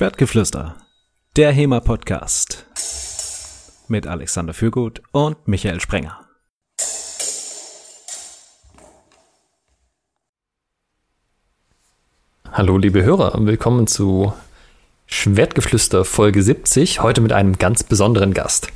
[0.00, 0.76] Schwertgeflüster,
[1.36, 2.64] der HEMA-Podcast
[3.88, 6.26] mit Alexander Fürgut und Michael Sprenger.
[12.50, 14.32] Hallo liebe Hörer, willkommen zu
[15.04, 18.68] Schwertgeflüster Folge 70, heute mit einem ganz besonderen Gast.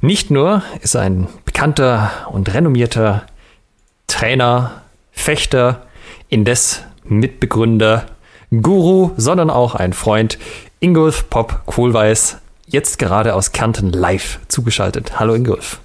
[0.00, 3.28] Nicht nur ist er ein bekannter und renommierter
[4.08, 4.82] Trainer,
[5.12, 5.86] Fechter,
[6.28, 8.06] indes Mitbegründer
[8.50, 10.38] Guru, sondern auch ein Freund,
[10.80, 15.20] Ingolf Pop Kohlweiß, jetzt gerade aus Kärnten live zugeschaltet.
[15.20, 15.80] Hallo Ingolf.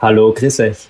[0.00, 0.88] Hallo, grüß euch.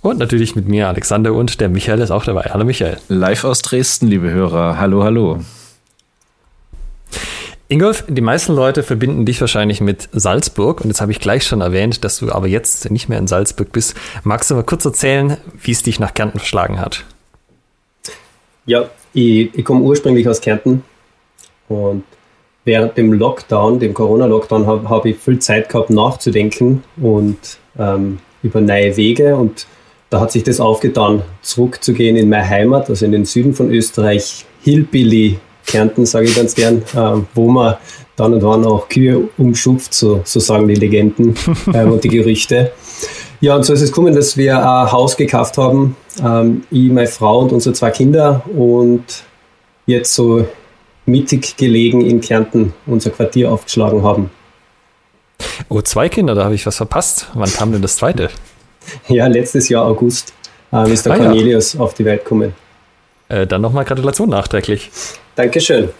[0.00, 2.48] Und natürlich mit mir Alexander und der Michael ist auch dabei.
[2.50, 2.96] Hallo Michael.
[3.08, 4.78] Live aus Dresden, liebe Hörer.
[4.78, 5.40] Hallo, hallo.
[7.68, 11.60] Ingolf, die meisten Leute verbinden dich wahrscheinlich mit Salzburg und jetzt habe ich gleich schon
[11.60, 13.94] erwähnt, dass du aber jetzt nicht mehr in Salzburg bist.
[14.24, 17.04] Magst du mal kurz erzählen, wie es dich nach Kärnten verschlagen hat?
[18.66, 20.82] Ja, ich, ich komme ursprünglich aus Kärnten
[21.68, 22.04] und
[22.64, 27.38] während dem Lockdown, dem Corona-Lockdown, habe hab ich viel Zeit gehabt nachzudenken und
[27.78, 29.66] ähm, über neue Wege und
[30.10, 34.44] da hat sich das aufgetan, zurückzugehen in meine Heimat, also in den Süden von Österreich,
[34.62, 37.76] Hillbilly Kärnten, sage ich ganz gern, äh, wo man
[38.16, 41.34] dann und wann auch Kühe umschupft, so, so sagen die Legenden
[41.72, 42.72] äh, und die Gerüchte.
[43.42, 47.08] Ja, und so ist es gekommen, dass wir ein Haus gekauft haben, ähm, ich, meine
[47.08, 49.02] Frau und unsere zwei Kinder und
[49.84, 50.46] jetzt so
[51.06, 54.30] mittig gelegen in Kärnten unser Quartier aufgeschlagen haben.
[55.68, 57.30] Oh, zwei Kinder, da habe ich was verpasst.
[57.34, 58.30] Wann kam denn das zweite?
[59.08, 60.32] Ja, letztes Jahr August
[60.72, 61.80] ähm, ist der ah, Cornelius ja.
[61.80, 62.52] auf die Welt gekommen.
[63.28, 64.90] Äh, dann nochmal Gratulation nachträglich.
[65.36, 65.90] Dankeschön.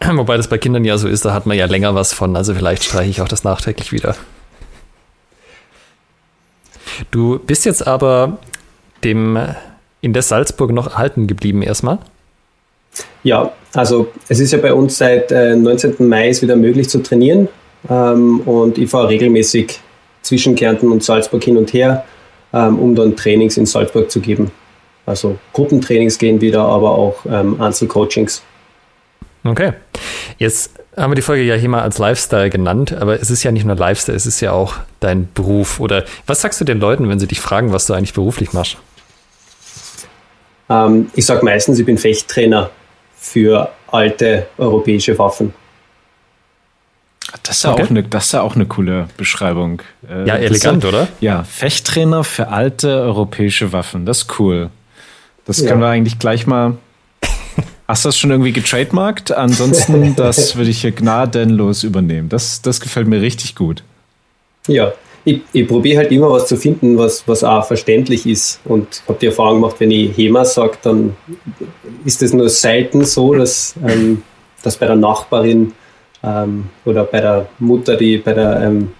[0.00, 2.54] Wobei das bei Kindern ja so ist, da hat man ja länger was von, also
[2.54, 4.14] vielleicht streiche ich auch das nachträglich wieder.
[7.10, 8.38] Du bist jetzt aber
[9.04, 9.38] dem
[10.00, 11.98] in der Salzburg noch erhalten geblieben erstmal?
[13.22, 16.08] Ja, also es ist ja bei uns seit äh, 19.
[16.08, 17.48] Mai ist wieder möglich zu trainieren
[17.90, 19.80] ähm, und ich fahre regelmäßig
[20.22, 22.04] zwischen Kärnten und Salzburg hin und her,
[22.52, 24.50] ähm, um dann Trainings in Salzburg zu geben.
[25.04, 28.42] Also Gruppentrainings gehen wieder, aber auch ähm, Einzelcoachings.
[29.44, 29.72] Okay.
[30.38, 33.52] Jetzt haben wir die Folge ja hier mal als Lifestyle genannt, aber es ist ja
[33.52, 35.78] nicht nur Lifestyle, es ist ja auch dein Beruf.
[35.78, 38.78] Oder was sagst du den Leuten, wenn sie dich fragen, was du eigentlich beruflich machst?
[40.68, 42.70] Ähm, ich sage meistens, ich bin Fechttrainer
[43.18, 45.52] für alte europäische Waffen.
[47.42, 47.82] Das ist, ja okay.
[47.82, 49.82] auch eine, das ist ja auch eine coole Beschreibung.
[50.08, 51.08] Äh, ja, elegant, ja, oder?
[51.20, 54.06] Ja, Fechttrainer für alte europäische Waffen.
[54.06, 54.70] Das ist cool.
[55.44, 55.68] Das ja.
[55.68, 56.76] können wir eigentlich gleich mal
[57.88, 59.32] Hast du das schon irgendwie getrademarkt?
[59.32, 62.28] Ansonsten, das würde ich hier gnadenlos übernehmen.
[62.28, 63.82] Das, das gefällt mir richtig gut.
[64.66, 64.92] Ja,
[65.24, 68.60] ich, ich probiere halt immer was zu finden, was, was auch verständlich ist.
[68.64, 71.16] Und habe die Erfahrung gemacht, wenn ich HEMA sage, dann
[72.04, 74.22] ist es nur selten so, dass, ähm,
[74.62, 75.72] dass bei der Nachbarin
[76.22, 78.90] ähm, oder bei der Mutter, die bei der ähm,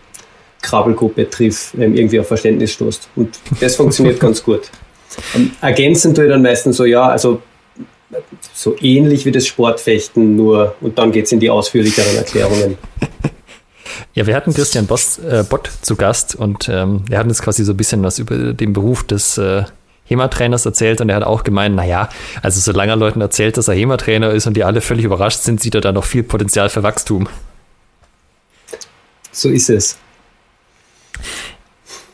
[0.62, 3.08] Krabbelgruppe trifft, ähm, irgendwie auf Verständnis stoßt.
[3.16, 4.62] Und das funktioniert ganz gut.
[5.34, 7.41] Ähm, ergänzend tue ich dann meistens so, ja, also
[8.56, 12.78] so ähnlich wie das Sportfechten, nur und dann geht es in die ausführlicheren Erklärungen.
[14.14, 17.64] Ja, wir hatten Christian Bost, äh, Bott zu Gast und ähm, er hat uns quasi
[17.64, 19.64] so ein bisschen was über den Beruf des äh,
[20.06, 22.08] HEMA-Trainers erzählt und er hat auch gemeint, naja,
[22.40, 25.60] also solange er Leuten erzählt, dass er HEMA-Trainer ist und die alle völlig überrascht sind,
[25.60, 27.28] sieht er da noch viel Potenzial für Wachstum.
[29.32, 29.98] So ist es.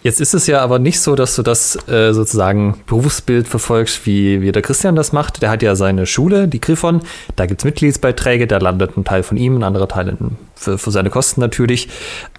[0.02, 4.40] Jetzt ist es ja aber nicht so, dass du das äh, sozusagen Berufsbild verfolgst, wie,
[4.40, 5.42] wie der Christian das macht.
[5.42, 7.02] Der hat ja seine Schule, die Griffon.
[7.36, 10.76] Da gibt es Mitgliedsbeiträge, da landet ein Teil von ihm, ein anderer Teil in, für,
[10.76, 11.88] für seine Kosten natürlich.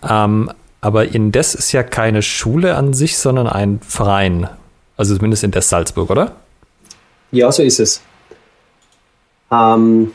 [0.08, 0.52] Ähm,
[0.82, 4.50] aber Indes ist ja keine Schule an sich, sondern ein Verein.
[4.98, 6.34] Also zumindest Indes Salzburg, oder?
[7.32, 8.02] Ja, so ist es.
[9.50, 10.12] Ähm,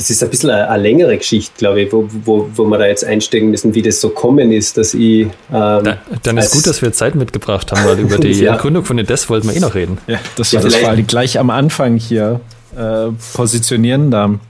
[0.00, 2.86] das ist ein bisschen eine, eine längere Geschichte, glaube ich, wo, wo, wo wir da
[2.86, 5.24] jetzt einsteigen müssen, wie das so kommen ist, dass ich.
[5.24, 8.56] Ähm, da, dann ist gut, dass wir Zeit mitgebracht haben, weil über die ja.
[8.56, 9.98] Gründung von Indes wollten wir eh noch reden.
[10.06, 12.40] Ja, das war ja, das vor allem gleich am Anfang hier
[12.74, 14.10] äh, positionieren.
[14.10, 14.40] Da haben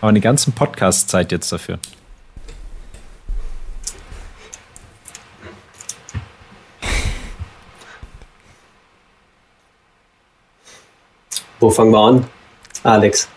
[0.00, 1.80] wir eine ganze Podcast-Zeit jetzt dafür.
[11.58, 12.24] Wo fangen wir an,
[12.84, 13.28] Alex?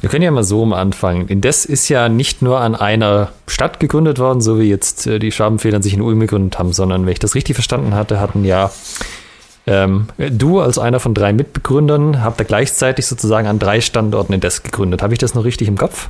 [0.00, 1.26] Wir können ja mal so am Anfang.
[1.26, 5.32] Indes ist ja nicht nur an einer Stadt gegründet worden, so wie jetzt äh, die
[5.32, 8.70] Schabenfedern sich in Ulm gegründet haben, sondern wenn ich das richtig verstanden hatte, hatten ja
[9.66, 14.62] ähm, du als einer von drei Mitbegründern habt ihr gleichzeitig sozusagen an drei Standorten Indes
[14.62, 15.02] gegründet.
[15.02, 16.08] Habe ich das noch richtig im Kopf?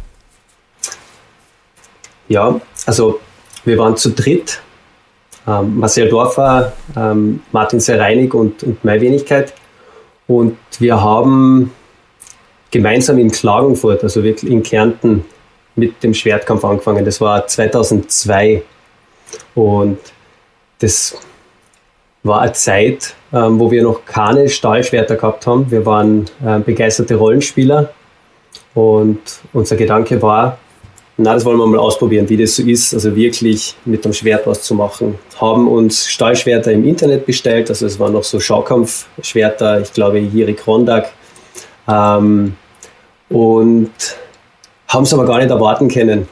[2.29, 3.21] Ja, also
[3.65, 4.61] wir waren zu dritt.
[5.47, 9.53] Ähm, Marcel Dorfer, ähm, Martin Sereinig und, und meine Wenigkeit.
[10.27, 11.73] Und wir haben
[12.71, 15.25] gemeinsam in Klagenfurt, also wirklich in Kärnten,
[15.77, 17.05] mit dem Schwertkampf angefangen.
[17.05, 18.63] Das war 2002
[19.55, 19.99] und
[20.81, 21.17] das
[22.23, 25.71] war eine Zeit, ähm, wo wir noch keine Stahlschwerter gehabt haben.
[25.71, 27.93] Wir waren äh, begeisterte Rollenspieler
[28.75, 29.21] und
[29.53, 30.59] unser Gedanke war,
[31.23, 34.47] na, das wollen wir mal ausprobieren, wie das so ist, also wirklich mit dem Schwert
[34.47, 35.19] was zu machen.
[35.39, 40.55] Haben uns Stahlschwerter im Internet bestellt, also es waren noch so Schaukampfschwerter, ich glaube Jiri
[40.55, 41.13] Krondak.
[41.87, 42.57] Ähm,
[43.31, 43.91] und
[44.89, 46.29] haben es aber gar nicht erwarten können.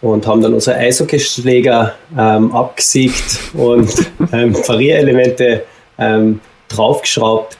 [0.00, 3.90] Und haben dann unsere Eishockeyschläger ähm, abgesägt und
[4.32, 5.64] ähm, Parierelemente
[5.98, 7.56] ähm, draufgeschraubt,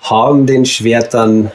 [0.00, 1.52] haben den Schwertern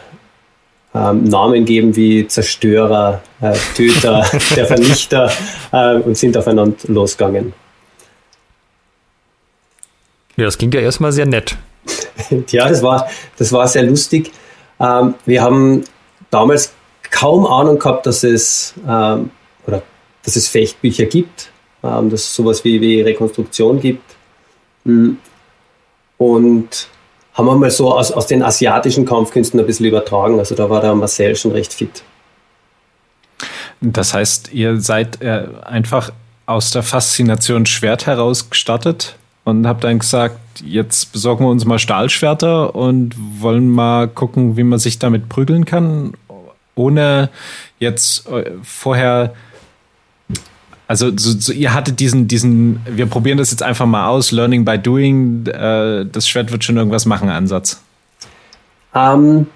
[0.94, 5.32] ähm, Namen geben wie Zerstörer, äh, Töter, der Vernichter
[5.72, 7.54] äh, und sind aufeinander losgegangen.
[10.36, 11.58] Ja, das klingt ja erstmal sehr nett.
[12.50, 14.32] ja, das war, das war sehr lustig.
[14.80, 15.84] Ähm, wir haben
[16.34, 16.74] damals
[17.12, 19.30] kaum Ahnung gehabt, dass es, ähm,
[19.68, 19.84] oder,
[20.24, 21.52] dass es Fechtbücher gibt,
[21.84, 24.16] ähm, dass es sowas wie, wie Rekonstruktion gibt.
[24.86, 25.18] Hm.
[26.18, 26.88] Und
[27.34, 30.40] haben wir mal so aus, aus den asiatischen Kampfkünsten ein bisschen übertragen.
[30.40, 32.04] Also da war der Marcel schon recht fit.
[33.82, 36.12] Das heißt, ihr seid äh, einfach
[36.46, 41.80] aus der Faszination Schwert heraus gestartet und habt dann gesagt, jetzt besorgen wir uns mal
[41.80, 46.14] Stahlschwerter und wollen mal gucken, wie man sich damit prügeln kann,
[46.76, 47.30] ohne
[47.80, 49.34] jetzt äh, vorher
[50.88, 54.66] also so, so, ihr hattet diesen, diesen, wir probieren das jetzt einfach mal aus, Learning
[54.66, 57.82] by Doing, äh, das Schwert wird schon irgendwas machen, Ansatz.
[58.94, 59.48] Ähm,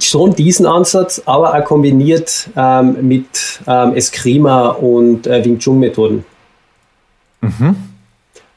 [0.00, 6.24] schon diesen Ansatz, aber auch kombiniert ähm, mit ähm, Eskrima und äh, Wing Chun Methoden.
[7.40, 7.76] Mhm.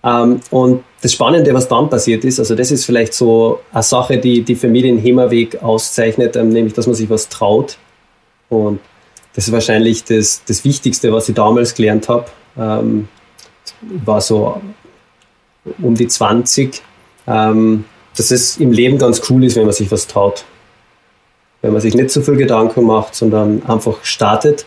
[0.03, 4.17] Ähm, und das Spannende, was dann passiert ist, also das ist vielleicht so eine Sache,
[4.17, 7.77] die, die mich den HEMA-Weg auszeichnet, ähm, nämlich, dass man sich was traut.
[8.49, 8.79] Und
[9.33, 12.25] das ist wahrscheinlich das, das Wichtigste, was ich damals gelernt habe.
[12.57, 13.07] Ähm,
[13.81, 14.59] war so
[15.81, 16.81] um die 20.
[17.27, 17.85] Ähm,
[18.19, 20.43] dass es im Leben ganz cool ist, wenn man sich was traut.
[21.61, 24.65] Wenn man sich nicht so viel Gedanken macht, sondern einfach startet.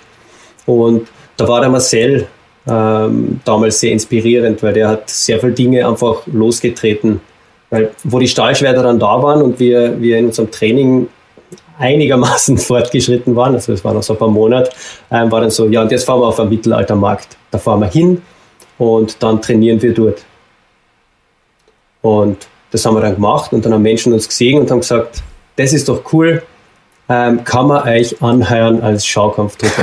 [0.64, 2.28] Und da war der Marcel
[2.66, 7.20] ähm, damals sehr inspirierend, weil der hat sehr viele Dinge einfach losgetreten.
[7.70, 11.08] Weil, wo die Stahlschwerter dann da waren und wir, wir in unserem Training
[11.78, 14.70] einigermaßen fortgeschritten waren, also es war noch so ein paar Monate,
[15.10, 17.36] ähm, war dann so, ja, und jetzt fahren wir auf einen Mittelaltermarkt.
[17.50, 18.22] Da fahren wir hin
[18.78, 20.24] und dann trainieren wir dort.
[22.02, 25.22] Und das haben wir dann gemacht und dann haben Menschen uns gesehen und haben gesagt,
[25.56, 26.42] das ist doch cool,
[27.08, 29.82] ähm, kann man euch anheuern als Schaukampftruppe.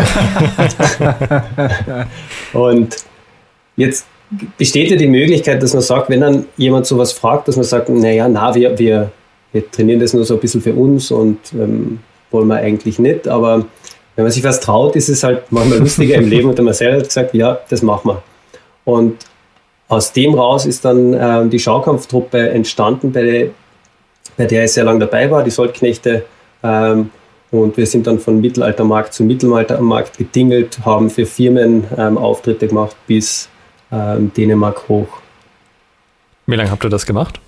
[2.53, 2.95] und
[3.75, 4.05] jetzt
[4.57, 7.89] besteht ja die Möglichkeit, dass man sagt, wenn dann jemand sowas fragt, dass man sagt,
[7.89, 9.11] naja, na, wir, wir,
[9.51, 11.99] wir trainieren das nur so ein bisschen für uns und ähm,
[12.31, 13.27] wollen wir eigentlich nicht.
[13.27, 13.65] Aber
[14.15, 16.49] wenn man sich was traut, ist es halt manchmal lustiger im Leben.
[16.49, 18.23] Und der Marcel hat gesagt, ja, das machen wir.
[18.85, 19.17] Und
[19.87, 23.47] aus dem raus ist dann ähm, die Schaukampftruppe entstanden, bei der,
[24.37, 26.25] bei der ich sehr lange dabei war, die Soldknechte.
[26.63, 27.09] Ähm,
[27.51, 32.95] und wir sind dann von Mittelaltermarkt zu Mittelaltermarkt gedingelt, haben für Firmen ähm, Auftritte gemacht
[33.07, 33.49] bis
[33.91, 35.07] ähm, Dänemark hoch.
[36.45, 37.39] Wie lange habt ihr das gemacht?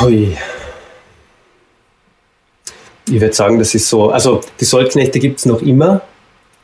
[0.00, 0.36] Hui,
[3.08, 6.00] ich würde sagen, das ist so, also die Soldknechte gibt es noch immer.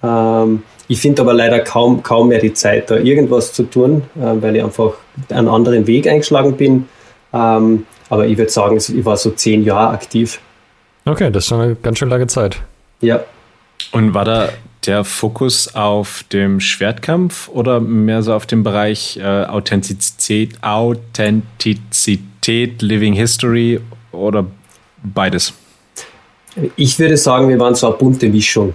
[0.03, 4.43] Ähm, ich finde aber leider kaum, kaum mehr die Zeit, da irgendwas zu tun, äh,
[4.43, 4.95] weil ich einfach
[5.29, 6.89] einen anderen Weg eingeschlagen bin.
[7.33, 10.41] Ähm, aber ich würde sagen, ich war so zehn Jahre aktiv.
[11.11, 12.63] Okay, das ist schon eine ganz schön lange Zeit.
[13.01, 13.25] Ja.
[13.91, 14.51] Und war da
[14.87, 23.15] der Fokus auf dem Schwertkampf oder mehr so auf dem Bereich äh, Authentizität, Authentizität, Living
[23.15, 23.81] History
[24.13, 24.47] oder
[25.03, 25.53] beides?
[26.77, 28.73] Ich würde sagen, wir waren so eine bunte Mischung.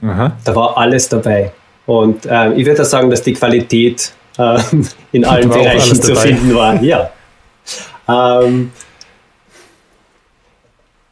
[0.00, 0.34] Aha.
[0.44, 1.52] Da war alles dabei.
[1.84, 4.58] Und äh, ich würde sagen, dass die Qualität äh,
[5.12, 6.82] in allen Bereichen zu finden war.
[6.82, 7.10] Ja.
[8.08, 8.70] Ähm,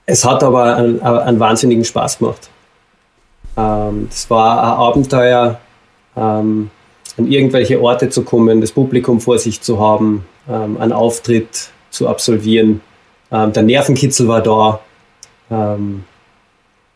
[0.07, 2.51] es hat aber einen, einen wahnsinnigen Spaß gemacht.
[3.57, 5.61] Ähm, das war ein Abenteuer,
[6.17, 6.71] ähm,
[7.17, 12.09] an irgendwelche Orte zu kommen, das Publikum vor sich zu haben, ähm, einen Auftritt zu
[12.09, 12.81] absolvieren.
[13.31, 14.81] Ähm, der Nervenkitzel war da.
[15.51, 16.05] Ähm,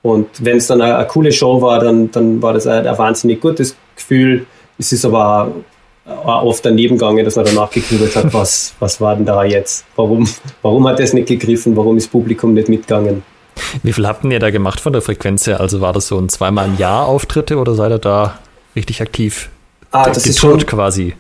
[0.03, 2.99] und wenn es dann eine, eine, coole Show war, dann, dann war das ein, ein
[2.99, 4.47] wahnsinnig gutes Gefühl.
[4.79, 5.53] Es ist aber
[6.09, 9.85] oft daneben gegangen, dass man danach gegrübelt hat, was, was war denn da jetzt?
[9.97, 10.29] Warum,
[10.63, 11.77] warum hat das nicht gegriffen?
[11.77, 13.23] Warum ist das Publikum nicht mitgegangen?
[13.83, 15.61] Wie viel habt ihr da gemacht von der Frequenz her?
[15.61, 18.39] Also war das so ein zweimal im Jahr Auftritte oder seid ihr da
[18.77, 19.51] richtig aktiv?
[19.91, 21.15] Ah, das ist schon quasi.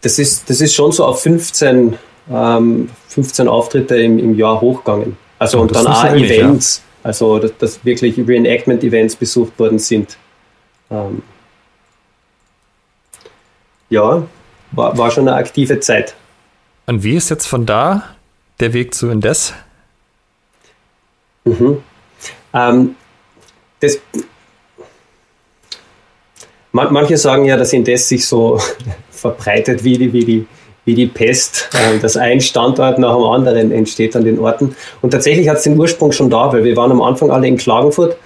[0.00, 1.96] Das ist, das ist schon so auf 15,
[2.32, 5.16] ähm, 15 Auftritte im, im Jahr hochgegangen.
[5.38, 6.78] Also oh, und dann auch wenig, Events.
[6.78, 7.08] Ja.
[7.08, 10.16] Also, dass, dass wirklich Reenactment-Events besucht worden sind.
[10.90, 11.22] Ähm,
[13.90, 14.22] ja,
[14.72, 16.14] war, war schon eine aktive Zeit.
[16.86, 18.04] Und wie ist jetzt von da
[18.60, 19.52] der Weg zu Indes?
[21.44, 21.82] Mhm.
[22.54, 22.94] Ähm,
[23.80, 23.98] das,
[26.72, 28.60] man, manche sagen ja, dass Indes sich so
[29.10, 30.46] verbreitet wie die, wie die,
[30.84, 34.74] wie die Pest, äh, dass ein Standort nach dem anderen entsteht an den Orten.
[35.02, 37.56] Und tatsächlich hat es den Ursprung schon da, weil wir waren am Anfang alle in
[37.56, 38.16] Klagenfurt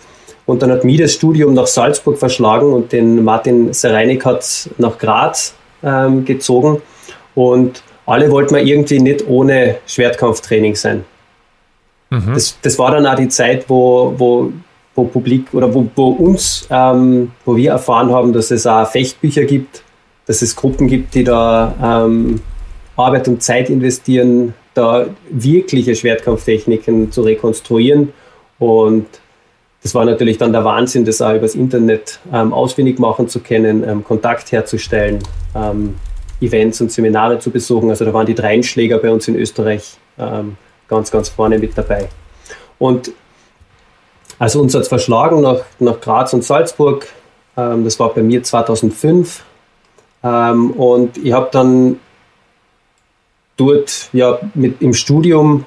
[0.46, 4.98] und dann hat mich das Studium nach Salzburg verschlagen und den Martin Sereinig hat nach
[4.98, 6.82] Graz ähm, gezogen.
[7.34, 11.04] Und alle wollten wir irgendwie nicht ohne Schwertkampftraining sein.
[12.10, 12.34] Mhm.
[12.34, 14.52] Das, das war dann auch die Zeit, wo, wo,
[14.94, 19.44] wo Publik oder wo, wo uns, ähm, wo wir erfahren haben, dass es auch Fechtbücher
[19.44, 19.82] gibt,
[20.26, 22.40] dass es Gruppen gibt, die da ähm,
[22.96, 28.12] Arbeit und Zeit investieren, da wirkliche Schwertkampftechniken zu rekonstruieren.
[28.58, 29.06] Und
[29.82, 33.82] das war natürlich dann der Wahnsinn, das auch übers Internet ähm, ausfindig machen zu können,
[33.88, 35.18] ähm, Kontakt herzustellen,
[35.54, 35.96] ähm,
[36.40, 37.90] Events und Seminare zu besuchen.
[37.90, 40.56] Also da waren die Dreinschläger bei uns in Österreich ähm,
[40.88, 42.08] ganz, ganz vorne mit dabei.
[42.78, 43.12] Und
[44.38, 47.06] also uns hat es verschlagen nach, nach Graz und Salzburg.
[47.56, 49.44] Ähm, das war bei mir 2005.
[50.22, 51.98] Ähm, und ich habe dann
[53.56, 55.64] dort ja mit im Studium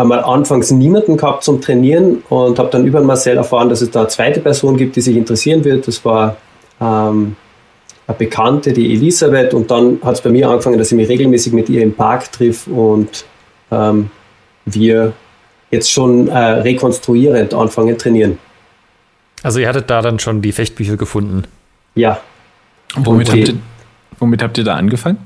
[0.00, 4.00] einmal anfangs niemanden gehabt zum Trainieren und habe dann über Marcel erfahren, dass es da
[4.00, 5.86] eine zweite Person gibt, die sich interessieren wird.
[5.86, 6.36] Das war
[6.80, 7.36] ähm,
[8.06, 9.54] eine Bekannte, die Elisabeth.
[9.54, 12.32] Und dann hat es bei mir angefangen, dass ich mich regelmäßig mit ihr im Park
[12.32, 13.24] triff und
[13.70, 14.10] ähm,
[14.64, 15.12] wir
[15.70, 18.38] jetzt schon äh, rekonstruierend anfangen trainieren.
[19.42, 21.44] Also ihr hattet da dann schon die Fechtbücher gefunden?
[21.94, 22.20] Ja.
[22.96, 23.54] Womit, habt ihr,
[24.18, 25.18] womit habt ihr da angefangen?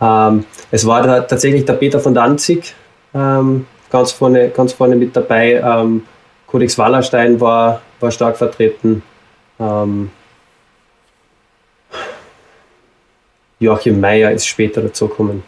[0.00, 2.74] Ähm, es war da tatsächlich der Peter von Danzig,
[3.14, 5.54] ähm, ganz, vorne, ganz vorne mit dabei.
[5.54, 6.04] Ähm,
[6.46, 9.02] Codex Wallerstein war, war stark vertreten.
[9.58, 10.10] Ähm,
[13.60, 15.42] Joachim Meyer ist später dazugekommen.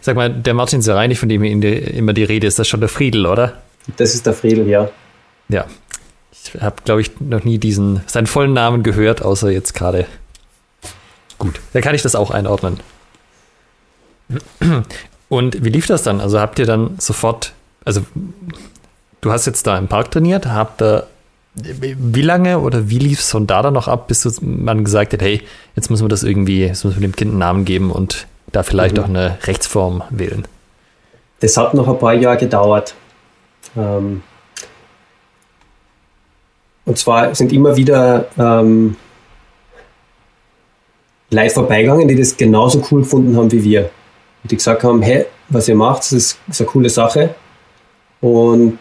[0.00, 3.26] Sag mal, der Martin Sereini, von dem immer die Rede ist, das schon der Friedel,
[3.26, 3.58] oder?
[3.96, 4.90] Das ist der Friedel, ja.
[5.48, 5.66] Ja.
[6.32, 10.06] Ich habe, glaube ich, noch nie diesen, seinen vollen Namen gehört, außer jetzt gerade.
[11.38, 12.80] Gut, da kann ich das auch einordnen.
[15.28, 16.20] Und wie lief das dann?
[16.20, 17.52] Also habt ihr dann sofort,
[17.84, 18.02] also
[19.20, 21.06] du hast jetzt da im Park trainiert, habt ihr,
[21.54, 25.22] wie lange oder wie lief es von da dann noch ab, bis man gesagt hat,
[25.22, 25.42] hey,
[25.76, 28.62] jetzt müssen wir das irgendwie, jetzt müssen wir dem Kind einen Namen geben und da
[28.62, 29.02] vielleicht mhm.
[29.02, 30.46] auch eine Rechtsform wählen?
[31.40, 32.94] Das hat noch ein paar Jahre gedauert.
[33.76, 34.22] Ähm,
[36.84, 38.96] und zwar sind immer wieder ähm,
[41.30, 43.90] Leute vorbeigegangen, die das genauso cool gefunden haben wie wir
[44.50, 47.34] die gesagt haben, hey, was ihr macht, das ist, ist eine coole Sache
[48.20, 48.78] und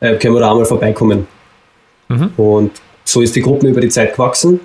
[0.00, 1.26] äh, können wir da einmal vorbeikommen.
[2.08, 2.32] Mhm.
[2.36, 2.72] Und
[3.04, 4.60] so ist die Gruppe über die Zeit gewachsen.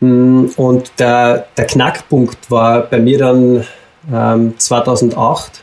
[0.00, 3.64] Mm, und der, der Knackpunkt war bei mir dann
[4.12, 5.62] ähm, 2008,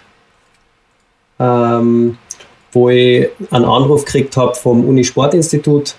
[1.39, 2.17] ähm,
[2.71, 5.95] wo ich einen Anruf gekriegt habe vom Unisportinstitut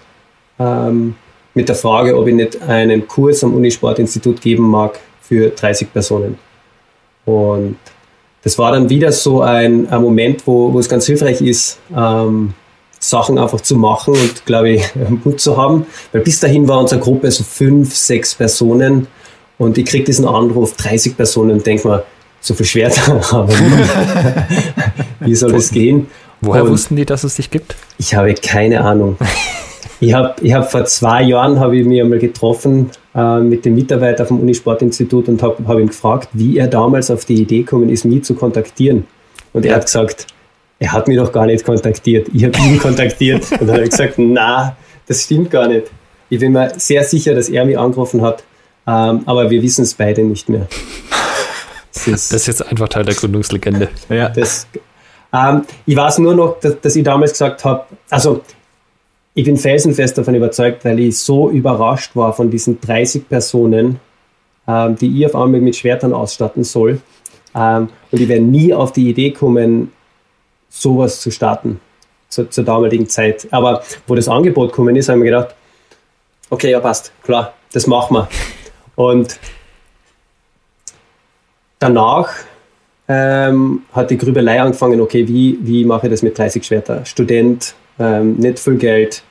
[0.58, 1.16] ähm,
[1.54, 6.38] mit der Frage, ob ich nicht einen Kurs am Unisportinstitut geben mag für 30 Personen.
[7.26, 7.76] Und
[8.42, 12.54] das war dann wieder so ein, ein Moment, wo, wo es ganz hilfreich ist, ähm,
[12.98, 14.84] Sachen einfach zu machen und, glaube ich,
[15.24, 15.86] Mut zu haben.
[16.12, 19.08] Weil bis dahin war unsere Gruppe so fünf, sechs Personen
[19.58, 22.04] und ich kriege diesen Anruf, 30 Personen und denke mir,
[22.40, 23.48] so viel Schwerter haben
[25.20, 26.06] Wie soll das gehen?
[26.40, 27.74] Woher und wussten die, dass es dich gibt?
[27.98, 29.16] Ich habe keine Ahnung.
[30.00, 33.74] Ich habe ich hab vor zwei Jahren habe ich mich einmal getroffen äh, mit dem
[33.74, 37.88] Mitarbeiter vom Unisportinstitut und habe hab ihn gefragt, wie er damals auf die Idee gekommen
[37.88, 39.06] ist, mich zu kontaktieren.
[39.52, 40.26] Und er hat gesagt,
[40.78, 42.28] er hat mich doch gar nicht kontaktiert.
[42.34, 43.50] Ich habe ihn kontaktiert.
[43.52, 44.76] Und dann habe ich gesagt, na,
[45.06, 45.86] das stimmt gar nicht.
[46.28, 48.42] Ich bin mir sehr sicher, dass er mich angerufen hat,
[48.86, 50.66] ähm, aber wir wissen es beide nicht mehr.
[51.94, 53.88] Das ist, das ist, jetzt einfach Teil der Gründungslegende.
[54.10, 54.28] Ja.
[54.28, 54.66] Das,
[55.32, 58.42] ähm, ich weiß nur noch, dass, dass ich damals gesagt habe, also
[59.36, 64.00] ich bin felsenfest davon überzeugt, weil ich so überrascht war von diesen 30 Personen,
[64.66, 67.02] ähm, die ich auf einmal mit Schwertern ausstatten soll.
[67.54, 69.92] Ähm, und ich werde nie auf die Idee kommen,
[70.70, 71.80] sowas zu starten
[72.30, 73.46] zu, zur damaligen Zeit.
[73.50, 75.54] Aber wo das Angebot gekommen ist, habe ich mir gedacht,
[76.48, 78.28] okay, ja passt, klar, das machen wir.
[78.94, 79.38] Und
[81.78, 82.30] danach
[83.06, 87.04] ähm, hat die Grübelei angefangen, okay, wie, wie mache ich das mit 30 Schwerter?
[87.04, 89.22] Student, ähm, nicht viel Geld,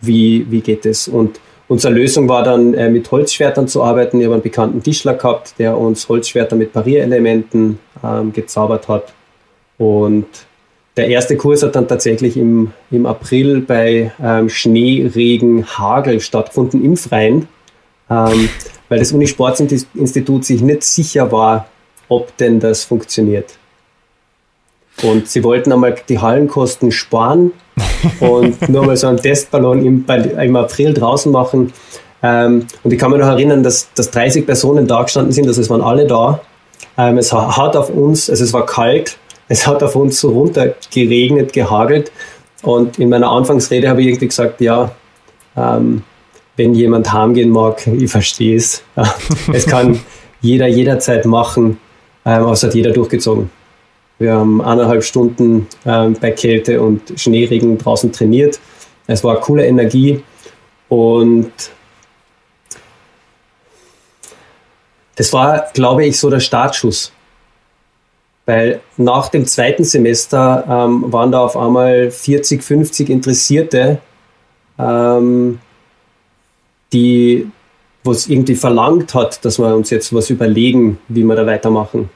[0.00, 1.08] wie, wie geht es?
[1.08, 4.18] Und unsere Lösung war dann, äh, mit Holzschwertern zu arbeiten.
[4.18, 9.12] Ich habe einen bekannten Tischler gehabt, der uns Holzschwerter mit Parierelementen ähm, gezaubert hat.
[9.78, 10.26] Und
[10.96, 16.84] der erste Kurs hat dann tatsächlich im, im April bei ähm, Schnee, Regen, Hagel stattgefunden
[16.84, 17.46] im Freien,
[18.10, 18.48] ähm,
[18.88, 21.68] weil das Unisportinstitut sich nicht sicher war,
[22.08, 23.58] ob denn das funktioniert.
[25.02, 27.52] Und sie wollten einmal die Hallenkosten sparen
[28.20, 30.04] und nur mal so einen Testballon im,
[30.40, 31.72] im April draußen machen.
[32.22, 35.60] Ähm, und ich kann mich noch erinnern, dass, dass 30 Personen da gestanden sind, also
[35.60, 36.40] es waren alle da.
[36.96, 40.74] Ähm, es hat auf uns, also es war kalt, es hat auf uns so runter
[40.92, 42.10] geregnet, gehagelt.
[42.62, 44.90] Und in meiner Anfangsrede habe ich irgendwie gesagt, ja,
[45.56, 46.02] ähm,
[46.56, 48.82] wenn jemand heimgehen mag, ich verstehe es.
[49.52, 50.00] es kann
[50.40, 51.78] jeder jederzeit machen,
[52.24, 53.50] ähm, aber es hat jeder durchgezogen.
[54.18, 58.58] Wir haben eineinhalb Stunden ähm, bei Kälte und Schneeregen draußen trainiert.
[59.06, 60.22] Es war coole Energie
[60.88, 61.52] und
[65.14, 67.12] das war, glaube ich, so der Startschuss.
[68.46, 73.98] Weil nach dem zweiten Semester ähm, waren da auf einmal 40, 50 Interessierte,
[74.78, 75.60] ähm,
[76.92, 77.50] die,
[78.04, 82.08] was irgendwie verlangt hat, dass wir uns jetzt was überlegen, wie wir da weitermachen.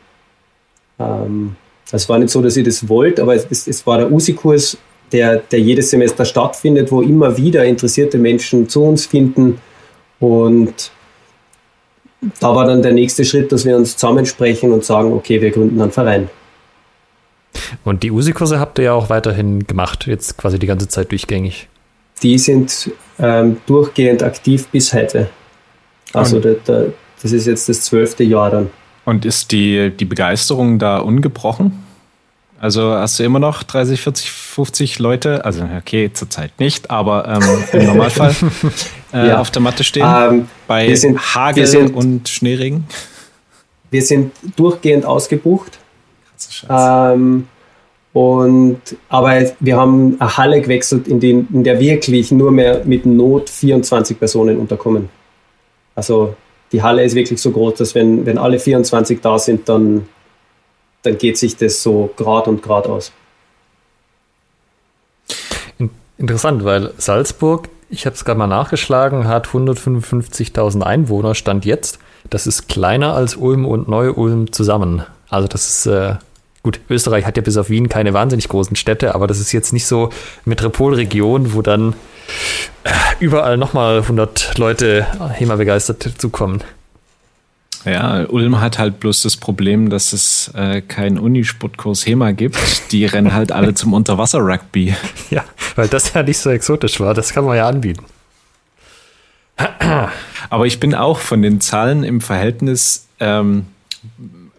[0.99, 1.57] Ähm,
[1.91, 4.79] es war nicht so, dass ich das wollte, aber es, es war der USI-Kurs,
[5.13, 9.61] der, der jedes Semester stattfindet, wo immer wieder interessierte Menschen zu uns finden.
[10.21, 10.91] Und
[12.41, 15.81] da war dann der nächste Schritt, dass wir uns zusammensprechen und sagen, okay, wir gründen
[15.81, 16.31] einen Verein.
[17.85, 21.69] Und die USI-Kurse habt ihr ja auch weiterhin gemacht, jetzt quasi die ganze Zeit durchgängig.
[22.23, 25.29] Die sind ähm, durchgehend aktiv bis heute.
[26.13, 28.71] Also der, der, das ist jetzt das zwölfte Jahr dann.
[29.05, 31.83] Und ist die, die Begeisterung da ungebrochen?
[32.63, 37.65] Also hast du immer noch 30, 40, 50 Leute, also okay, zurzeit nicht, aber ähm,
[37.81, 38.33] im Normalfall
[39.13, 39.41] äh, ja.
[39.41, 42.85] auf der Matte stehen ähm, bei wir sind, Hagel sind, und Schneeregen?
[43.91, 45.81] Wir sind durchgehend ausgebucht.
[46.71, 47.49] Ähm,
[48.13, 53.07] und, aber wir haben eine Halle gewechselt, in, den, in der wirklich nur mehr mit
[53.07, 55.09] Not 24 Personen unterkommen.
[55.97, 56.37] Also
[56.73, 60.07] die Halle ist wirklich so groß, dass wenn, wenn alle 24 da sind, dann
[61.03, 63.13] dann geht sich das so grad und grad aus.
[66.19, 71.99] Interessant, weil Salzburg, ich habe es gerade mal nachgeschlagen, hat 155.000 Einwohner, stand jetzt.
[72.31, 75.03] Das ist kleiner als Ulm und Neu-Ulm zusammen.
[75.29, 76.15] Also das ist, äh,
[76.63, 79.73] gut, Österreich hat ja bis auf Wien keine wahnsinnig großen Städte, aber das ist jetzt
[79.73, 80.11] nicht so
[80.45, 81.95] Metropolregion, wo dann
[82.85, 86.63] äh, überall nochmal 100 Leute HEMA begeistert zukommen.
[87.85, 92.57] Ja, Ulm hat halt bloß das Problem, dass es äh, keinen Unisportkurs HEMA gibt.
[92.93, 94.95] Die rennen halt alle zum Unterwasser-Rugby.
[95.31, 95.45] Ja,
[95.75, 97.13] weil das ja nicht so exotisch war.
[97.13, 98.05] Das kann man ja anbieten.
[100.49, 103.67] Aber ich bin auch von den Zahlen im Verhältnis ähm,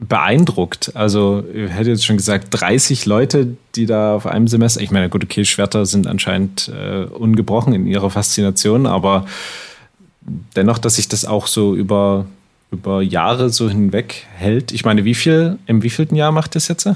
[0.08, 0.92] beeindruckt.
[0.96, 5.10] Also, ich hätte jetzt schon gesagt, 30 Leute, die da auf einem Semester, ich meine,
[5.10, 9.26] gut, okay, Schwerter sind anscheinend äh, ungebrochen in ihrer Faszination, aber
[10.56, 12.26] dennoch, dass sich das auch so über
[12.74, 14.72] über Jahre so hinweg hält.
[14.72, 16.90] Ich meine, wie viel, im wievielten Jahr macht das jetzt?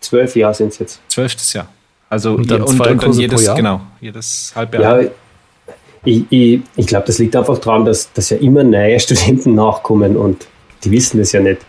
[0.00, 1.00] Zwölf Jahre sind es jetzt.
[1.08, 1.68] Zwölftes Jahr.
[2.08, 5.02] Also und dann, und, und, und jedes, genau, jedes Halbjahr.
[5.02, 5.10] Ja,
[6.04, 10.16] ich, ich, ich glaube, das liegt einfach daran, dass, dass ja immer neue Studenten nachkommen
[10.16, 10.46] und
[10.82, 11.60] die wissen das ja nicht.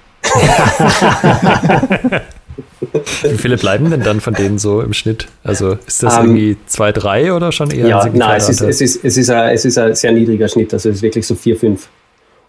[3.23, 5.27] Wie viele bleiben denn dann von denen so im Schnitt?
[5.43, 7.87] Also ist das um, ähm, irgendwie zwei, drei oder schon eher?
[7.87, 10.73] Ja, nein, es ist, es, ist, es, ist ein, es ist ein sehr niedriger Schnitt,
[10.73, 11.87] also es ist wirklich so vier, fünf.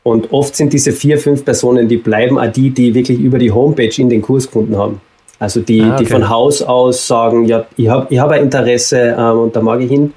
[0.03, 3.51] Und oft sind diese vier, fünf Personen, die bleiben auch die, die wirklich über die
[3.51, 5.01] Homepage in den Kurs gefunden haben.
[5.38, 6.05] Also die, ah, okay.
[6.05, 9.61] die von Haus aus sagen, ja, ich habe ich hab ein Interesse ähm, und da
[9.61, 10.12] mag ich hin.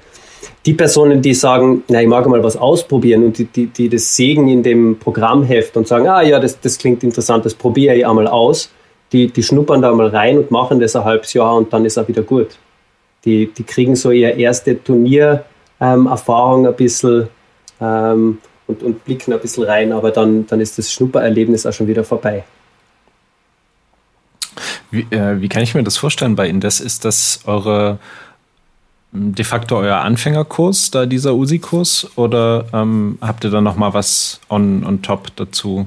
[0.66, 4.14] Die Personen, die sagen, na, ich mag mal was ausprobieren und die, die, die das
[4.14, 8.06] sägen in dem Programmheft und sagen, ah ja, das, das klingt interessant, das probiere ich
[8.06, 8.70] einmal aus,
[9.12, 11.96] die, die schnuppern da mal rein und machen das ein halbes Jahr und dann ist
[11.96, 12.58] er wieder gut.
[13.24, 17.28] Die, die kriegen so ihre erste Turniererfahrung ein bisschen
[17.80, 21.86] ähm, und, und blicken ein bisschen rein, aber dann, dann ist das Schnuppererlebnis auch schon
[21.86, 22.44] wieder vorbei.
[24.90, 26.80] Wie, äh, wie kann ich mir das vorstellen bei Indes?
[26.80, 27.98] Ist das eure
[29.12, 34.84] de facto euer Anfängerkurs, da dieser USI-Kurs, oder ähm, habt ihr da nochmal was on,
[34.84, 35.86] on top dazu?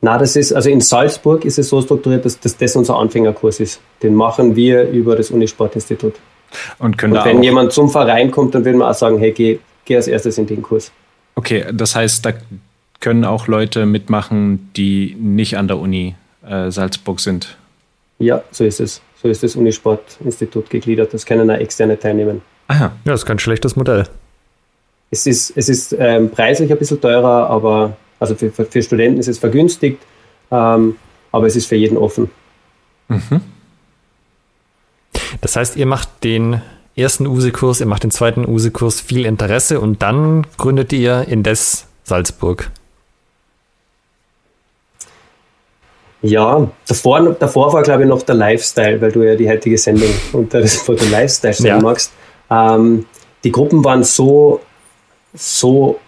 [0.00, 3.60] Na, das ist, also in Salzburg ist es so strukturiert, dass, dass das unser Anfängerkurs
[3.60, 3.80] ist.
[4.02, 6.14] Den machen wir über das Unisportinstitut.
[6.78, 9.58] Und, können Und wenn jemand zum Verein kommt, dann würden wir auch sagen, hey, geh,
[9.86, 10.92] geh als erstes in den Kurs.
[11.36, 12.32] Okay, das heißt, da
[13.00, 16.14] können auch Leute mitmachen, die nicht an der Uni
[16.46, 17.56] äh, Salzburg sind.
[18.18, 19.00] Ja, so ist es.
[19.24, 21.14] So ist das Unisportinstitut gegliedert.
[21.14, 22.42] Das können auch externe teilnehmen.
[22.68, 22.84] Aha.
[22.84, 24.04] Ja, das ist kein schlechtes Modell.
[25.10, 29.28] Es ist, es ist ähm, preislich ein bisschen teurer, aber also für, für Studenten ist
[29.28, 30.02] es vergünstigt,
[30.50, 30.96] ähm,
[31.32, 32.30] aber es ist für jeden offen.
[33.08, 33.40] Mhm.
[35.40, 36.60] Das heißt, ihr macht den
[36.94, 42.70] ersten USE-Kurs, ihr macht den zweiten USE-Kurs viel Interesse und dann gründet ihr Indes Salzburg.
[46.24, 50.08] Ja, davor, davor war, glaube ich, noch der Lifestyle, weil du ja die heutige Sendung
[50.32, 51.78] unter das Wort Lifestyle ja.
[51.78, 52.12] magst.
[52.50, 53.04] Ähm,
[53.44, 54.60] die Gruppen waren so,
[55.34, 55.98] so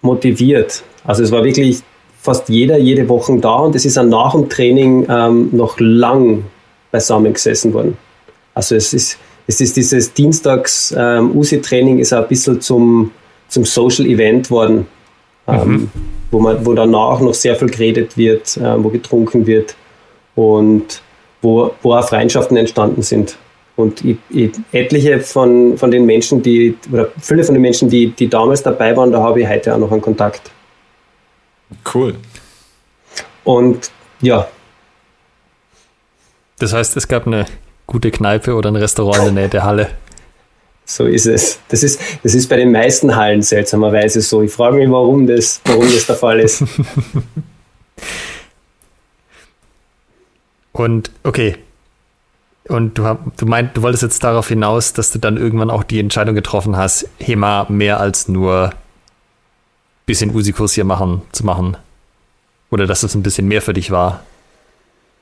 [0.00, 0.84] motiviert.
[1.02, 1.82] Also es war wirklich
[2.20, 6.44] fast jeder jede Woche da und es ist dann nach dem Training ähm, noch lang
[6.92, 7.98] beisammen gesessen worden.
[8.54, 13.10] Also es ist, es ist dieses Dienstags ähm, USI-Training ist ein bisschen zum,
[13.48, 14.86] zum Social Event worden.
[15.48, 19.76] Ähm, mhm wo, man, wo danach noch sehr viel geredet wird, äh, wo getrunken wird
[20.34, 21.00] und
[21.40, 23.38] wo, wo auch Freundschaften entstanden sind.
[23.76, 28.08] Und ich, ich, etliche von, von den Menschen, die, oder viele von den Menschen, die,
[28.08, 30.50] die damals dabei waren, da habe ich heute auch noch einen Kontakt.
[31.92, 32.16] Cool.
[33.44, 34.48] Und ja.
[36.58, 37.46] Das heißt, es gab eine
[37.86, 39.90] gute Kneipe oder ein Restaurant in der Nähe der Halle.
[40.86, 41.58] So ist es.
[41.68, 44.42] Das ist, das ist bei den meisten Hallen seltsamerweise so.
[44.42, 46.62] Ich frage mich, warum das, warum das der Fall ist.
[50.72, 51.56] Und okay.
[52.68, 56.00] Und du, du meint, du wolltest jetzt darauf hinaus, dass du dann irgendwann auch die
[56.00, 58.72] Entscheidung getroffen hast, HEMA mehr als nur ein
[60.06, 61.76] bisschen Usikurs hier machen, zu machen.
[62.70, 64.20] Oder dass es ein bisschen mehr für dich war.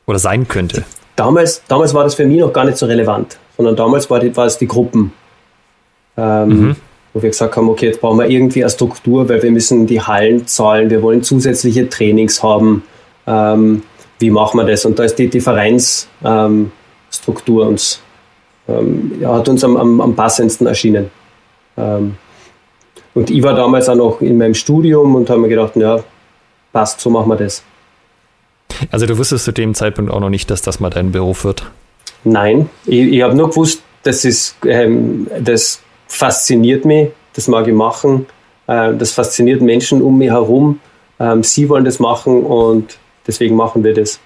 [0.07, 0.85] Oder sein könnte.
[1.17, 4.35] Damals, damals war das für mich noch gar nicht so relevant, sondern damals war, die,
[4.35, 5.13] war es die Gruppen,
[6.17, 6.77] ähm, mhm.
[7.13, 10.01] wo wir gesagt haben, okay, jetzt brauchen wir irgendwie eine Struktur, weil wir müssen die
[10.01, 12.83] Hallen zahlen, wir wollen zusätzliche Trainings haben.
[13.27, 13.83] Ähm,
[14.19, 14.85] wie machen wir das?
[14.85, 16.03] Und da ist die, die Vereinsstruktur
[17.63, 18.01] ähm, uns,
[18.69, 21.11] ähm, ja, hat uns am, am, am passendsten erschienen.
[21.77, 22.17] Ähm,
[23.15, 26.03] und ich war damals auch noch in meinem Studium und habe mir gedacht, ja,
[26.73, 27.63] passt, so machen wir das.
[28.91, 31.71] Also du wusstest zu dem Zeitpunkt auch noch nicht, dass das mal dein Beruf wird?
[32.25, 35.81] Nein, ich, ich habe nur gewusst, das ist ähm, das
[36.13, 38.27] fasziniert mich, das mag ich machen.
[38.67, 40.79] Äh, das fasziniert Menschen um mich herum.
[41.19, 44.21] Ähm, sie wollen das machen und deswegen machen wir das.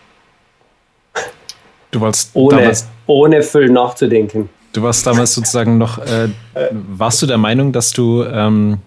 [1.92, 4.48] Du warst ohne, damals, ohne viel nachzudenken.
[4.72, 6.28] Du warst damals sozusagen noch, äh,
[6.72, 8.78] warst du der Meinung, dass du ähm,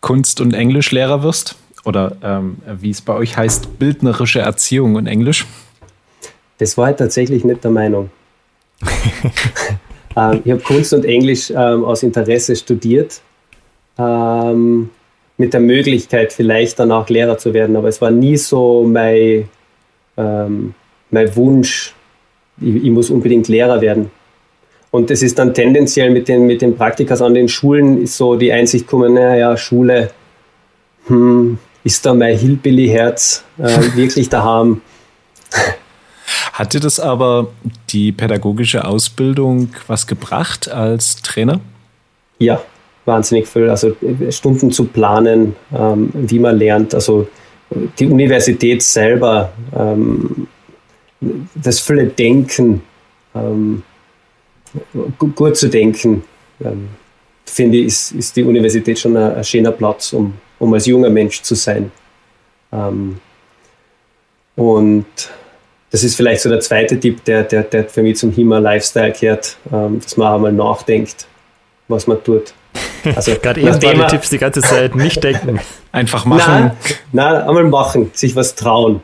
[0.00, 1.56] Kunst- und Englischlehrer wirst?
[1.84, 5.46] Oder ähm, wie es bei euch heißt, bildnerische Erziehung und Englisch?
[6.58, 8.10] Das war ich tatsächlich nicht der Meinung.
[10.16, 13.20] Ähm, ich habe Kunst und Englisch ähm, aus Interesse studiert,
[13.98, 14.90] ähm,
[15.36, 17.76] mit der Möglichkeit, vielleicht danach Lehrer zu werden.
[17.76, 19.48] Aber es war nie so mein,
[20.16, 20.74] ähm,
[21.10, 21.94] mein Wunsch,
[22.60, 24.10] ich, ich, muss unbedingt Lehrer werden.
[24.90, 28.34] Und es ist dann tendenziell mit den, mit den Praktikas an den Schulen ist so
[28.34, 30.10] die Einsicht gekommen, naja, Schule,
[31.06, 33.62] hm, ist da mein Hillbilly-Herz äh,
[33.94, 34.82] wirklich daheim?
[36.52, 37.48] Hat dir das aber
[37.90, 41.60] die pädagogische Ausbildung was gebracht als Trainer?
[42.38, 42.60] Ja,
[43.04, 43.68] wahnsinnig viel.
[43.68, 43.96] Also
[44.30, 46.94] Stunden zu planen, ähm, wie man lernt.
[46.94, 47.28] Also
[47.98, 50.48] die Universität selber, ähm,
[51.54, 52.82] das viele Denken,
[53.34, 53.82] ähm,
[55.18, 56.22] gut zu denken,
[56.64, 56.88] ähm,
[57.44, 61.10] finde ich, ist, ist die Universität schon ein, ein schöner Platz, um, um als junger
[61.10, 61.90] Mensch zu sein.
[62.72, 63.18] Ähm,
[64.56, 65.06] und
[65.90, 69.56] das ist vielleicht so der zweite Tipp, der, der, der für mich zum HIMA-Lifestyle gehört,
[69.72, 71.26] ähm, dass man einmal nachdenkt,
[71.88, 72.54] was man tut.
[73.16, 75.60] Also, Gerade eben waren die Tipps die ganze Zeit nicht denken.
[75.92, 76.52] Einfach machen.
[76.52, 76.76] Nein,
[77.10, 79.00] nein, einmal machen, sich was trauen.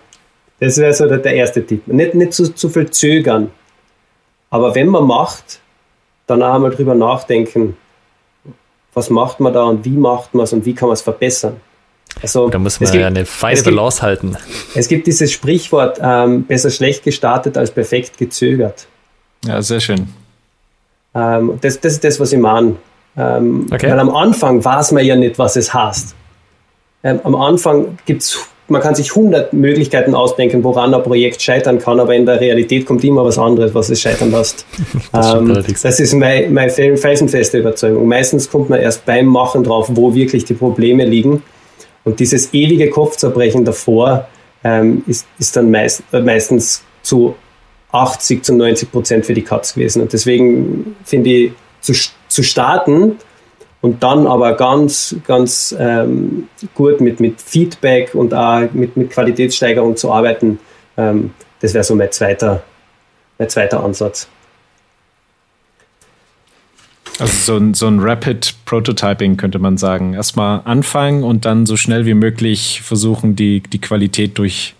[0.61, 1.87] Das wäre so der, der, erste Tipp.
[1.88, 3.51] Nicht, nicht zu, zu viel zögern.
[4.51, 5.59] Aber wenn man macht,
[6.29, 7.77] dann auch einmal drüber nachdenken,
[8.94, 11.61] was macht man da und wie macht man es und wie kann man es verbessern.
[12.22, 14.37] Also, da muss man gibt, ja eine feine Balance gibt, halten.
[14.74, 18.87] Es gibt dieses Sprichwort, ähm, besser schlecht gestartet als perfekt gezögert.
[19.44, 20.09] Ja, sehr schön.
[21.14, 22.76] Ähm, das, das ist das, was ich meine.
[23.16, 23.90] Ähm, okay.
[23.90, 26.14] Weil am Anfang weiß man ja nicht, was es heißt.
[27.02, 31.79] Ähm, am Anfang gibt es, man kann sich hundert Möglichkeiten ausdenken, woran ein Projekt scheitern
[31.79, 34.66] kann, aber in der Realität kommt immer was anderes, was es scheitern lässt.
[35.12, 38.09] das, ähm, das, ist meine, meine felsenfeste Überzeugung.
[38.09, 41.42] Meistens kommt man erst beim Machen drauf, wo wirklich die Probleme liegen.
[42.07, 44.29] Und dieses ewige Kopfzerbrechen davor
[44.62, 47.35] ähm, ist, ist dann meist, äh, meistens zu
[47.90, 50.03] 80 zu 90 Prozent für die Katz gewesen.
[50.03, 51.92] Und deswegen finde ich, zu,
[52.29, 53.16] zu starten
[53.81, 59.97] und dann aber ganz, ganz ähm, gut mit, mit Feedback und auch mit, mit Qualitätssteigerung
[59.97, 60.61] zu arbeiten,
[60.97, 62.62] ähm, das wäre so mein zweiter,
[63.38, 64.29] mein zweiter Ansatz.
[67.18, 70.14] Also so ein, so ein Rapid Prototyping könnte man sagen.
[70.14, 74.74] Erstmal anfangen und dann so schnell wie möglich versuchen, die, die Qualität durch,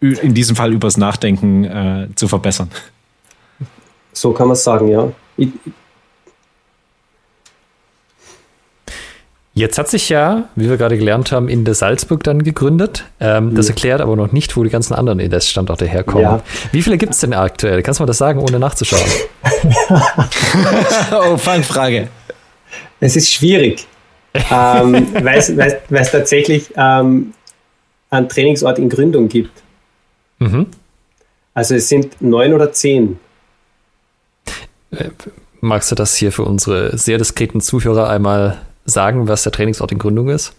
[0.00, 2.70] in diesem Fall übers Nachdenken äh, zu verbessern.
[4.12, 5.10] So kann man es sagen, ja.
[9.58, 13.04] Jetzt hat sich ja, wie wir gerade gelernt haben, in der Salzburg dann gegründet.
[13.18, 13.72] Ähm, das Ja.
[13.72, 16.22] erklärt aber noch nicht, wo die ganzen anderen Indes-Standorte herkommen.
[16.22, 16.42] Ja.
[16.70, 17.82] Wie viele gibt es denn aktuell?
[17.82, 19.02] Kannst du mal das sagen, ohne nachzuschauen?
[21.12, 22.06] Oh, Fangfrage.
[23.00, 23.86] Es ist schwierig,
[24.34, 27.32] ähm, weil es tatsächlich ähm,
[28.10, 29.50] einen Trainingsort in Gründung gibt.
[30.38, 30.66] Mhm.
[31.54, 33.18] Also es sind neun oder zehn.
[35.60, 39.98] Magst du das hier für unsere sehr diskreten Zuhörer einmal sagen, was der Trainingsort in
[39.98, 40.52] Gründung ist?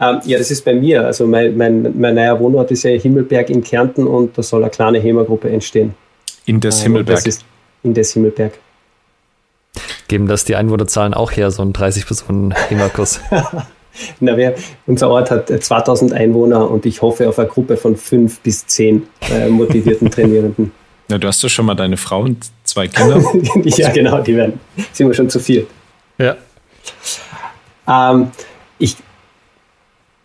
[0.00, 1.06] Ähm, ja, das ist bei mir.
[1.06, 4.70] Also mein, mein, mein neuer Wohnort ist ja Himmelberg in Kärnten und da soll eine
[4.70, 5.94] kleine HEMA-Gruppe entstehen.
[6.44, 7.18] In des Ähm, Himmelberg.
[7.18, 7.44] Das ist
[7.84, 8.52] in des Himmelberg.
[10.08, 13.20] Geben das die Einwohnerzahlen auch her, so ein 30 Personen HEMA-Kurs?
[14.20, 14.54] Na, wir,
[14.86, 18.66] unser Ort hat äh, 2000 Einwohner und ich hoffe auf eine Gruppe von fünf bis
[18.66, 20.72] zehn äh, motivierten Trainierenden.
[21.08, 23.22] Na, du hast doch schon mal deine Frau und zwei Kinder.
[23.64, 24.58] ja, genau, die werden.
[24.92, 25.66] Sind wir schon zu viel.
[26.18, 26.36] ja.
[27.88, 28.30] Ähm,
[28.78, 28.96] ich,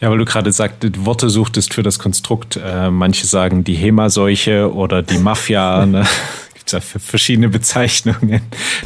[0.00, 2.56] Ja, weil du gerade sagtest, Worte suchtest für das Konstrukt.
[2.62, 5.86] Äh, manche sagen die HEMA-Seuche oder die Mafia.
[5.86, 6.04] Ne?
[6.54, 8.40] Gibt ja für verschiedene Bezeichnungen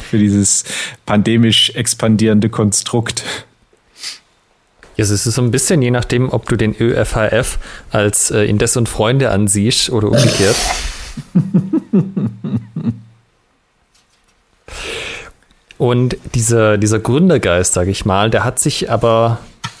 [0.09, 0.65] für dieses
[1.05, 3.23] pandemisch expandierende Konstrukt.
[4.99, 7.57] Ja, es ist so ein bisschen je nachdem, ob du den ÖFHF
[7.89, 10.57] als äh, Indes und Freunde ansiehst oder umgekehrt.
[15.77, 19.37] Und dieser, dieser Gründergeist, sage ich mal, der hat sich aber,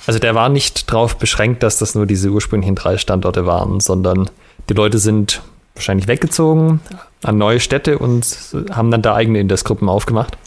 [0.07, 4.29] also der war nicht darauf beschränkt, dass das nur diese ursprünglichen drei Standorte waren, sondern
[4.69, 5.41] die Leute sind
[5.75, 6.79] wahrscheinlich weggezogen
[7.23, 8.25] an neue Städte und
[8.71, 10.37] haben dann da eigene Indesgruppen aufgemacht.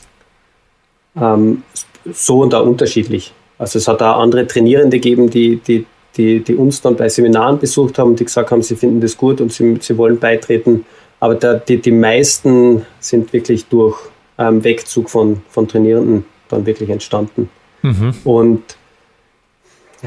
[1.14, 1.62] Ähm,
[2.11, 3.35] so und da unterschiedlich.
[3.62, 7.61] Also es hat da andere Trainierende gegeben, die, die, die, die uns dann bei Seminaren
[7.61, 10.85] besucht haben, die gesagt haben, sie finden das gut und sie, sie wollen beitreten.
[11.20, 14.01] Aber da, die, die meisten sind wirklich durch
[14.37, 17.51] ähm, Wegzug von, von Trainierenden dann wirklich entstanden.
[17.83, 18.14] Mhm.
[18.25, 18.62] Und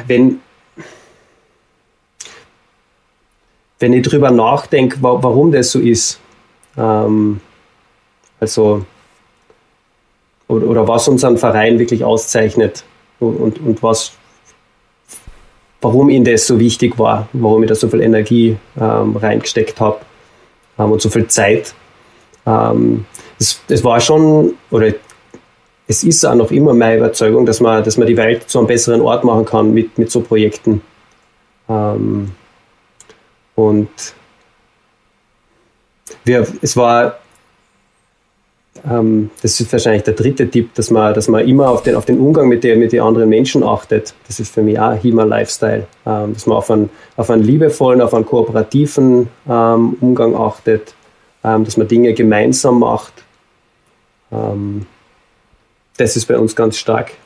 [0.06, 0.42] wenn,
[3.80, 6.20] wenn ich drüber nachdenke, wa warum das so ist,
[6.78, 7.40] ähm,
[8.38, 8.86] also
[10.50, 12.84] oder, oder was unseren Verein wirklich auszeichnet
[13.20, 14.14] und, und, und was,
[15.82, 20.00] warum ihnen das so wichtig war, warum ich da so viel Energie ähm, reingesteckt habe
[20.78, 21.74] ähm, und so viel Zeit.
[22.46, 23.06] Ähm,
[23.40, 24.94] es, es war schon, oder
[25.88, 28.68] es ist auch noch immer meine Überzeugung, dass man, dass man die Welt zu einem
[28.68, 30.82] besseren Ort machen kann mit, mit so Projekten.
[31.70, 32.32] Ähm,
[33.56, 33.90] und
[36.24, 37.20] wir, es war,
[38.90, 42.06] ähm, das ist wahrscheinlich der dritte Tipp, dass man, dass man immer auf den, auf
[42.06, 44.14] den Umgang mit, der, mit den anderen Menschen achtet.
[44.28, 45.88] Das ist für mich auch HEMA-Lifestyle.
[46.06, 50.94] Ähm, dass man auf einen, auf einen liebevollen, auf einen kooperativen ähm, Umgang achtet,
[51.44, 53.14] ähm, dass man Dinge gemeinsam macht.
[54.32, 54.86] Ähm,
[55.98, 57.12] das ist bei uns ganz stark.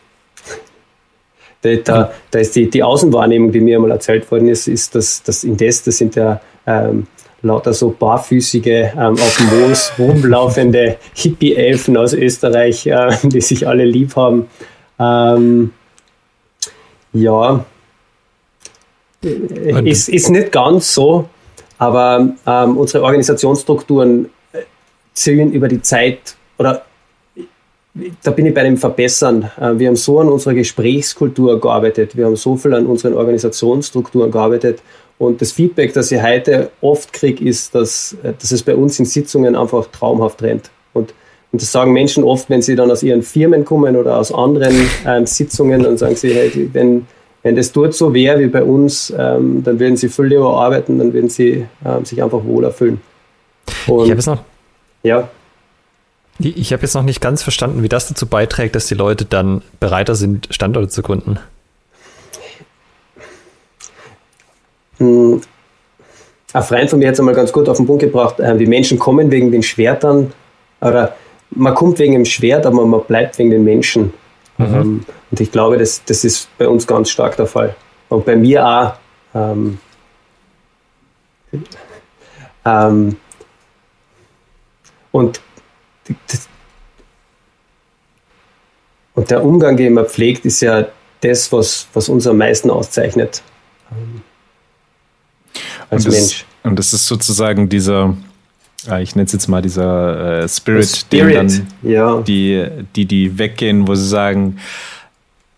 [1.61, 5.43] Da, da, ist die, die Außenwahrnehmung, die mir einmal erzählt worden ist, ist, dass das
[5.43, 7.05] Indes, das sind ja ähm,
[7.41, 13.85] lauter so barfüßige, ähm, auf dem Moos rumlaufende Hippie-Elfen aus Österreich, äh, die sich alle
[13.85, 14.47] lieb haben.
[14.99, 15.71] Ähm,
[17.13, 17.65] ja,
[19.21, 21.27] ist, ist nicht ganz so,
[21.77, 24.59] aber ähm, unsere Organisationsstrukturen äh,
[25.13, 26.83] zielen über die Zeit oder
[28.23, 29.49] da bin ich bei dem Verbessern.
[29.59, 34.31] Äh, wir haben so an unserer Gesprächskultur gearbeitet, wir haben so viel an unseren Organisationsstrukturen
[34.31, 34.81] gearbeitet
[35.19, 38.97] und das Feedback, das ich heute oft kriege, ist, dass, äh, dass es bei uns
[38.99, 40.71] in Sitzungen einfach traumhaft rennt.
[40.93, 41.13] Und,
[41.51, 44.73] und das sagen Menschen oft, wenn sie dann aus ihren Firmen kommen oder aus anderen
[45.05, 47.05] ähm, Sitzungen, dann sagen sie, hey, wenn,
[47.43, 50.97] wenn das dort so wäre wie bei uns, ähm, dann würden sie viel lieber arbeiten,
[50.97, 53.01] dann würden sie ähm, sich einfach wohler fühlen.
[53.87, 54.41] Und, ich habe es noch.
[55.03, 55.29] Ja.
[56.39, 59.61] Ich habe jetzt noch nicht ganz verstanden, wie das dazu beiträgt, dass die Leute dann
[59.81, 61.39] bereiter sind, Standorte zu gründen.
[64.99, 65.41] Hm,
[66.51, 68.65] ein Freund von mir hat es einmal ganz gut auf den Punkt gebracht, äh, die
[68.65, 70.33] Menschen kommen wegen den Schwertern,
[70.81, 71.15] oder
[71.51, 74.13] man kommt wegen dem Schwert, aber man bleibt wegen den Menschen.
[74.57, 74.65] Mhm.
[74.65, 77.75] Ähm, und ich glaube, das, das ist bei uns ganz stark der Fall.
[78.09, 78.93] Und bei mir auch.
[79.35, 79.79] Ähm,
[82.65, 83.15] ähm,
[85.11, 85.41] und
[89.15, 90.87] und der Umgang, den man pflegt, ist ja
[91.21, 93.41] das, was, was uns am meisten auszeichnet.
[95.89, 96.45] Als und Mensch.
[96.63, 98.15] Das, und das ist sozusagen dieser,
[99.01, 102.21] ich nenne es jetzt mal dieser äh, Spirit, Spirit, den dann ja.
[102.21, 104.57] die, die, die weggehen, wo sie sagen,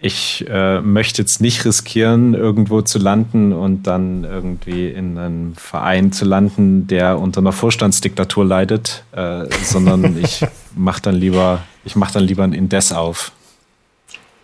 [0.03, 6.11] ich äh, möchte jetzt nicht riskieren, irgendwo zu landen und dann irgendwie in einem Verein
[6.11, 10.43] zu landen, der unter einer Vorstandsdiktatur leidet, äh, sondern ich
[10.75, 13.31] mache dann lieber, ich mache dann lieber ein Indes auf.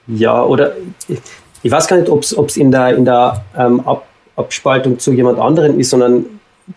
[0.06, 0.74] Ja, oder
[1.08, 1.20] ich,
[1.64, 4.07] ich weiß gar nicht, ob es in der, in der ähm, Ab
[4.38, 6.26] Abspaltung zu jemand anderen ist, sondern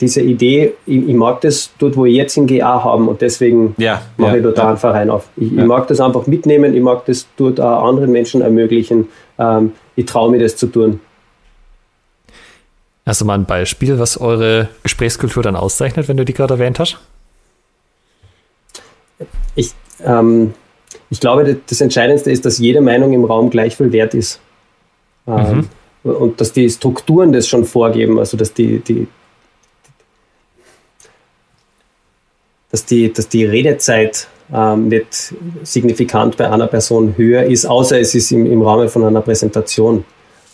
[0.01, 3.75] diese Idee, ich, ich, mag das dort, wo ich jetzt in GA haben und deswegen
[3.77, 4.69] ja, mache ja, ich dort ja.
[4.69, 5.29] einen Verein auf.
[5.37, 9.09] Ich, ich, mag das einfach mitnehmen, ich mag das dort auch anderen Menschen ermöglichen.
[9.39, 11.01] Ähm, ich traue mir das zu tun.
[13.05, 16.79] Hast du mal ein Beispiel, was eure Gesprächskultur dann auszeichnet, wenn du die gerade erwähnt
[16.79, 16.99] hast?
[19.57, 19.73] Ich,
[20.05, 20.55] ähm,
[21.11, 24.41] ich glaube, das Entscheidendste ist, dass jede Meinung im Raum gleich viel wert ist.
[25.27, 25.69] Ähm, mhm.
[26.03, 29.07] Und dass die Strukturen das schon vorgeben, also dass die, die,
[32.71, 38.15] dass die, dass die Redezeit ähm, nicht signifikant bei einer Person höher ist, außer es
[38.15, 40.05] ist im, im Rahmen von einer Präsentation.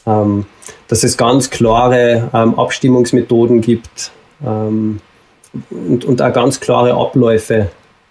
[0.06, 0.46] Ähm,
[0.88, 4.12] dass es ganz klare ähm, Abstimmungsmethoden gibt
[4.44, 5.00] ähm,
[5.70, 7.70] und, und auch ganz klare Abläufe,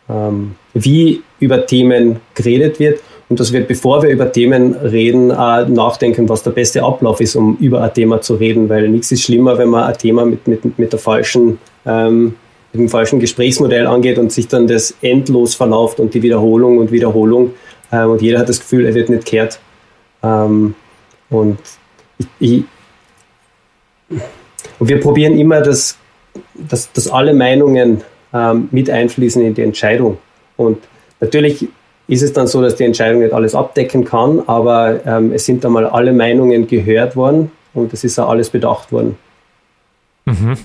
[0.09, 5.67] ähm, wie über Themen geredet wird und dass wir, bevor wir über Themen reden, auch
[5.67, 9.23] nachdenken, was der beste Ablauf ist, um über ein Thema zu reden, weil nichts ist
[9.23, 12.35] schlimmer, wenn man ein Thema mit, mit, mit der falschen ähm,
[12.75, 16.91] mit dem falschen Gesprächsmodell angeht und sich dann das endlos verlauft und die Wiederholung und
[16.91, 17.53] Wiederholung
[17.91, 19.59] ähm, und jeder hat das Gefühl, er wird nicht kehrt.
[20.21, 20.75] Ähm,
[21.29, 21.57] und,
[22.17, 22.63] ich, ich,
[24.79, 25.97] und wir probieren immer, dass,
[26.53, 30.17] dass, dass alle Meinungen ähm, mit einfließen in die Entscheidung.
[30.57, 30.79] Und
[31.19, 31.67] natürlich
[32.07, 35.65] ist es dann so, dass die Entscheidung nicht alles abdecken kann, aber ähm, es sind
[35.65, 39.17] einmal alle Meinungen gehört worden und es ist auch alles bedacht worden.
[40.25, 40.57] Mhm.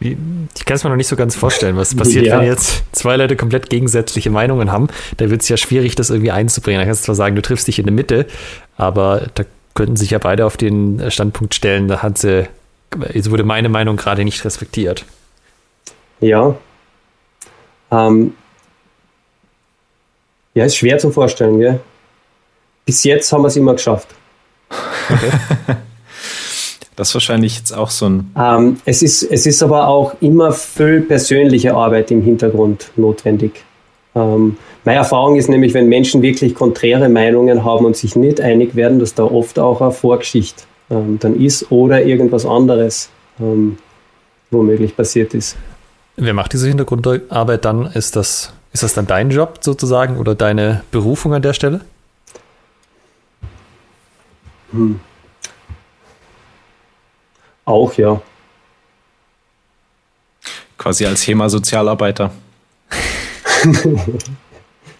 [0.00, 2.38] Ich kann es mir noch nicht so ganz vorstellen, was passiert, ja.
[2.38, 4.88] wenn jetzt zwei Leute komplett gegensätzliche Meinungen haben.
[5.16, 6.80] Da wird es ja schwierig, das irgendwie einzubringen.
[6.80, 8.26] Da kannst du zwar sagen, du triffst dich in der Mitte,
[8.76, 12.46] aber da könnten sich ja beide auf den Standpunkt stellen, da hat sie,
[13.12, 15.04] jetzt wurde meine Meinung gerade nicht respektiert.
[16.20, 16.56] Ja.
[17.94, 18.34] Ähm,
[20.54, 21.80] ja, ist schwer zu vorstellen, gell?
[22.84, 24.08] Bis jetzt haben wir es immer geschafft.
[25.10, 25.30] Okay.
[26.96, 28.30] Das ist wahrscheinlich jetzt auch so ein.
[28.38, 33.64] Ähm, es, ist, es ist aber auch immer viel persönliche Arbeit im Hintergrund notwendig.
[34.14, 38.76] Ähm, meine Erfahrung ist nämlich, wenn Menschen wirklich konträre Meinungen haben und sich nicht einig
[38.76, 43.76] werden, dass da oft auch eine Vorgeschichte ähm, dann ist oder irgendwas anderes ähm,
[44.50, 45.56] womöglich passiert ist.
[46.16, 47.86] Wer macht diese Hintergrundarbeit dann?
[47.86, 51.80] Ist das, ist das dann dein Job sozusagen oder deine Berufung an der Stelle?
[54.70, 55.00] Hm.
[57.64, 58.20] Auch, ja.
[60.78, 62.30] Quasi als HEMA-Sozialarbeiter.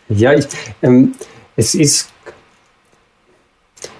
[0.09, 0.47] ja, ich,
[0.83, 1.15] ähm,
[1.57, 2.11] es ist.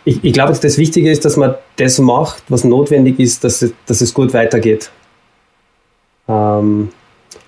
[0.07, 3.73] Ich, ich glaube, das Wichtige ist, dass man das macht, was notwendig ist, dass es,
[3.87, 4.91] dass es gut weitergeht.
[6.29, 6.91] Ähm,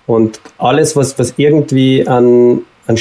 [0.07, 2.97] und alles, was, was irgendwie an, an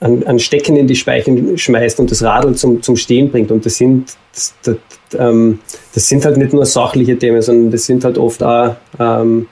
[0.00, 3.50] ein, ein Stecken in die Speichen schmeißt und das Radl zum, zum Stehen bringt.
[3.50, 4.76] Und das sind, das, das,
[5.16, 5.60] ähm,
[5.94, 9.46] das sind halt nicht nur sachliche Themen, sondern das sind halt oft auch ähm,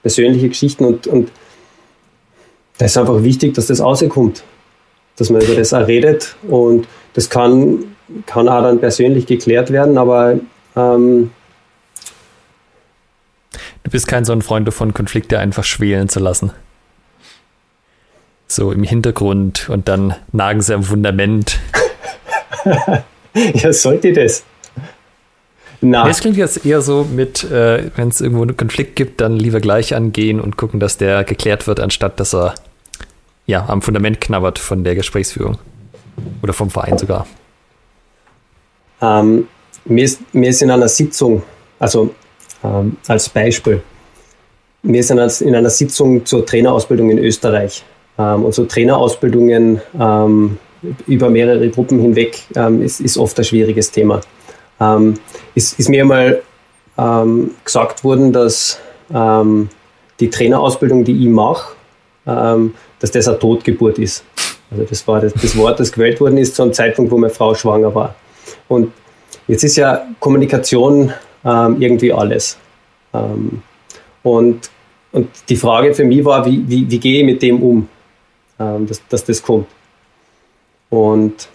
[0.00, 1.30] persönliche Geschichten und, und
[2.78, 4.44] da ist einfach wichtig, dass das rauskommt.
[5.16, 7.84] dass man über das auch redet und das kann,
[8.24, 10.38] kann auch dann persönlich geklärt werden, aber
[10.76, 11.30] ähm,
[13.82, 16.52] Du bist kein so ein Freund davon, Konflikte einfach schwelen zu lassen.
[18.46, 21.58] So im Hintergrund und dann nagen sie am Fundament.
[23.34, 24.44] ja, sollte das?
[25.80, 26.06] Na.
[26.06, 29.60] Das klingt jetzt eher so mit, äh, wenn es irgendwo einen Konflikt gibt, dann lieber
[29.60, 32.54] gleich angehen und gucken, dass der geklärt wird, anstatt dass er
[33.46, 35.58] ja, am Fundament knabbert von der Gesprächsführung.
[36.42, 37.26] Oder vom Verein sogar.
[39.00, 39.46] Ähm,
[39.84, 41.42] mir, ist, mir ist in einer Sitzung,
[41.78, 42.14] also
[42.64, 43.82] ähm, als Beispiel,
[44.82, 47.84] wir sind in einer Sitzung zur Trainerausbildung in Österreich.
[48.18, 50.58] Ähm, und so Trainerausbildungen ähm,
[51.06, 54.20] über mehrere Gruppen hinweg ähm, ist, ist, oft ein schwieriges Thema.
[54.80, 55.14] Ähm,
[55.54, 56.42] ist, ist, mir einmal
[56.96, 58.80] ähm, gesagt worden, dass
[60.20, 61.72] die Trainerausbildung, die ich mache,
[62.26, 64.22] dass das eine Totgeburt ist.
[64.70, 67.32] Also das war das, das Wort, das gewählt worden ist zu einem Zeitpunkt, wo meine
[67.32, 68.14] Frau schwanger war.
[68.68, 68.92] Und
[69.46, 71.10] jetzt ist ja Kommunikation
[71.48, 72.58] ähm, irgendwie alles.
[73.14, 73.62] Ähm,
[74.22, 74.70] und,
[75.12, 77.88] und die Frage für mich war, wie, wie, wie gehe ich mit dem um,
[78.60, 79.66] ähm, dass, dass das kommt.
[80.90, 81.48] Und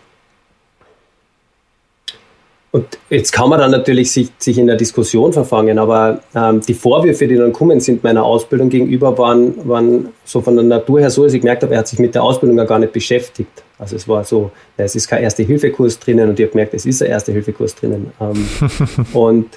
[2.74, 6.74] und jetzt kann man dann natürlich sich, sich in der Diskussion verfangen, aber ähm, die
[6.74, 11.12] Vorwürfe, die dann kommen, sind meiner Ausbildung gegenüber, waren, waren so von der Natur her
[11.12, 13.64] so, dass ich gemerkt habe, er hat sich mit der Ausbildung ja gar nicht beschäftigt.
[13.78, 17.04] Also es war so, es ist kein Erste-Hilfe-Kurs drinnen und ich habe gemerkt, es ist
[17.04, 18.12] ein Erste-Hilfe-Kurs drinnen.
[18.20, 18.48] Ähm,
[19.14, 19.50] und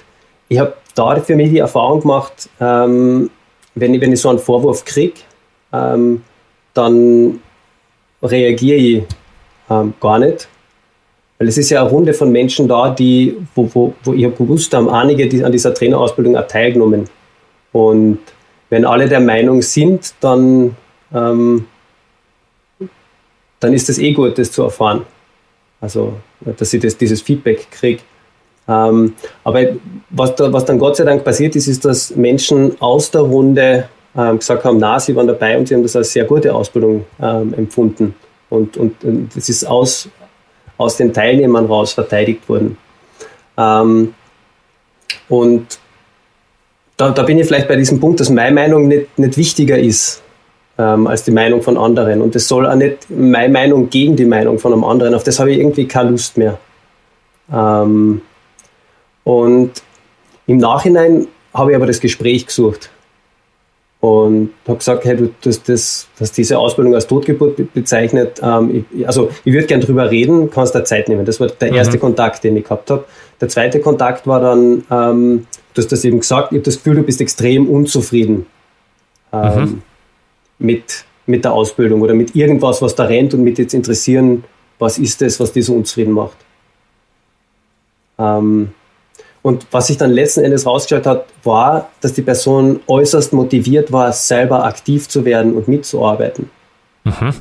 [0.49, 3.29] ich habe da für mich die Erfahrung gemacht, ähm,
[3.75, 5.19] wenn, ich, wenn ich so einen Vorwurf kriege,
[5.73, 6.23] ähm,
[6.73, 7.39] dann
[8.21, 9.03] reagiere ich
[9.69, 10.47] ähm, gar nicht,
[11.37, 14.35] weil es ist ja eine Runde von Menschen da, die, wo, wo, wo ich habe
[14.35, 17.05] gewusst, haben einige die an dieser Trainerausbildung auch teilgenommen.
[17.71, 18.19] Und
[18.69, 20.75] wenn alle der Meinung sind, dann,
[21.13, 21.67] ähm,
[23.59, 25.03] dann ist das eh gut, das zu erfahren.
[25.79, 28.01] Also, dass ich das, dieses Feedback kriege.
[28.67, 29.13] Ähm,
[29.43, 29.65] aber
[30.09, 33.87] was, da, was dann Gott sei Dank passiert ist, ist, dass Menschen aus der Runde
[34.15, 37.05] ähm, gesagt haben, na, sie waren dabei und sie haben das als sehr gute Ausbildung
[37.21, 38.15] ähm, empfunden.
[38.49, 40.09] Und, und, und das ist aus,
[40.77, 42.77] aus den Teilnehmern raus verteidigt worden.
[43.57, 44.13] Ähm,
[45.29, 45.79] und
[46.97, 50.21] da, da, bin ich vielleicht bei diesem Punkt, dass meine Meinung nicht, nicht wichtiger ist
[50.77, 52.21] ähm, als die Meinung von anderen.
[52.21, 55.13] Und es soll auch nicht meine Meinung gegen die Meinung von einem anderen.
[55.13, 56.57] Auf das habe ich irgendwie keine Lust mehr.
[57.53, 58.21] Ähm,
[59.27, 59.71] und
[60.45, 62.89] im Nachhinein habe ich aber das Gespräch gesucht
[63.99, 68.39] und habe gesagt, hey, du hast, das, hast diese Ausbildung als Totgeburt bezeichnet.
[68.41, 71.25] Ähm, ich, also ich würde gerne drüber reden, kannst da Zeit nehmen.
[71.25, 72.01] Das war der erste mhm.
[72.01, 73.03] Kontakt, den ich gehabt habe.
[73.41, 76.95] Der zweite Kontakt war dann, ähm, du hast das eben gesagt, ich habe das Gefühl,
[76.95, 78.45] du bist extrem unzufrieden
[79.33, 79.81] ähm, mhm.
[80.57, 84.45] mit, mit der Ausbildung oder mit irgendwas, was da rennt und mit jetzt interessieren,
[84.79, 86.37] was ist das, was dich so unzufrieden macht.
[88.17, 88.69] Ähm,
[89.47, 94.11] und was sich dann letzten Endes rausgestellt hat, war, dass die Person äußerst motiviert war,
[94.11, 96.49] selber aktiv zu werden und mitzuarbeiten.
[97.05, 97.33] Mhm.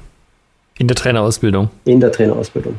[0.79, 1.69] In der Trainerausbildung.
[1.85, 2.79] In der Trainerausbildung.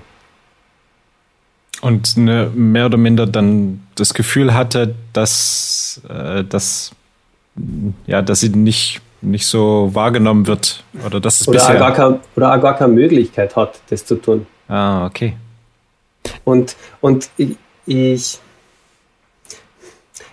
[1.81, 6.91] Und eine, mehr oder minder dann das Gefühl hatte, dass, äh, dass,
[8.05, 10.85] ja, dass sie nicht, nicht so wahrgenommen wird.
[11.05, 11.75] Oder dass es oder bisher.
[11.75, 14.47] Gar kein, oder auch gar keine Möglichkeit hat, das zu tun.
[14.69, 15.35] Ah, okay.
[16.45, 18.39] Und, und ich, ich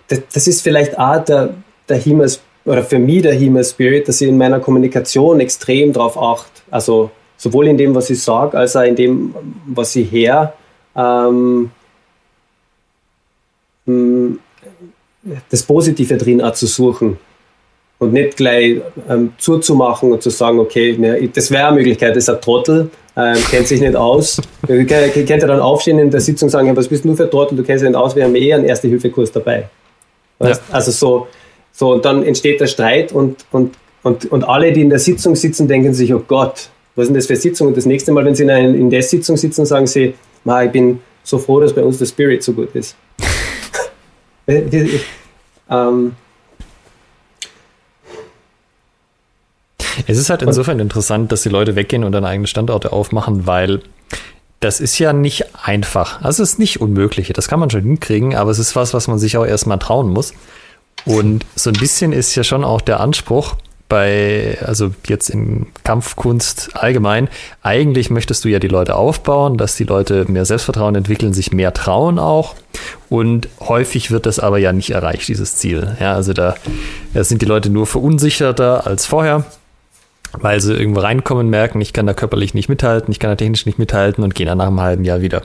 [0.09, 1.55] das, das ist vielleicht auch der,
[1.89, 2.31] der Himmel,
[2.65, 6.63] oder für mich der Himmel Spirit, dass ich in meiner Kommunikation extrem darauf achte.
[6.71, 9.35] Also sowohl in dem, was ich sage, als auch in dem,
[9.67, 10.55] was ich her.
[10.97, 11.71] Ähm,
[13.87, 14.39] hm,
[15.51, 17.19] das Positive drin auch zu suchen
[17.99, 22.25] und nicht gleich ähm, zuzumachen und zu sagen, okay, ne, das wäre eine Möglichkeit, das
[22.25, 24.41] ist ein Trottel, ähm, kennt sich nicht aus.
[24.69, 27.31] Ihr könnt ja dann aufstehen in der Sitzung und sagen, was bist du für ein
[27.31, 29.69] Trottel, du kennst dich nicht aus, wir haben eh einen Erste-Hilfe-Kurs dabei.
[30.51, 30.59] Ja.
[30.71, 31.29] Also so,
[31.73, 35.37] so, und dann entsteht der Streit und, und, und, und alle, die in der Sitzung
[35.37, 37.69] sitzen, denken sich, oh Gott, was ist denn das für eine Sitzung?
[37.69, 40.15] Und das nächste Mal, wenn sie in, einer, in der Sitzung sitzen, sagen sie,
[40.45, 42.97] ich bin so froh, dass bei uns der Spirit so gut ist.
[44.47, 46.13] ähm,
[50.07, 53.81] es ist halt insofern interessant, dass die Leute weggehen und dann eigene Standorte aufmachen, weil
[54.65, 56.23] das ist ja nicht einfach.
[56.23, 57.31] Also es ist nicht unmöglich.
[57.35, 60.09] Das kann man schon hinkriegen, aber es ist was, was man sich auch erstmal trauen
[60.09, 60.33] muss.
[61.05, 63.57] Und so ein bisschen ist ja schon auch der Anspruch
[63.91, 67.29] bei, also jetzt in Kampfkunst allgemein,
[67.63, 71.75] eigentlich möchtest du ja die Leute aufbauen, dass die Leute mehr Selbstvertrauen entwickeln, sich mehr
[71.75, 72.55] trauen auch.
[73.11, 75.95] Und häufig wird das aber ja nicht erreicht, dieses Ziel.
[76.01, 76.57] Ja, also da,
[77.13, 79.45] da sind die Leute nur verunsicherter als vorher
[80.41, 83.67] weil sie irgendwo reinkommen, merken, ich kann da körperlich nicht mithalten, ich kann da technisch
[83.67, 85.43] nicht mithalten und gehen dann nach einem halben Jahr wieder.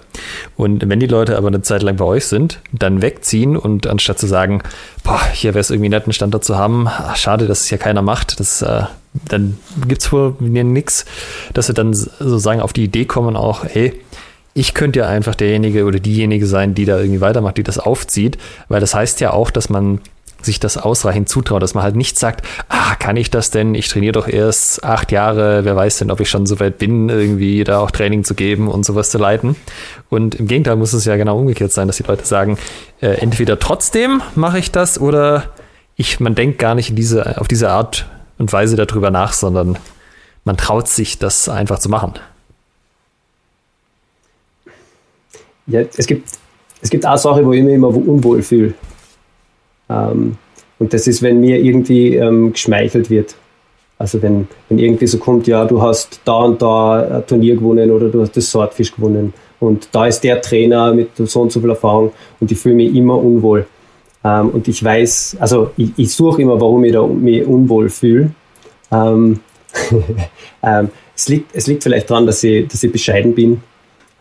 [0.56, 4.20] Und wenn die Leute aber eine Zeit lang bei euch sind, dann wegziehen und anstatt
[4.20, 4.62] zu sagen,
[5.04, 7.78] boah, hier wäre es irgendwie nett, einen Standort zu haben, ach, schade, dass es hier
[7.78, 8.84] keiner macht, das, äh,
[9.28, 11.06] dann gibt es wohl nichts,
[11.54, 13.94] dass sie dann sozusagen auf die Idee kommen auch, hey,
[14.54, 18.38] ich könnte ja einfach derjenige oder diejenige sein, die da irgendwie weitermacht, die das aufzieht,
[18.68, 20.02] weil das heißt ja auch, dass man
[20.42, 23.76] sich das ausreichend zutraut, dass man halt nicht sagt, ah, kann ich das denn?
[23.76, 27.10] Ich trainiere doch erst acht Jahre, wer weiß denn, ob ich schon so weit bin,
[27.10, 29.56] irgendwie da auch Training zu geben und sowas zu leiten.
[30.10, 32.58] Und im Gegenteil muss es ja genau umgekehrt sein, dass die Leute sagen,
[33.02, 35.46] äh, entweder trotzdem mache ich das oder
[35.96, 39.78] ich, man denkt gar nicht diese, auf diese Art und Weise darüber nach, sondern
[40.46, 42.14] man traut sich, das einfach zu machen.
[45.68, 46.28] Ja, es gibt,
[46.82, 48.74] es gibt auch Sachen, wo ich mich immer unwohl fühle.
[49.90, 50.38] Ähm,
[50.80, 53.36] und das ist, wenn mir irgendwie ähm, geschmeichelt wird.
[53.98, 57.92] Also wenn, wenn irgendwie so kommt, ja, du hast da und da ein Turnier gewonnen
[57.92, 61.60] oder du hast das Swordfish gewonnen und da ist der Trainer mit so und so
[61.60, 63.68] viel Erfahrung und ich fühle mich immer unwohl.
[64.24, 68.32] Ähm, und ich weiß, also ich, ich suche immer, warum ich da mich unwohl fühle.
[68.90, 69.42] Ähm,
[70.64, 73.62] ähm, es, liegt, es liegt vielleicht daran, dass ich, dass ich bescheiden bin.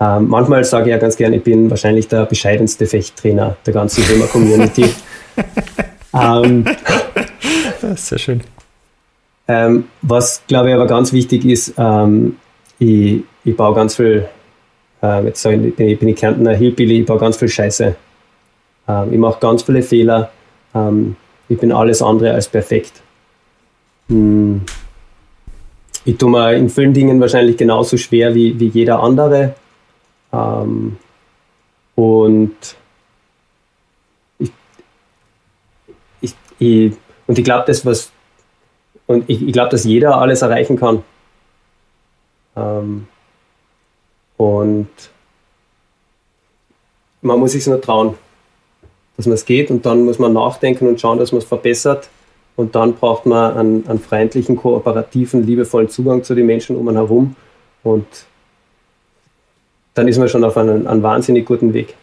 [0.01, 4.05] Ähm, manchmal sage ich ja ganz gerne, ich bin wahrscheinlich der bescheidenste Fechttrainer der ganzen
[4.07, 4.85] Gamer-Community.
[6.14, 6.64] ähm,
[7.80, 8.41] das ist sehr schön.
[9.47, 12.36] Ähm, was, glaube ich, aber ganz wichtig ist, ähm,
[12.78, 14.28] ich, ich baue ganz viel,
[15.03, 17.97] äh, jetzt ich, bin ich, bin ich Kärntner Hillbilly, ich baue ganz viel Scheiße.
[18.89, 20.30] Ähm, ich mache ganz viele Fehler.
[20.74, 21.16] Ähm,
[21.49, 22.93] ich bin alles andere als perfekt.
[24.09, 24.62] Hm.
[26.05, 29.55] Ich tue mir in vielen Dingen wahrscheinlich genauso schwer wie, wie jeder andere.
[30.32, 30.97] Ähm,
[31.95, 32.57] und
[36.59, 36.92] Ich,
[37.26, 38.12] und ich glaube, das was
[39.09, 41.02] und ich, ich glaube, dass jeder alles erreichen kann.
[42.54, 43.09] Ähm,
[44.36, 44.88] und
[47.22, 48.14] man muss sich nur trauen,
[49.16, 52.11] dass man es geht und dann muss man nachdenken und schauen, dass man es verbessert.
[52.54, 56.98] Und dann braucht man einen, einen freundlichen, kooperativen, liebevollen Zugang zu den Menschen um einen
[56.98, 57.34] herum.
[57.82, 58.06] Und
[59.94, 61.94] dann ist man schon auf einem, einem wahnsinnig guten Weg.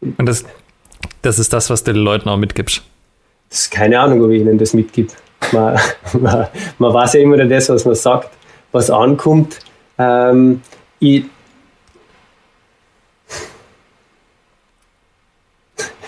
[0.00, 0.44] Und das
[1.22, 2.82] das ist das, was du den Leuten auch mitgibst.
[3.48, 5.10] Das ist keine Ahnung, ob ich ihnen das mitgib.
[5.52, 5.78] Man,
[6.20, 6.46] man,
[6.78, 8.30] man weiß ja immer das, was man sagt,
[8.72, 9.58] was ankommt.
[9.98, 10.62] Ähm,
[10.98, 11.24] ich,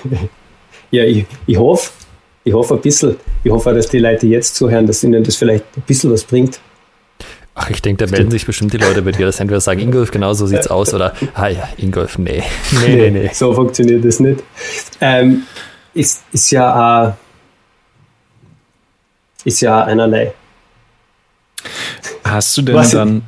[0.91, 1.91] ja, ich, ich hoffe,
[2.45, 5.65] ich hoffe ein bisschen, ich hoffe, dass die Leute jetzt zuhören, dass ihnen das vielleicht
[5.77, 6.61] ein bisschen was bringt.
[7.55, 10.11] Ach, ich denke, da melden sich bestimmt die Leute bei dir, dass entweder sagen, Ingolf,
[10.11, 12.43] genau so sieht's aus, oder, ah ja, Ingolf, nee.
[12.87, 13.31] Nee, nee, nee.
[13.33, 14.43] So funktioniert das nicht.
[15.01, 15.43] Ähm,
[15.93, 17.13] ist, ist ja, äh,
[19.45, 20.33] ist ja einerlei.
[22.25, 22.93] Hast du denn Was?
[22.93, 23.23] dann,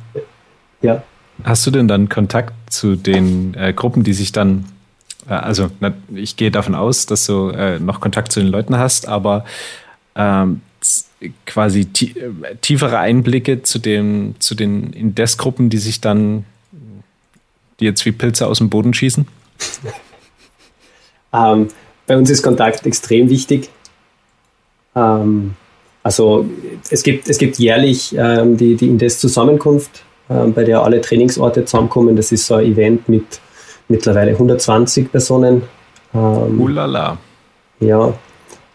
[0.81, 1.03] ja.
[1.43, 4.65] hast du denn dann Kontakt zu den äh, Gruppen, die sich dann,
[5.29, 8.75] äh, also na, ich gehe davon aus, dass du äh, noch Kontakt zu den Leuten
[8.77, 9.45] hast, aber
[10.15, 10.61] ähm,
[11.45, 11.85] quasi
[12.61, 16.45] tiefere Einblicke zu, dem, zu den Indes-Gruppen, die sich dann,
[17.79, 19.27] die jetzt wie Pilze aus dem Boden schießen?
[21.33, 21.67] ähm,
[22.07, 23.69] bei uns ist Kontakt extrem wichtig.
[24.95, 25.55] Ähm,
[26.03, 26.45] also
[26.91, 32.15] es gibt, es gibt jährlich ähm, die, die Indes-Zusammenkunft, ähm, bei der alle Trainingsorte zusammenkommen.
[32.15, 33.41] Das ist so ein Event mit
[33.87, 35.63] mittlerweile 120 Personen.
[36.13, 37.17] Ähm, Ulala.
[37.79, 38.13] Ja.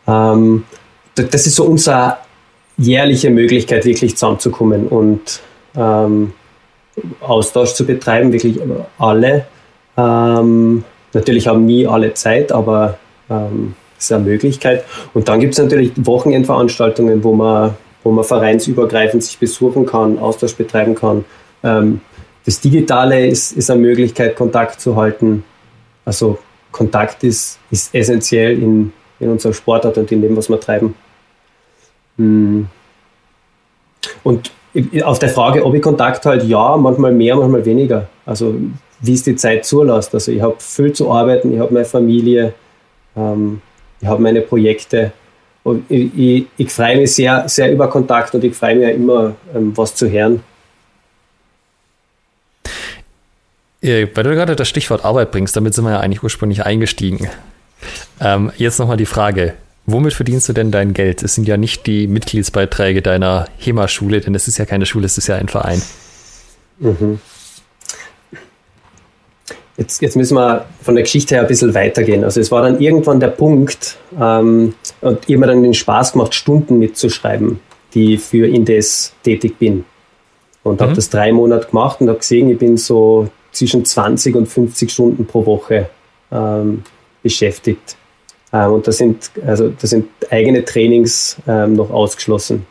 [0.07, 0.65] Ähm,
[1.15, 2.19] das ist so unser
[2.77, 5.41] jährliche Möglichkeit, wirklich zusammenzukommen und
[5.77, 6.33] ähm,
[7.21, 8.59] Austausch zu betreiben, wirklich
[8.99, 9.47] alle.
[9.97, 12.99] Ähm, natürlich haben nie alle Zeit, aber
[13.29, 14.85] ähm, ist eine Möglichkeit.
[15.15, 20.55] Und dann gibt es natürlich Wochenendveranstaltungen, wo man, wo man vereinsübergreifend sich besuchen kann, Austausch
[20.55, 21.25] betreiben kann.
[21.63, 22.01] Ähm,
[22.47, 25.45] das Digitale ist, ist eine Möglichkeit, Kontakt zu halten.
[26.05, 26.39] Also
[26.73, 30.95] Kontakt ist, ist essentiell in, in unserem Sportart und in dem, was wir treiben.
[32.17, 32.67] Hm.
[34.23, 34.51] Und
[35.03, 38.09] auf der Frage, ob ich Kontakt halt, ja, manchmal mehr, manchmal weniger.
[38.25, 38.55] Also
[39.01, 40.15] wie es die Zeit zulässt.
[40.15, 42.55] Also ich habe viel zu arbeiten, ich habe meine Familie,
[43.17, 43.61] ähm,
[44.01, 45.13] ich habe meine Projekte.
[45.63, 48.95] Und ich, ich, ich freue mich sehr, sehr über Kontakt und ich freue mich ja
[48.95, 50.43] immer, ähm, was zu hören.
[53.83, 57.29] Weil du gerade das Stichwort Arbeit bringst, damit sind wir ja eigentlich ursprünglich eingestiegen.
[58.21, 59.55] Ähm, jetzt nochmal die Frage,
[59.87, 61.23] Womit verdienst du denn dein Geld?
[61.23, 65.19] Es sind ja nicht die Mitgliedsbeiträge deiner HEMA-Schule, denn es ist ja keine Schule, es
[65.19, 65.83] ist ja ein Verein.
[66.79, 67.19] Mhm.
[69.77, 72.23] Jetzt, jetzt, müssen wir von der Geschichte her ein bisschen weitergehen.
[72.23, 76.13] Also es war dann irgendwann der Punkt, ähm, und ich habe mir dann den Spaß
[76.13, 77.61] gemacht, Stunden mitzuschreiben.
[77.93, 79.85] die für Indes tätig bin.
[80.63, 80.85] Und Mhm.
[80.85, 84.93] habe das drei Monate gemacht und habe gesehen, ich bin so zwischen 20 und 50
[84.93, 85.91] Stunden pro Woche
[86.31, 86.85] ähm,
[87.21, 87.97] beschäftigt.
[88.53, 92.67] Ähm, und da sind, also, da sind eigene Trainings ähm, noch ausgeschlossen.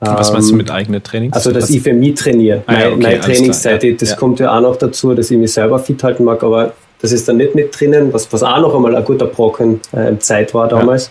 [0.00, 1.34] Was meinst du Ähm, mit eigenen Trainings?
[1.34, 2.62] also, dass Was- ich für mich trainiere.
[2.66, 4.16] Ah ja, meine, okay, meine klar, Trainingszeit, ja, das ja.
[4.16, 7.28] kommt ja auch noch dazu, dass ich mich selber fit halten mag, aber das ist
[7.28, 10.68] dann nicht mit drinnen, was, was auch noch einmal ein guter Brocken äh, Zeit war
[10.68, 11.10] damals.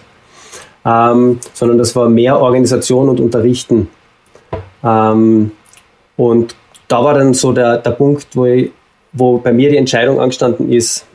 [0.86, 3.88] Ähm, sondern das war mehr Organisation und Unterrichten.
[4.84, 5.52] Ähm,
[6.16, 6.56] und
[6.88, 8.72] da war dann so der, der Punkt, wo, ich,
[9.14, 11.06] wo bei mir die Entscheidung angestanden ist,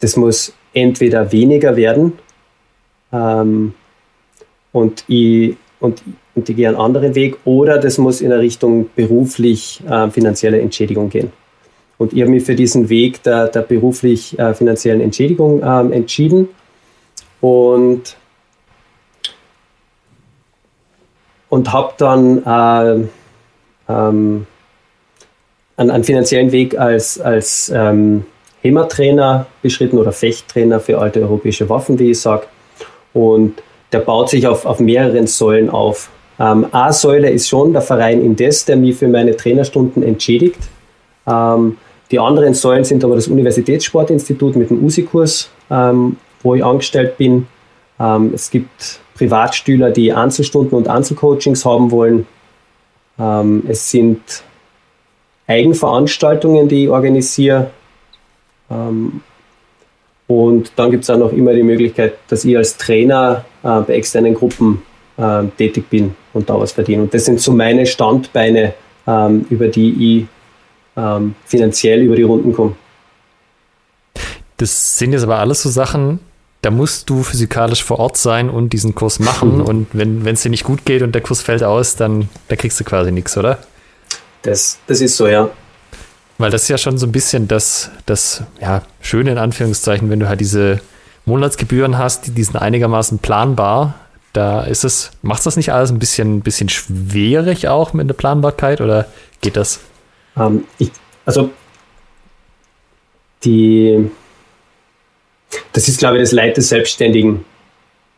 [0.00, 2.14] das muss entweder weniger werden
[3.12, 3.74] ähm,
[4.72, 6.02] und, ich, und,
[6.34, 10.60] und ich gehe einen anderen Weg oder das muss in eine Richtung beruflich äh, finanzielle
[10.60, 11.32] Entschädigung gehen.
[11.98, 16.48] Und ich habe mich für diesen Weg der, der beruflich äh, finanziellen Entschädigung ähm, entschieden
[17.40, 18.16] und,
[21.48, 23.06] und habe dann äh,
[23.88, 24.46] ähm,
[25.76, 28.24] einen, einen finanziellen Weg als, als ähm,
[28.62, 32.46] HEMA-Trainer beschritten oder Fechttrainer für alte europäische Waffen, wie ich sage.
[33.12, 36.10] Und der baut sich auf, auf mehreren Säulen auf.
[36.38, 40.60] Ähm, eine Säule ist schon der Verein Indes, der mich für meine Trainerstunden entschädigt.
[41.26, 41.76] Ähm,
[42.10, 47.46] die anderen Säulen sind aber das Universitätssportinstitut mit dem USI-Kurs, ähm, wo ich angestellt bin.
[47.98, 52.26] Ähm, es gibt Privatstühler, die Einzelstunden und Einzelcoachings haben wollen.
[53.18, 54.20] Ähm, es sind
[55.46, 57.70] Eigenveranstaltungen, die ich organisiere.
[58.72, 59.20] Ähm,
[60.26, 63.94] und dann gibt es auch noch immer die Möglichkeit, dass ich als Trainer äh, bei
[63.94, 64.82] externen Gruppen
[65.16, 67.02] äh, tätig bin und da was verdiene.
[67.02, 68.74] Und das sind so meine Standbeine,
[69.06, 70.26] ähm, über die ich
[70.96, 72.74] ähm, finanziell über die Runden komme.
[74.56, 76.20] Das sind jetzt aber alles so Sachen,
[76.62, 79.56] da musst du physikalisch vor Ort sein und diesen Kurs machen.
[79.58, 79.62] Mhm.
[79.62, 82.78] Und wenn es dir nicht gut geht und der Kurs fällt aus, dann da kriegst
[82.78, 83.58] du quasi nichts, oder?
[84.42, 85.50] Das, das ist so, ja.
[86.38, 90.20] Weil das ist ja schon so ein bisschen das, das ja, Schöne in Anführungszeichen, wenn
[90.20, 90.80] du halt diese
[91.24, 93.94] Monatsgebühren hast, die, die sind einigermaßen planbar.
[94.32, 98.80] Da ist es, macht das nicht alles ein bisschen, bisschen schwierig auch mit der Planbarkeit
[98.80, 99.06] oder
[99.40, 99.80] geht das?
[100.36, 100.90] Ähm, ich,
[101.26, 101.50] also
[103.44, 104.10] die,
[105.72, 107.44] das ist, glaube ich, das Leid des Selbstständigen,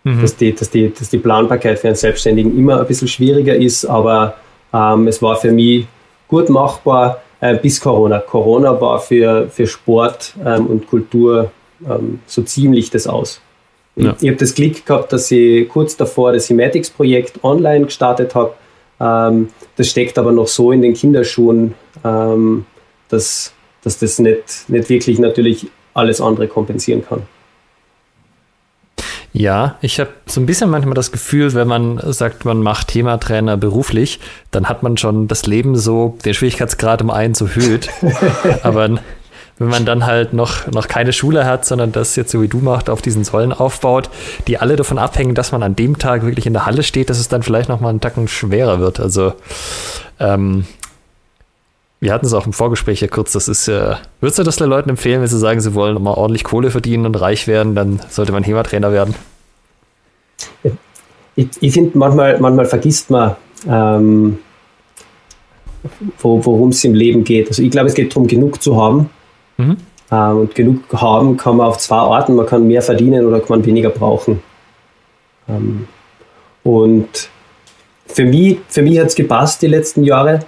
[0.04, 0.20] Mhm.
[0.20, 3.86] dass, die, dass, die, dass die Planbarkeit für einen Selbstständigen immer ein bisschen schwieriger ist,
[3.86, 4.34] aber
[4.72, 5.86] ähm, es war für mich
[6.28, 8.20] gut machbar äh, bis Corona.
[8.20, 11.50] Corona war für, für Sport ähm, und Kultur
[11.86, 13.40] ähm, so ziemlich das aus.
[13.96, 14.16] Ja.
[14.18, 18.54] Ich, habe das Glück gehabt, dass ich kurz davor das Hematics-Projekt online gestartet habe.
[18.98, 22.64] Ähm, das steckt aber noch so in den Kinderschuhen, ähm,
[23.10, 27.22] dass, dass das nicht, nicht wirklich natürlich alles andere kompensieren kann.
[29.36, 33.56] Ja, ich habe so ein bisschen manchmal das Gefühl, wenn man sagt, man macht Thematrainer
[33.56, 34.20] beruflich,
[34.52, 37.90] dann hat man schon das Leben so, den Schwierigkeitsgrad um eins erhöht.
[38.62, 39.00] Aber
[39.58, 42.58] wenn man dann halt noch, noch keine Schule hat, sondern das jetzt so wie du
[42.58, 44.08] macht, auf diesen Säulen aufbaut,
[44.46, 47.18] die alle davon abhängen, dass man an dem Tag wirklich in der Halle steht, dass
[47.18, 49.00] es dann vielleicht noch mal einen Tacken schwerer wird.
[49.00, 49.32] Also
[50.20, 50.64] ähm,
[52.04, 54.68] wir hatten es auch im Vorgespräch ja kurz, das ist ja, würdest du das den
[54.68, 57.98] Leuten empfehlen, wenn sie sagen, sie wollen mal ordentlich Kohle verdienen und reich werden, dann
[58.10, 59.14] sollte man HEMA-Trainer werden?
[61.34, 63.36] Ich, ich finde, manchmal, manchmal vergisst man,
[63.66, 64.38] ähm,
[66.18, 67.48] wo, worum es im Leben geht.
[67.48, 69.08] Also ich glaube, es geht darum, genug zu haben.
[69.56, 69.76] Mhm.
[70.10, 72.34] Ähm, und genug haben kann man auf zwei Arten.
[72.34, 74.42] Man kann mehr verdienen oder kann man weniger brauchen.
[75.48, 75.88] Ähm,
[76.62, 77.28] und
[78.06, 80.40] für mich, für mich hat es gepasst die letzten Jahre.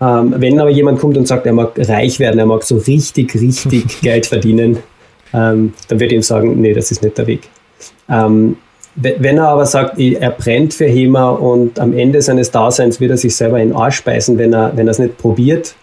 [0.00, 3.34] Ähm, wenn aber jemand kommt und sagt, er mag reich werden, er mag so richtig,
[3.34, 4.78] richtig Geld verdienen,
[5.32, 7.48] ähm, dann würde ich ihm sagen, nee, das ist nicht der Weg.
[8.08, 8.56] Ähm,
[8.94, 13.10] we- wenn er aber sagt, er brennt für HEMA und am Ende seines Daseins wird
[13.10, 15.74] er sich selber in den Arsch beißen, wenn er wenn er es nicht probiert,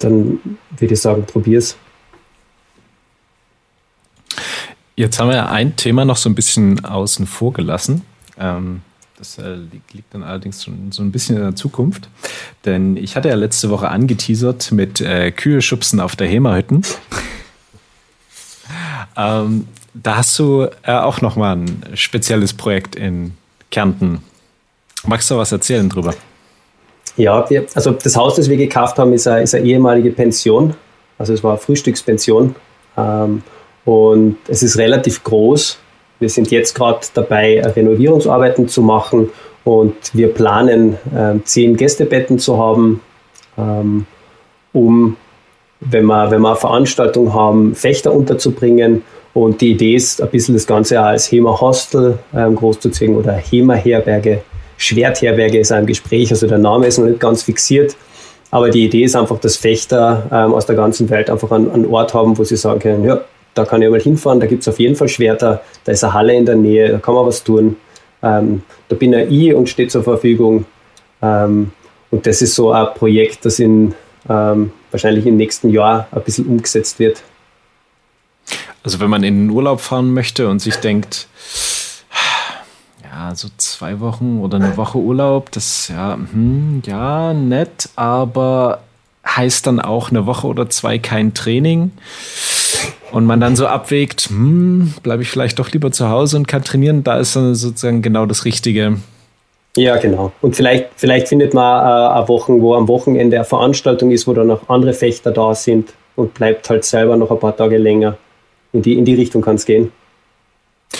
[0.00, 0.40] dann
[0.76, 1.76] würde ich sagen, probier's.
[4.96, 8.02] Jetzt haben wir ja ein Thema noch so ein bisschen außen vor gelassen.
[8.38, 8.82] Ähm,
[9.16, 12.08] das äh, liegt, liegt dann allerdings schon so ein bisschen in der Zukunft.
[12.64, 16.82] Denn ich hatte ja letzte Woche angeteasert mit äh, Kühe schubsen auf der Hema-Hütten.
[19.16, 23.34] ähm, da hast du äh, auch noch mal ein spezielles Projekt in
[23.70, 24.22] Kärnten.
[25.06, 26.14] Magst du was erzählen drüber?
[27.16, 30.74] Ja, wir, also das Haus, das wir gekauft haben, ist eine, ist eine ehemalige Pension.
[31.18, 32.56] Also es war eine Frühstückspension.
[32.96, 33.42] Ähm,
[33.84, 35.78] und es ist relativ groß.
[36.20, 39.30] Wir sind jetzt gerade dabei, Renovierungsarbeiten zu machen
[39.64, 43.00] und wir planen, ähm, zehn Gästebetten zu haben,
[43.58, 44.06] ähm,
[44.72, 45.16] um,
[45.80, 49.02] wenn wir, wenn wir eine Veranstaltung haben, Fechter unterzubringen.
[49.32, 54.42] Und die Idee ist, ein bisschen das Ganze auch als HEMA-Hostel ähm, großzuziehen oder HEMA-Herberge
[54.76, 57.96] Schwertherberge ist ein Gespräch, also der Name ist noch nicht ganz fixiert.
[58.50, 61.86] Aber die Idee ist einfach, dass Fechter ähm, aus der ganzen Welt einfach einen, einen,
[61.86, 63.20] Ort haben, wo sie sagen können, ja,
[63.54, 66.12] da kann ich mal hinfahren, da gibt es auf jeden Fall Schwerter, da ist eine
[66.12, 67.76] Halle in der Nähe, da kann man was tun.
[68.22, 70.64] Ähm, da bin ich und steht zur Verfügung.
[71.22, 71.72] Ähm,
[72.10, 73.94] und das ist so ein Projekt, das in,
[74.28, 77.22] ähm, wahrscheinlich im nächsten Jahr ein bisschen umgesetzt wird.
[78.82, 81.26] Also wenn man in den Urlaub fahren möchte und sich denkt,
[83.02, 88.80] ja, so zwei Wochen oder eine Woche Urlaub, das ja, hm, ja, nett, aber
[89.26, 91.92] heißt dann auch eine Woche oder zwei kein Training.
[93.14, 96.64] Und man dann so abwägt, hm, bleibe ich vielleicht doch lieber zu Hause und kann
[96.64, 98.96] trainieren, da ist dann sozusagen genau das Richtige.
[99.76, 100.32] Ja, genau.
[100.40, 104.32] Und vielleicht, vielleicht findet man äh, eine Woche, wo am Wochenende eine Veranstaltung ist, wo
[104.32, 108.18] dann noch andere Fechter da sind und bleibt halt selber noch ein paar Tage länger.
[108.72, 109.92] In die, in die Richtung kann es gehen.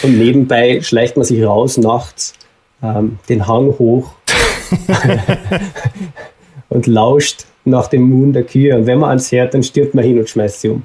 [0.04, 2.34] Und nebenbei schleicht man sich raus nachts
[2.80, 4.12] ähm, den Hang hoch
[6.68, 8.76] und lauscht nach dem Moon der Kühe.
[8.76, 10.84] Und wenn man ans Herd, dann stirbt man hin und schmeißt sie um.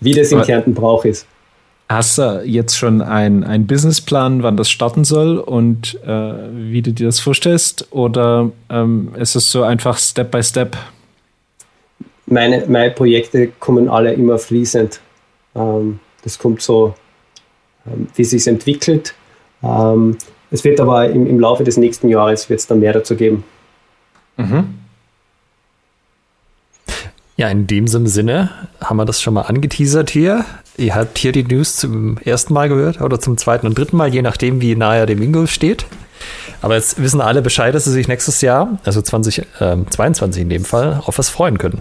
[0.00, 1.26] Wie das in Kärnten Brauch ist.
[1.88, 7.06] Hast du jetzt schon einen Businessplan, wann das starten soll und äh, wie du dir
[7.06, 7.88] das vorstellst?
[7.90, 10.76] Oder ähm, ist es so einfach Step by Step?
[12.26, 15.00] Meine, meine Projekte kommen alle immer fließend.
[15.56, 16.94] Ähm, das kommt so
[17.86, 19.14] ähm, wie sich entwickelt.
[19.62, 20.18] Ähm,
[20.50, 23.44] es wird aber im, im Laufe des nächsten Jahres wird es dann mehr dazu geben.
[24.36, 24.74] Mhm.
[27.38, 30.44] Ja, in dem Sinne haben wir das schon mal angeteasert hier.
[30.76, 34.12] Ihr habt hier die News zum ersten Mal gehört oder zum zweiten und dritten Mal,
[34.12, 35.86] je nachdem, wie nahe der Mingo steht.
[36.62, 40.64] Aber jetzt wissen alle Bescheid, dass sie sich nächstes Jahr, also 2022 äh, in dem
[40.64, 41.80] Fall, auf was freuen können.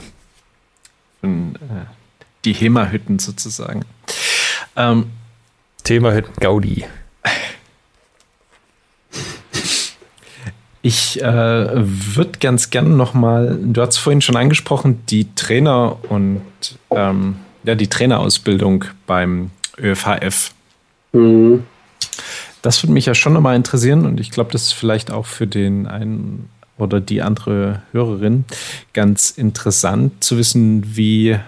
[2.46, 3.84] Die HEMA-Hütten sozusagen.
[4.76, 5.08] Ähm,
[5.84, 6.86] Thema hätten Gaudi.
[10.82, 16.42] Ich äh, würde ganz gerne nochmal, du hast vorhin schon angesprochen, die Trainer und
[16.92, 20.52] ähm, ja, die Trainerausbildung beim ÖFHF.
[21.14, 21.64] Mhm.
[22.62, 25.48] Das würde mich ja schon nochmal interessieren und ich glaube, das ist vielleicht auch für
[25.48, 28.46] den einen oder die andere Hörerin
[28.94, 31.40] ganz interessant zu wissen, wie, äh,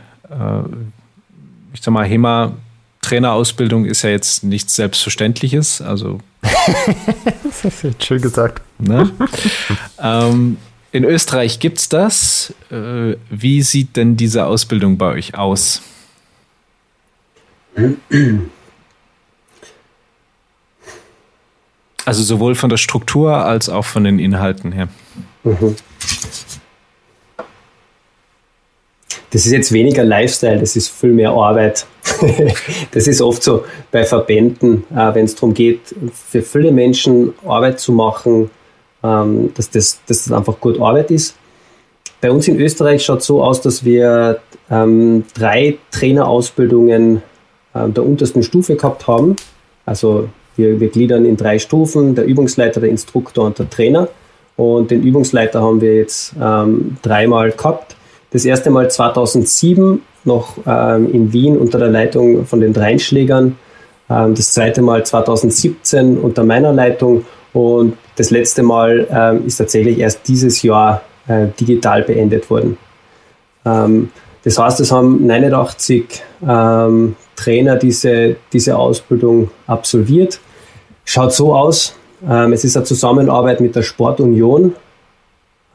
[1.73, 2.53] ich sag mal, HEMA
[3.01, 5.81] Trainerausbildung ist ja jetzt nichts Selbstverständliches.
[5.81, 6.19] Also.
[7.99, 8.61] Schön gesagt.
[8.79, 9.11] Ne?
[10.01, 10.57] ähm,
[10.91, 12.53] in Österreich gibt es das.
[12.71, 15.81] Äh, wie sieht denn diese Ausbildung bei euch aus?
[22.05, 24.87] Also sowohl von der Struktur als auch von den Inhalten her.
[25.43, 25.75] Mhm.
[29.31, 31.85] Das ist jetzt weniger Lifestyle, das ist viel mehr Arbeit.
[32.91, 37.79] das ist oft so bei Verbänden, äh, wenn es darum geht, für viele Menschen Arbeit
[37.79, 38.49] zu machen,
[39.03, 41.35] ähm, dass, das, dass das einfach gut Arbeit ist.
[42.21, 47.21] Bei uns in Österreich schaut es so aus, dass wir ähm, drei Trainerausbildungen
[47.73, 49.35] ähm, der untersten Stufe gehabt haben.
[49.85, 54.09] Also wir, wir gliedern in drei Stufen, der Übungsleiter, der Instruktor und der Trainer.
[54.57, 57.95] Und den Übungsleiter haben wir jetzt ähm, dreimal gehabt.
[58.31, 63.57] Das erste Mal 2007 noch ähm, in Wien unter der Leitung von den Dreinschlägern.
[64.09, 67.25] Ähm, das zweite Mal 2017 unter meiner Leitung.
[67.53, 72.77] Und das letzte Mal ähm, ist tatsächlich erst dieses Jahr äh, digital beendet worden.
[73.65, 74.09] Ähm,
[74.43, 80.39] das heißt, es haben 89 ähm, Trainer diese, diese Ausbildung absolviert.
[81.05, 81.95] Schaut so aus.
[82.27, 84.75] Ähm, es ist eine Zusammenarbeit mit der Sportunion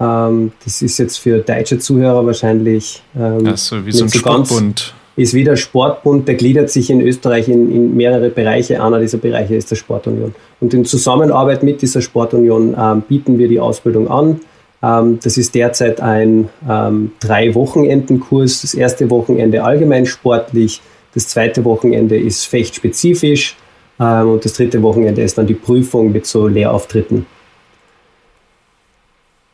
[0.00, 4.94] ähm, das ist jetzt für deutsche Zuhörer wahrscheinlich ähm, also wie so ein so Sportbund.
[5.16, 8.82] Ist wieder Sportbund, der gliedert sich in Österreich in, in, mehrere Bereiche.
[8.82, 10.34] Einer dieser Bereiche ist der Sportunion.
[10.60, 14.40] Und in Zusammenarbeit mit dieser Sportunion ähm, bieten wir die Ausbildung an.
[14.82, 18.62] Ähm, das ist derzeit ein ähm, drei Wochenendenkurs.
[18.62, 20.80] Das erste Wochenende allgemein sportlich,
[21.14, 23.56] das zweite Wochenende ist fechtspezifisch
[24.00, 27.24] ähm, und das dritte Wochenende ist dann die Prüfung mit so Lehrauftritten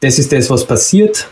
[0.01, 1.29] das ist das, was passiert.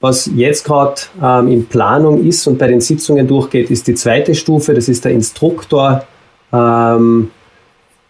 [0.00, 4.34] Was jetzt gerade ähm, in Planung ist und bei den Sitzungen durchgeht, ist die zweite
[4.34, 6.04] Stufe, das ist der Instruktor.
[6.52, 7.30] Ähm,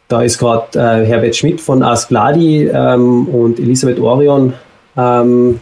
[0.09, 4.55] da ist gerade äh, Herbert Schmidt von Askladi ähm, und Elisabeth Orion
[4.97, 5.61] ähm,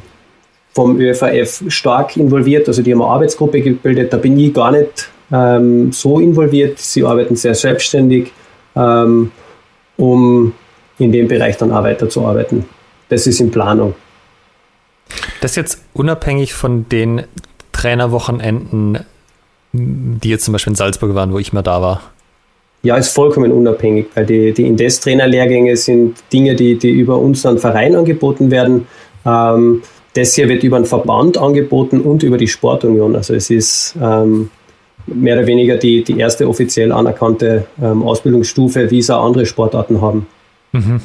[0.73, 2.69] vom ÖFAF stark involviert.
[2.69, 4.13] Also die haben eine Arbeitsgruppe gebildet.
[4.13, 6.79] Da bin ich gar nicht ähm, so involviert.
[6.79, 8.33] Sie arbeiten sehr selbstständig,
[8.77, 9.33] ähm,
[9.97, 10.53] um
[11.01, 12.65] in dem Bereich dann auch weiterzuarbeiten.
[13.09, 13.95] Das ist in Planung.
[15.41, 17.23] Das jetzt unabhängig von den
[17.73, 19.01] Trainerwochenenden,
[19.73, 22.03] die jetzt zum Beispiel in Salzburg waren, wo ich mal da war.
[22.83, 27.95] ja, ist vollkommen unabhängig, weil die, die Indes-Trainer-Lehrgänge sind Dinge, die, die über unseren Verein
[27.95, 28.87] angeboten werden.
[29.27, 29.83] Ähm,
[30.15, 33.15] das hier wird über einen Verband angeboten und über die Sportunion.
[33.17, 34.51] Also es ist ähm,
[35.07, 40.01] mehr oder weniger die, die erste offiziell anerkannte ähm, Ausbildungsstufe, wie es auch andere Sportarten
[40.01, 40.27] haben.
[40.73, 41.01] Mhm.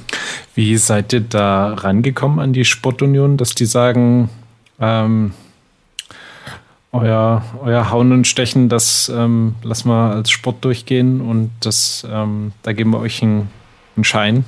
[0.53, 4.30] Wie seid ihr da rangekommen an die Sportunion, dass die sagen,
[4.80, 5.32] ähm,
[6.91, 12.53] euer, euer Hauen und Stechen, das ähm, lassen wir als Sport durchgehen und das, ähm,
[12.63, 13.49] da geben wir euch einen,
[13.95, 14.45] einen Schein?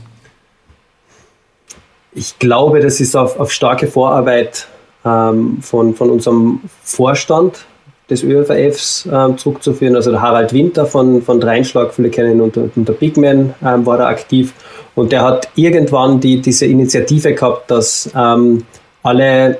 [2.13, 4.67] Ich glaube, das ist auf, auf starke Vorarbeit
[5.03, 7.65] ähm, von, von unserem Vorstand
[8.09, 9.95] des ÖFFs ähm, zurückzuführen.
[9.95, 13.97] Also der Harald Winter von, von Dreinschlag, viele kennen ihn unter, unter Bigman, ähm, war
[13.97, 14.53] da aktiv.
[14.97, 18.63] Und der hat irgendwann die, diese Initiative gehabt, dass ähm,
[19.03, 19.59] alle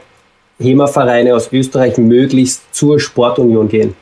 [0.57, 3.93] HEMA-Vereine aus Österreich möglichst zur Sportunion gehen.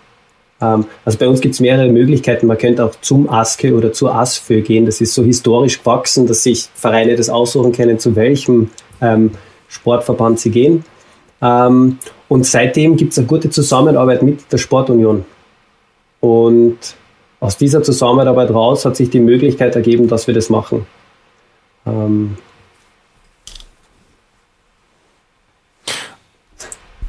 [0.62, 2.48] Ähm, also bei uns gibt es mehrere Möglichkeiten.
[2.48, 4.86] Man könnte auch zum ASKE oder zur ASFÖ gehen.
[4.86, 8.70] Das ist so historisch gewachsen, dass sich Vereine das aussuchen können, zu welchem
[9.02, 9.32] ähm,
[9.68, 10.86] Sportverband sie gehen.
[11.42, 11.98] Ähm,
[12.30, 15.26] und seitdem gibt es eine gute Zusammenarbeit mit der Sportunion.
[16.22, 16.78] Und
[17.42, 20.86] aus dieser Zusammenarbeit raus hat sich die Möglichkeit ergeben, dass wir das machen.
[21.86, 22.38] Ähm,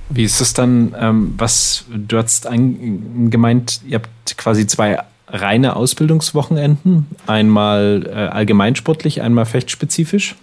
[0.09, 5.74] Wie ist es dann, ähm, was, du hast ein, gemeint, ihr habt quasi zwei reine
[5.74, 10.37] Ausbildungswochenenden, einmal äh, allgemeinsportlich, einmal fechtspezifisch.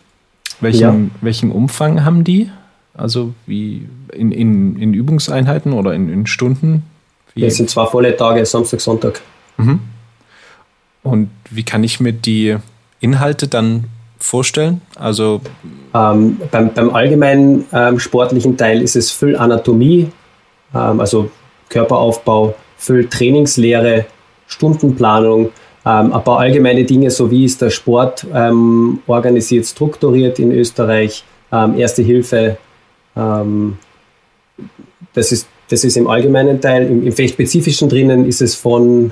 [0.59, 1.21] Welchen, ja.
[1.21, 2.49] welchen Umfang haben die?
[2.93, 6.83] Also wie in, in, in Übungseinheiten oder in, in Stunden?
[7.33, 7.43] Wie?
[7.43, 9.21] Es sind zwei volle Tage, Samstag, Sonntag.
[9.57, 9.79] Mhm.
[11.01, 12.57] Und wie kann ich mir die
[12.99, 13.85] Inhalte dann
[14.23, 14.81] vorstellen?
[14.95, 15.41] Also
[15.93, 20.09] ähm, beim, beim allgemeinen ähm, sportlichen Teil ist es viel Anatomie,
[20.73, 21.29] ähm, also
[21.69, 24.05] Körperaufbau, viel Trainingslehre,
[24.47, 25.49] Stundenplanung,
[25.85, 31.23] ähm, ein paar allgemeine Dinge, so wie ist der Sport ähm, organisiert, strukturiert in Österreich,
[31.51, 32.57] ähm, Erste Hilfe.
[35.13, 36.87] das, ist, das ist im allgemeinen Teil.
[36.87, 39.11] Im, im Fechtspezifischen drinnen ist es von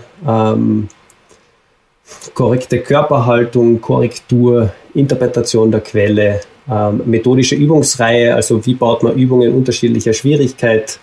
[2.34, 10.14] korrekte Körperhaltung, Korrektur, Interpretation der Quelle, ähm, methodische Übungsreihe, also wie baut man Übungen unterschiedlicher
[10.14, 11.00] Schwierigkeit,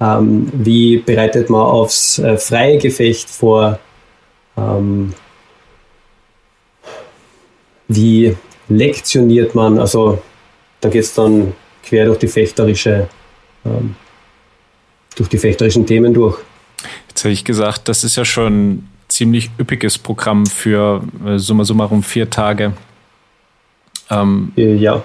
[0.00, 3.78] ähm, wie bereitet man aufs äh, freie Gefecht vor,
[4.56, 5.14] ähm,
[7.88, 8.36] wie
[8.68, 10.18] lektioniert man, also
[10.80, 13.08] da geht es dann quer durch die fechterische,
[13.64, 13.94] ähm,
[15.16, 16.38] durch die fechterischen Themen durch.
[17.08, 22.02] Jetzt hätte ich gesagt, das ist ja schon ziemlich üppiges Programm für äh, summa summarum
[22.02, 22.72] vier Tage.
[24.10, 25.02] Ähm, äh, ja.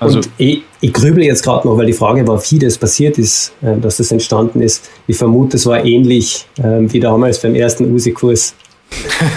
[0.00, 3.16] Also, und ich, ich grübel jetzt gerade noch, weil die Frage war, wie das passiert
[3.18, 4.88] ist, äh, dass das entstanden ist.
[5.06, 8.54] Ich vermute, es war ähnlich äh, wie damals beim ersten USI-Kurs.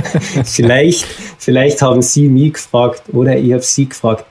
[0.44, 1.06] vielleicht,
[1.38, 4.24] vielleicht haben Sie mich gefragt oder ich habe Sie gefragt.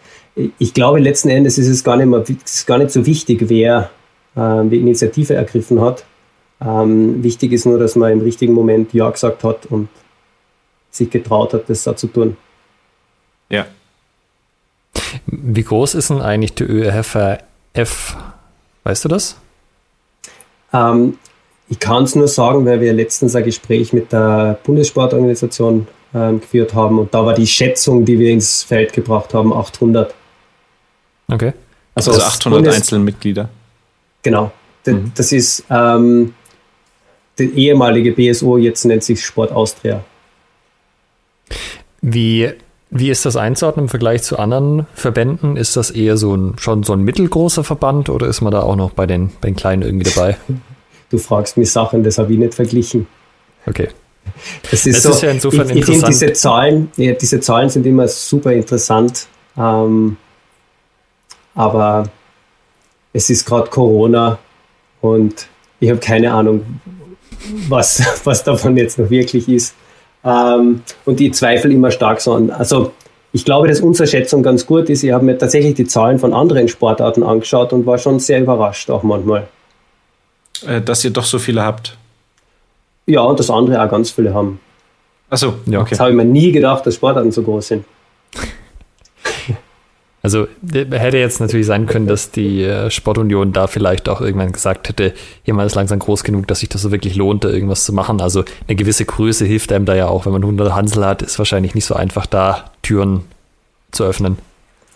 [0.60, 2.24] Ich glaube, letzten Endes ist es gar nicht, mehr,
[2.66, 3.90] gar nicht so wichtig, wer
[4.36, 6.04] äh, die Initiative ergriffen hat,
[6.60, 9.90] ähm, wichtig ist nur, dass man im richtigen Moment Ja gesagt hat und
[10.90, 12.38] sich getraut hat, das so zu tun.
[13.50, 13.68] Ja.
[15.26, 17.18] Wie groß ist denn eigentlich die ÖRF?
[18.84, 19.38] Weißt du das?
[20.74, 21.18] Ähm,
[21.70, 26.74] ich kann es nur sagen, weil wir letztens ein Gespräch mit der Bundessportorganisation ähm, geführt
[26.74, 30.14] haben und da war die Schätzung, die wir ins Feld gebracht haben, 800.
[31.30, 31.54] Okay.
[31.96, 33.50] Also, also 800 Bundes Einzelmitglieder.
[34.24, 34.52] Genau.
[34.86, 35.12] Mhm.
[35.16, 36.34] Das ist ähm,
[37.38, 40.04] die ehemalige BSO, jetzt nennt sich Sport Austria.
[42.02, 42.50] Wie,
[42.90, 45.58] wie ist das einzuordnen im Vergleich zu anderen Verbänden?
[45.58, 48.76] Ist das eher so ein, schon so ein mittelgroßer Verband oder ist man da auch
[48.76, 50.38] noch bei den, bei den Kleinen irgendwie dabei?
[51.10, 53.08] Du fragst mich Sachen, das habe ich nicht verglichen.
[53.66, 53.88] Okay.
[54.70, 56.10] Das ist, das so, ist ja insofern ich, ich interessant.
[56.10, 59.28] Diese Zahlen, ja, diese Zahlen sind immer super interessant,
[59.58, 60.18] ähm,
[61.56, 62.10] aber
[63.14, 64.38] es ist gerade Corona
[65.00, 65.48] und
[65.80, 66.66] ich habe keine Ahnung,
[67.70, 69.76] was, was davon jetzt noch wirklich ist.
[70.28, 72.50] Ähm, und ich zweifle immer stark so an.
[72.52, 72.92] Also
[73.32, 75.04] ich glaube, dass unsere Schätzung ganz gut ist.
[75.04, 78.90] Ich habe mir tatsächlich die Zahlen von anderen Sportarten angeschaut und war schon sehr überrascht,
[78.90, 79.48] auch manchmal.
[80.68, 81.98] Äh, dass ihr doch so viele habt.
[83.06, 84.60] Ja, und dass andere auch ganz viele haben.
[85.30, 85.92] Achso, ja, okay.
[85.92, 87.86] Das habe ich mir nie gedacht, dass Sportarten so groß sind.
[90.28, 94.90] Also hätte jetzt natürlich sein können, dass die äh, Sportunion da vielleicht auch irgendwann gesagt
[94.90, 95.14] hätte,
[95.46, 98.20] mal ist langsam groß genug, dass sich das so wirklich lohnt, da irgendwas zu machen.
[98.20, 100.26] Also eine gewisse Größe hilft einem da ja auch.
[100.26, 103.24] Wenn man 100 Hansel hat, ist wahrscheinlich nicht so einfach, da Türen
[103.92, 104.38] zu öffnen.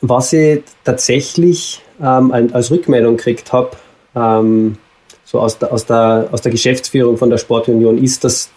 [0.01, 3.71] Was ich tatsächlich ähm, als Rückmeldung gekriegt habe,
[4.17, 4.77] ähm,
[5.31, 8.49] so aus der, aus der, aus der Geschäftsführung von der Sportunion ist, dass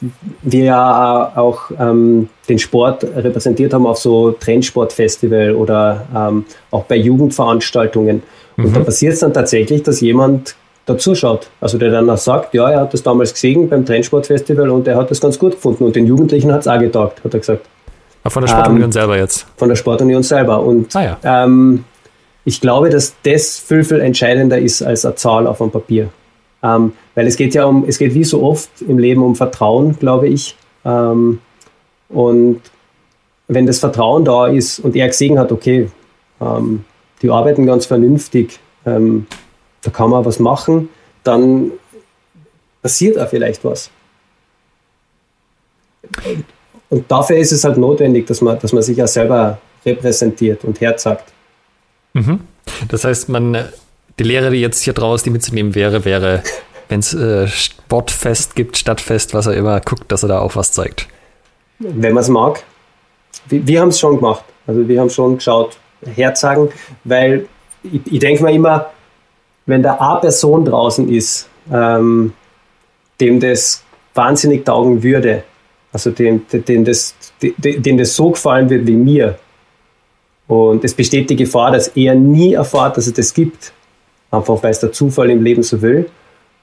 [0.42, 6.96] wir ja auch ähm, den Sport repräsentiert haben auf so Trendsportfestival oder ähm, auch bei
[6.96, 8.24] Jugendveranstaltungen.
[8.56, 8.74] Und mhm.
[8.74, 10.56] da passiert es dann tatsächlich, dass jemand
[10.86, 11.48] dazuschaut.
[11.60, 14.96] Also der dann auch sagt, ja, er hat das damals gesehen beim Trendsportfestival und er
[14.96, 15.84] hat das ganz gut gefunden.
[15.84, 17.66] Und den Jugendlichen hat es auch getaugt, hat er gesagt.
[18.24, 19.46] Aber von der Sportunion ähm, selber jetzt?
[19.56, 20.60] Von der Sportunion selber.
[20.60, 21.44] Und ah, ja.
[21.44, 21.84] ähm,
[22.44, 26.08] ich glaube, dass das viel, viel entscheidender ist als eine Zahl auf einem Papier.
[26.64, 29.98] Ähm, weil es geht ja um, es geht wie so oft im Leben um Vertrauen,
[29.98, 30.56] glaube ich.
[30.84, 31.40] Ähm,
[32.08, 32.62] und
[33.48, 35.90] wenn das Vertrauen da ist und er gesehen hat, okay,
[36.40, 36.84] ähm,
[37.20, 39.26] die arbeiten ganz vernünftig, ähm,
[39.82, 40.88] da kann man was machen,
[41.22, 41.72] dann
[42.82, 43.90] passiert auch vielleicht was.
[46.88, 50.80] Und dafür ist es halt notwendig, dass man, dass man sich ja selber repräsentiert und
[50.80, 51.30] herzagt.
[52.14, 52.40] Mhm.
[52.88, 53.68] Das heißt, man
[54.18, 56.42] die Lehre, die jetzt hier draus, die mitzunehmen wäre, wäre,
[56.88, 60.72] wenn es äh, Sportfest gibt, Stadtfest, was er immer, guckt, dass er da auch was
[60.72, 61.08] zeigt.
[61.78, 62.62] Wenn man es mag.
[63.46, 64.44] Wir, wir haben es schon gemacht.
[64.66, 65.76] Also wir haben schon geschaut,
[66.14, 66.68] herzagen,
[67.04, 67.46] weil
[67.82, 68.90] ich, ich denke mir immer,
[69.66, 72.32] wenn da eine Person draußen ist, ähm,
[73.20, 73.82] dem das
[74.14, 75.44] wahnsinnig taugen würde,
[75.92, 79.38] also dem, dem, das, dem das so gefallen wird wie mir,
[80.46, 83.72] und es besteht die Gefahr, dass er nie erfahrt, dass es das gibt,
[84.34, 86.10] einfach weil es der Zufall im Leben so will.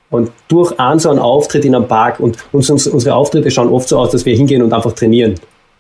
[0.10, 3.88] Und durch einen so einen Auftritt in einem Park, und uns, unsere Auftritte schauen oft
[3.88, 5.36] so aus, dass wir hingehen und einfach trainieren.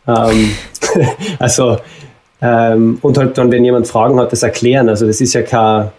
[0.07, 0.51] Ähm,
[1.39, 1.77] also,
[2.41, 4.87] ähm, und halt dann, wenn jemand Fragen hat, das erklären.
[4.87, 5.91] Also, das ist ja kein,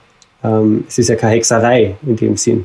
[0.43, 2.65] ähm, es ist ja keine Hexerei in dem Sinn.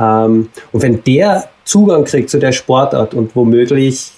[0.00, 4.12] Ähm, und wenn der Zugang kriegt zu der Sportart und womöglich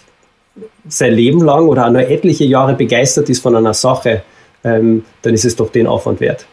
[0.88, 4.22] sein Leben lang oder auch nur etliche Jahre begeistert ist von einer Sache,
[4.64, 6.46] ähm, dann ist es doch den Aufwand wert.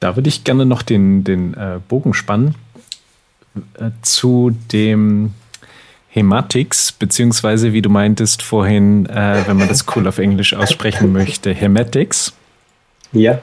[0.00, 2.54] Da würde ich gerne noch den, den äh, Bogen spannen
[3.74, 5.34] äh, zu dem
[6.08, 11.52] Hematix, beziehungsweise wie du meintest vorhin, äh, wenn man das cool auf Englisch aussprechen möchte,
[11.52, 12.32] Hematics.
[13.12, 13.40] Ja.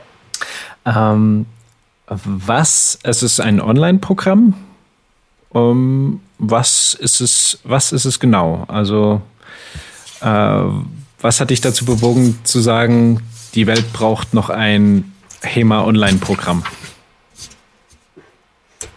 [0.86, 1.46] Ähm,
[2.08, 4.56] was, es ist ein Online-Programm.
[5.50, 8.66] Um, was ist es, was ist es genau?
[8.68, 9.22] Also,
[10.22, 10.64] äh,
[11.22, 13.22] was hat dich dazu bewogen zu sagen,
[13.56, 16.64] die Welt braucht noch ein HEMA Online-Programm?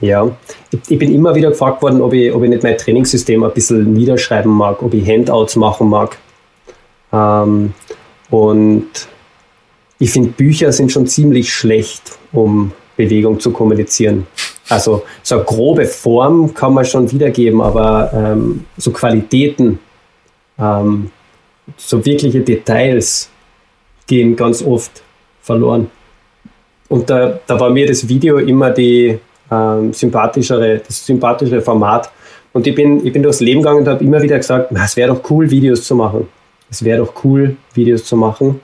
[0.01, 0.35] Ja,
[0.89, 3.93] ich, bin immer wieder gefragt worden, ob ich, ob ich nicht mein Trainingssystem ein bisschen
[3.93, 6.17] niederschreiben mag, ob ich Handouts machen mag.
[7.13, 7.75] Ähm,
[8.31, 8.89] und
[9.99, 14.27] ich finde, Bücher sind schon ziemlich schlecht, um Bewegung zu kommunizieren.
[14.71, 19.79] Also so eine grobe Form kann man schon wiedergeben, aber ähm, so Qualitäten,
[20.59, 21.11] ähm,
[21.77, 23.29] so wirkliche Details
[24.07, 25.03] gehen ganz oft
[25.43, 25.91] verloren.
[26.91, 29.17] Und da, da war mir das Video immer die
[29.49, 32.11] ähm, sympathischere, das sympathischere Format.
[32.53, 35.15] Und ich bin, ich bin durchs Leben gegangen und habe immer wieder gesagt, es wäre
[35.15, 36.29] doch cool, Videos zu machen.
[36.69, 38.61] Es wäre doch cool, Videos zu machen.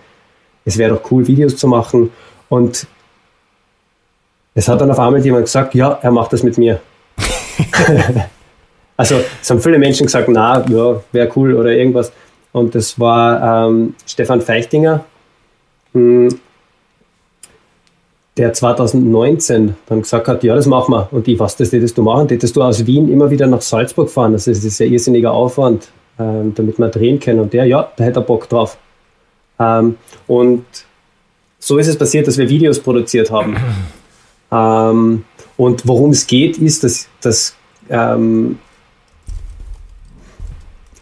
[0.65, 2.11] Es wäre doch cool, Videos zu machen.
[2.49, 2.89] Und
[4.55, 6.81] es hat dann auf einmal jemand gesagt, ja, er macht das mit mir.
[8.97, 12.13] also es haben viele Menschen gesagt, na, ja, wäre cool oder irgendwas.
[12.51, 15.05] Und das war ähm, Stefan Feichtinger,
[15.93, 16.41] hm,
[18.37, 21.09] der 2019 dann gesagt hat, ja, das machen wir.
[21.11, 22.29] Und ich, was das hättest du machen?
[22.29, 24.33] Hättest du aus Wien immer wieder nach Salzburg fahren?
[24.33, 27.41] Das ist, das ist ein irrsinniger Aufwand, ähm, damit wir drehen können.
[27.41, 28.77] Und der, ja, da hätte er Bock drauf.
[29.59, 30.65] Ähm, und
[31.59, 33.57] so ist es passiert, dass wir Videos produziert haben.
[34.53, 35.25] Ähm,
[35.57, 37.57] und worum es geht, ist, dass, dass
[37.89, 38.59] ähm,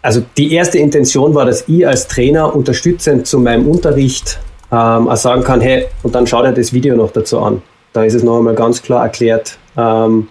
[0.00, 4.38] also die erste Intention war, dass ich als Trainer unterstützend zu meinem Unterricht
[4.72, 7.62] ähm, auch sagen kann, hey, und dann schau dir das Video noch dazu an.
[7.92, 9.58] Da ist es noch einmal ganz klar erklärt.
[9.76, 10.28] Ähm,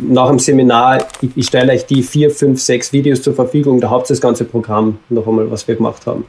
[0.00, 3.90] nach dem Seminar, ich, ich stelle euch die vier, fünf, sechs Videos zur Verfügung, da
[3.90, 6.24] habt ihr das ganze Programm noch einmal, was wir gemacht haben.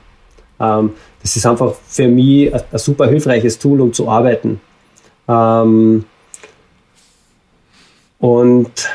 [0.59, 4.59] Ähm, das ist einfach für mich ein, ein, super hilfreiches Tool, um zu arbeiten.
[5.27, 6.05] Ähm,
[8.19, 8.89] und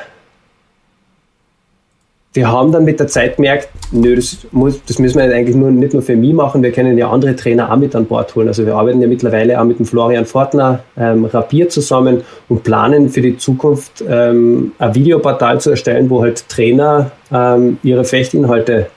[2.36, 5.70] wir haben dann mit der Zeit gemerkt, nö, das, muss, das müssen wir eigentlich nur,
[5.70, 8.46] nicht nur für mich machen, wir können ja andere Trainer auch mit an Bord holen.
[8.46, 13.08] Also wir arbeiten ja mittlerweile auch mit dem Florian Fortner, ähm, Rapier zusammen und planen
[13.08, 18.88] für die Zukunft ähm, ein Videoportal zu erstellen, wo halt Trainer ähm, ihre Fechtinhalte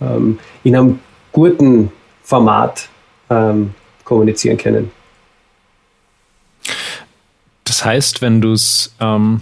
[0.00, 0.98] ähm, in einem
[1.32, 1.92] guten
[2.24, 2.88] Format
[3.30, 3.70] ähm,
[4.04, 4.90] kommunizieren können.
[7.64, 9.40] Das heißt, wenn du es ähm,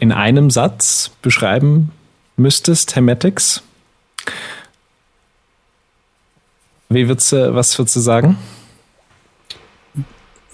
[0.00, 1.92] in einem Satz beschreiben
[2.40, 3.62] müsstest, Hermetics,
[6.88, 8.38] wie würdest du, was würdest du sagen?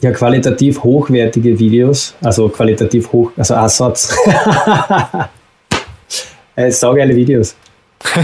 [0.00, 4.14] ja, qualitativ hochwertige Videos, also qualitativ hoch, also Ersatz.
[6.56, 7.56] äh, saugeile Videos.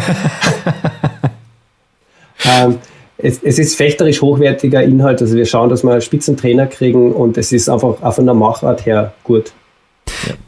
[2.44, 2.78] ähm,
[3.16, 7.52] es, es, ist fechterisch hochwertiger Inhalt, also wir schauen, dass wir Spitzentrainer kriegen und es
[7.52, 9.52] ist einfach auch von der Machart her gut.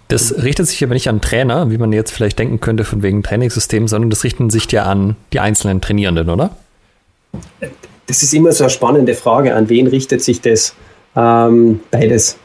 [0.08, 3.22] Das richtet sich aber nicht an Trainer, wie man jetzt vielleicht denken könnte, von wegen
[3.22, 6.56] Trainingssystem, sondern das richten sich ja an die einzelnen Trainierenden, oder?
[8.06, 9.54] Das ist immer so eine spannende Frage.
[9.54, 10.74] An wen richtet sich das?
[11.16, 12.38] Ähm, beides.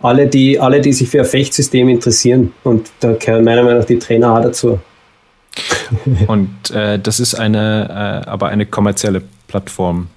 [0.00, 2.52] Alle die, alle, die sich für ein Fechtsystem interessieren.
[2.64, 4.78] Und da gehören meiner Meinung nach die Trainer auch dazu.
[6.26, 10.08] Und äh, das ist eine, äh, aber eine kommerzielle Plattform.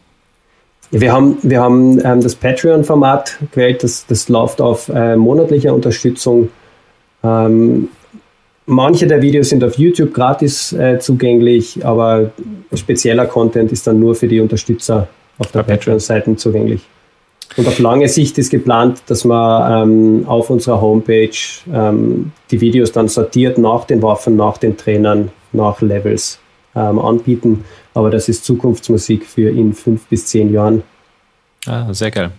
[0.92, 6.50] Wir haben, wir haben ähm, das Patreon-Format gewählt, das, das läuft auf äh, monatliche Unterstützung.
[7.24, 7.88] Ähm,
[8.66, 12.32] manche der Videos sind auf YouTube gratis äh, zugänglich, aber
[12.74, 16.82] spezieller Content ist dann nur für die Unterstützer auf der Patreon-Seite zugänglich.
[17.58, 21.30] Und auf lange Sicht ist geplant, dass wir ähm, auf unserer Homepage
[21.74, 26.40] ähm, die Videos dann sortiert nach den Waffen, nach den Trainern, nach Levels
[26.76, 27.66] ähm, anbieten.
[27.94, 30.84] Aber das ist Zukunftsmusik für in fünf bis zehn Jahren.
[31.66, 32.32] Ah, sehr geil.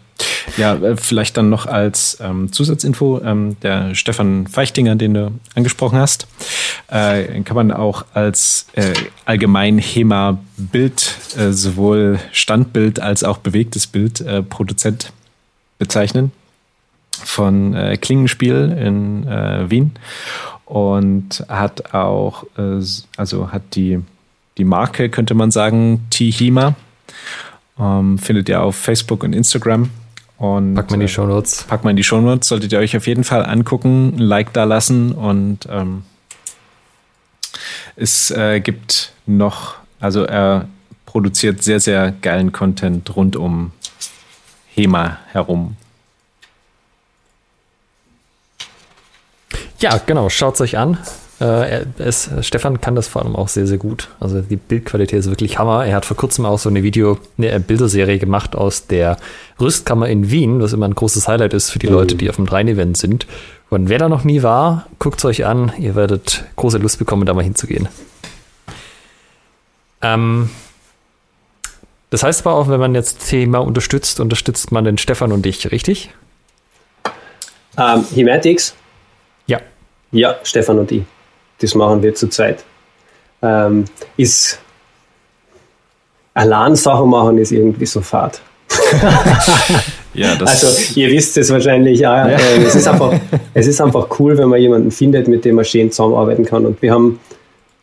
[0.57, 5.99] Ja, äh, vielleicht dann noch als ähm, Zusatzinfo, ähm, der Stefan Feichtinger, den du angesprochen
[5.99, 6.27] hast,
[6.89, 8.93] äh, kann man auch als äh,
[9.25, 15.13] allgemein HEMA-Bild, äh, sowohl Standbild als auch bewegtes Bild, äh, Produzent
[15.79, 16.33] bezeichnen
[17.25, 19.27] von äh, Klingenspiel in
[19.71, 19.93] Wien
[20.65, 24.01] und hat auch, also hat die,
[24.59, 26.75] die Marke, könnte man sagen, T-HEMA.
[27.79, 29.91] Ähm, findet ihr auf Facebook und Instagram
[30.37, 31.65] und pack mal in die Show Notes.
[31.65, 32.49] Pack mal in die Show Notes.
[32.49, 36.03] Solltet ihr euch auf jeden Fall angucken, ein Like da lassen und ähm,
[37.97, 40.69] es äh, gibt noch, also er
[41.07, 43.73] produziert sehr, sehr geilen Content rund um
[44.75, 45.77] HEMA herum.
[49.79, 50.99] Ja, genau, schaut es euch an.
[51.43, 54.09] Äh, es, Stefan kann das vor allem auch sehr, sehr gut.
[54.21, 55.85] Also die Bildqualität ist wirklich Hammer.
[55.85, 59.17] Er hat vor kurzem auch so eine Video, eine Bilderserie gemacht aus der
[59.61, 61.95] Rüstkammer in Wien, was immer ein großes Highlight ist für die mhm.
[61.95, 63.27] Leute, die auf dem Rhein-Event sind.
[63.71, 65.73] Und wer da noch nie war, guckt es euch an.
[65.79, 67.89] Ihr werdet große Lust bekommen, da mal hinzugehen.
[70.01, 70.49] Ähm,
[72.11, 75.73] das heißt aber auch, wenn man jetzt Thema unterstützt, unterstützt man den Stefan und dich,
[75.73, 76.11] richtig?
[77.77, 78.77] Ähm, Hematics?
[79.49, 79.61] Ja.
[80.13, 81.03] Ja, Stefan und ich
[81.63, 82.65] das machen wir zurzeit.
[83.43, 83.85] Ähm,
[84.17, 84.59] ist
[86.35, 88.41] allein Sachen machen ist irgendwie so fad.
[90.15, 90.67] ja, also
[90.99, 92.39] ihr wisst es wahrscheinlich, ja, ja.
[92.39, 93.13] Äh, es, ist einfach,
[93.55, 96.65] es ist einfach cool, wenn man jemanden findet, mit dem man schön zusammenarbeiten kann.
[96.65, 97.21] Und wir haben,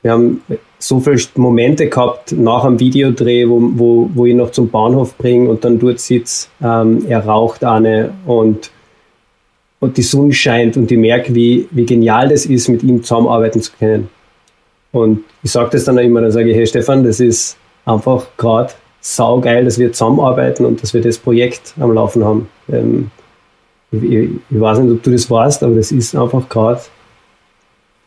[0.01, 0.41] wir haben
[0.79, 5.49] so viele Momente gehabt nach einem Videodreh, wo, wo, wo ich noch zum Bahnhof bringe
[5.49, 8.71] und dann dort sitze, ähm, er raucht eine und
[9.79, 13.61] und die Sonne scheint und ich merke, wie, wie genial das ist, mit ihm zusammenarbeiten
[13.61, 14.09] zu können.
[14.91, 18.25] Und ich sage das dann auch immer, dann sage ich, hey Stefan, das ist einfach
[18.37, 22.49] gerade saugeil, dass wir zusammenarbeiten und dass wir das Projekt am Laufen haben.
[22.71, 23.11] Ähm,
[23.91, 26.81] ich, ich, weiß nicht, ob du das weißt, aber das ist einfach gerade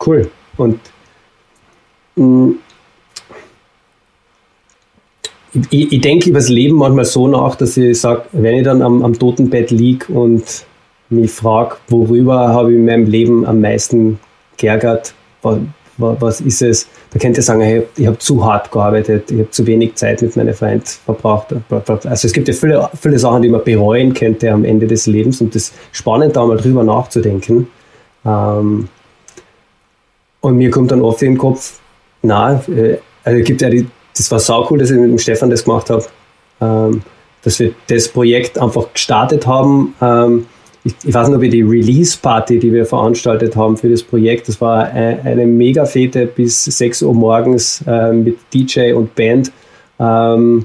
[0.07, 0.31] cool.
[0.57, 0.79] Und
[2.17, 2.59] mh, mm,
[5.71, 8.81] ich, ich denke über das Leben manchmal so nach, dass ich sage, wenn ich dann
[8.81, 10.65] am, am Totenbett liege und
[11.13, 14.19] mich frage, worüber habe ich in meinem Leben am meisten
[14.57, 15.59] geärgert, was,
[15.97, 16.89] was ist es?
[17.13, 20.37] Da könnte ich sagen, ich habe zu hart gearbeitet, ich habe zu wenig Zeit mit
[20.37, 21.55] meinen Freunden verbracht.
[22.07, 25.41] Also es gibt ja viele, viele Sachen, die man bereuen könnte am Ende des Lebens
[25.41, 27.69] und das ist spannend, da mal drüber nachzudenken.
[28.25, 28.89] Ähm,
[30.41, 31.81] und mir kommt dann oft in den Kopf,
[32.23, 33.87] na, äh, also gibt ja die,
[34.17, 36.05] das war sau cool, dass ich mit dem Stefan das gemacht habe,
[36.61, 37.03] ähm,
[37.45, 39.95] dass wir das Projekt einfach gestartet haben.
[40.85, 44.49] Ich, ich weiß nicht, ob ich die Release-Party, die wir veranstaltet haben für das Projekt,
[44.49, 49.53] das war eine, eine mega Fete bis 6 Uhr morgens äh, mit DJ und Band.
[50.01, 50.65] Ähm,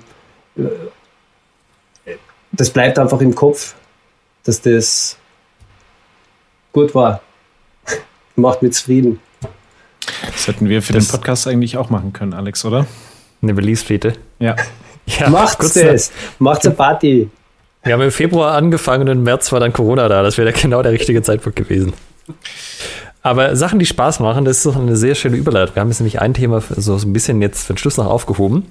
[2.51, 3.75] das bleibt einfach im Kopf,
[4.43, 5.17] dass das
[6.73, 7.21] gut war.
[8.35, 9.19] Macht mich zufrieden.
[10.21, 12.87] Das hätten wir für das den Podcast eigentlich auch machen können, Alex, oder?
[13.41, 14.13] Eine Release-Fete.
[14.39, 14.55] Ja.
[15.05, 15.29] ja.
[15.29, 16.11] Macht's das!
[16.39, 17.29] Macht's eine Party!
[17.87, 20.21] Wir haben im Februar angefangen und im März war dann Corona da.
[20.21, 21.93] Das wäre genau der richtige Zeitpunkt gewesen.
[23.23, 25.75] Aber Sachen, die Spaß machen, das ist doch eine sehr schöne Überleitung.
[25.75, 28.65] Wir haben jetzt nämlich ein Thema so ein bisschen jetzt für den Schluss noch aufgehoben.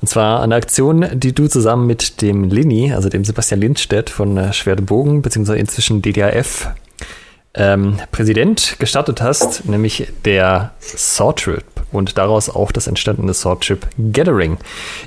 [0.00, 4.36] Und zwar eine Aktion, die du zusammen mit dem Lini, also dem Sebastian Lindstedt von
[4.38, 6.70] äh, Schwerdebogen, beziehungsweise inzwischen DDRF,
[7.60, 13.86] ähm, Präsident gestartet hast, nämlich der Sword Trip und daraus auch das entstandene Sword Trip
[14.12, 14.56] Gathering.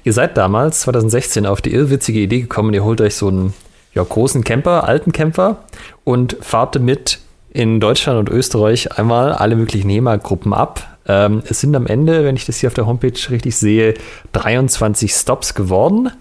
[0.03, 3.53] Ihr seid damals, 2016, auf die irrwitzige Idee gekommen, ihr holt euch so ein
[3.95, 5.63] ja, großen Camper, alten Camper
[6.03, 7.19] und fahrt mit
[7.51, 10.87] in Deutschland und Österreich einmal alle möglichen HEMA-Gruppen ab.
[11.07, 13.95] Ähm, es sind am Ende, wenn ich das hier auf der Homepage richtig sehe,
[14.33, 16.11] 23 Stops geworden.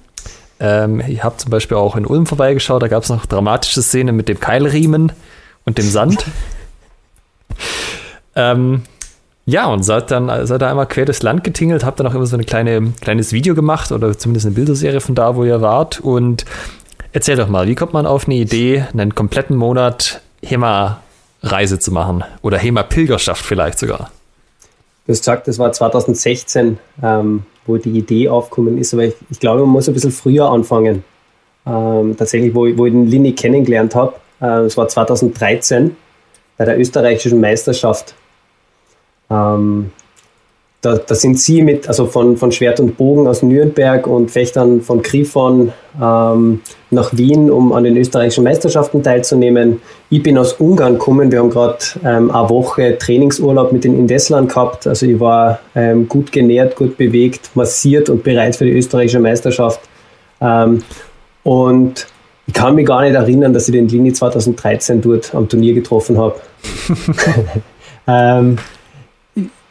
[0.61, 4.17] Ähm, ich habe zum Beispiel auch in Ulm vorbeigeschaut, da gab es noch dramatische Szenen
[4.17, 5.13] mit dem Keilriemen
[5.64, 6.24] und dem Sand.
[8.36, 8.82] ähm,
[9.44, 12.26] ja, und seid dann seid da einmal quer durchs Land getingelt, habt dann auch immer
[12.26, 16.01] so ein kleine, kleines Video gemacht oder zumindest eine Bilderserie von da, wo ihr wart.
[16.01, 16.44] Und
[17.12, 22.22] erzähl doch mal, wie kommt man auf eine Idee, einen kompletten Monat HEMA-Reise zu machen?
[22.43, 24.10] Oder HEMA-Pilgerschaft vielleicht sogar?
[25.06, 29.40] Du hast gesagt, das war 2016, ähm, wo die Idee aufgekommen ist, aber ich, ich,
[29.40, 31.02] glaube, man muss ein bisschen früher anfangen.
[31.66, 34.14] Ähm, tatsächlich, wo, wo ich den Lini kennengelernt habe,
[34.47, 35.97] das war 2013
[36.59, 38.14] bei der österreichischen Meisterschaft
[39.31, 39.90] ähm,
[40.82, 44.81] da, da, sind sie mit, also von, von Schwert und Bogen aus Nürnberg und Fechtern
[44.81, 46.60] von Grifon ähm,
[46.90, 49.81] nach Wien, um an den österreichischen Meisterschaften teilzunehmen.
[50.10, 51.31] Ich bin aus Ungarn gekommen.
[51.31, 54.89] Wir haben gerade ähm, eine Woche Trainingsurlaub mit den Indeslern gehabt.
[54.89, 59.81] Also ich war ähm, gut genährt, gut bewegt, massiert und bereit für die österreichische Meisterschaft.
[60.40, 60.82] Ähm,
[61.44, 62.09] und
[62.53, 66.19] ich kann mich gar nicht erinnern, dass ich den Lini 2013 dort am Turnier getroffen
[66.19, 66.35] habe.
[68.07, 68.59] ähm,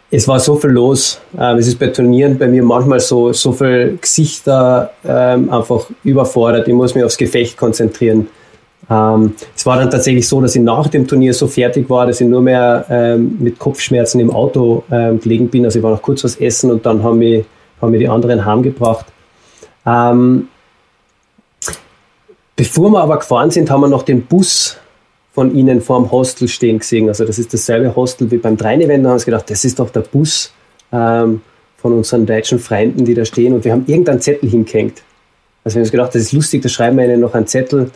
[0.09, 1.21] es war so viel los.
[1.37, 6.67] Ähm, es ist bei Turnieren bei mir manchmal so, so viel Gesichter ähm, einfach überfordert.
[6.67, 8.27] Ich muss mich aufs Gefecht konzentrieren.
[8.89, 12.19] Ähm, es war dann tatsächlich so, dass ich nach dem Turnier so fertig war, dass
[12.19, 15.65] ich nur mehr ähm, mit Kopfschmerzen im Auto ähm, gelegen bin.
[15.65, 17.45] Also ich war noch kurz was essen und dann haben mich,
[17.79, 19.05] haben mich die anderen heimgebracht.
[19.85, 20.47] Ähm,
[22.61, 24.77] bevor wir aber gefahren sind, haben wir noch den Bus
[25.33, 27.07] von ihnen vor dem Hostel stehen gesehen.
[27.07, 29.03] Also das ist dasselbe Hostel wie beim Drein-Event.
[29.03, 30.53] Da haben wir gedacht, das ist doch der Bus
[30.91, 31.41] ähm,
[31.77, 33.53] von unseren deutschen Freunden, die da stehen.
[33.53, 35.01] Und wir haben irgendeinen Zettel hingehängt.
[35.63, 37.89] Also wir haben uns gedacht, das ist lustig, da schreiben wir ihnen noch einen Zettel.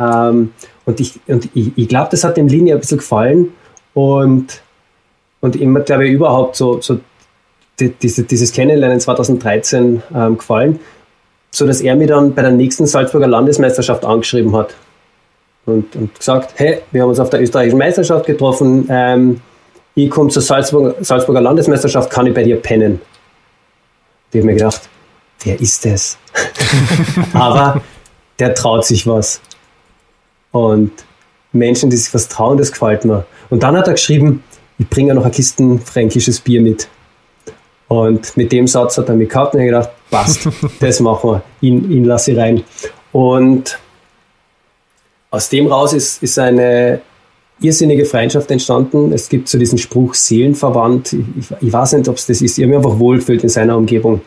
[0.00, 0.50] Ähm,
[0.84, 3.52] und ich, und ich, ich glaube, das hat dem Linie ein bisschen gefallen.
[3.94, 4.62] Und,
[5.40, 6.98] und immer, glaube ich, überhaupt so, so
[7.78, 10.80] die, diese, dieses Kennenlernen 2013 ähm, gefallen,
[11.50, 14.74] so dass er mir dann bei der nächsten Salzburger Landesmeisterschaft angeschrieben hat
[15.66, 19.40] und, und gesagt, hey, wir haben uns auf der österreichischen Meisterschaft getroffen, ähm,
[19.94, 23.00] ich komme zur Salzburg, Salzburger Landesmeisterschaft, kann ich bei dir pennen?
[24.30, 24.88] Ich habe mir gedacht,
[25.42, 26.16] wer ist das?
[27.32, 27.80] Aber
[28.38, 29.40] der traut sich was.
[30.52, 30.92] Und
[31.52, 33.26] Menschen, die sich was trauen, das gefällt mir.
[33.50, 34.44] Und dann hat er geschrieben,
[34.78, 36.88] ich bringe noch ein Kisten fränkisches Bier mit.
[37.88, 40.48] Und mit dem Satz hat er mich gehabt und ich gedacht, passt,
[40.80, 41.42] das machen wir.
[41.60, 42.62] Ihn, ihn lasse ich rein.
[43.12, 43.78] Und
[45.30, 47.00] aus dem raus ist, ist eine
[47.60, 49.12] irrsinnige Freundschaft entstanden.
[49.12, 51.12] Es gibt so diesen Spruch Seelenverwandt.
[51.12, 52.58] Ich, ich weiß nicht, ob es das ist.
[52.58, 54.20] Ich habe mich einfach wohlgefühlt in seiner Umgebung.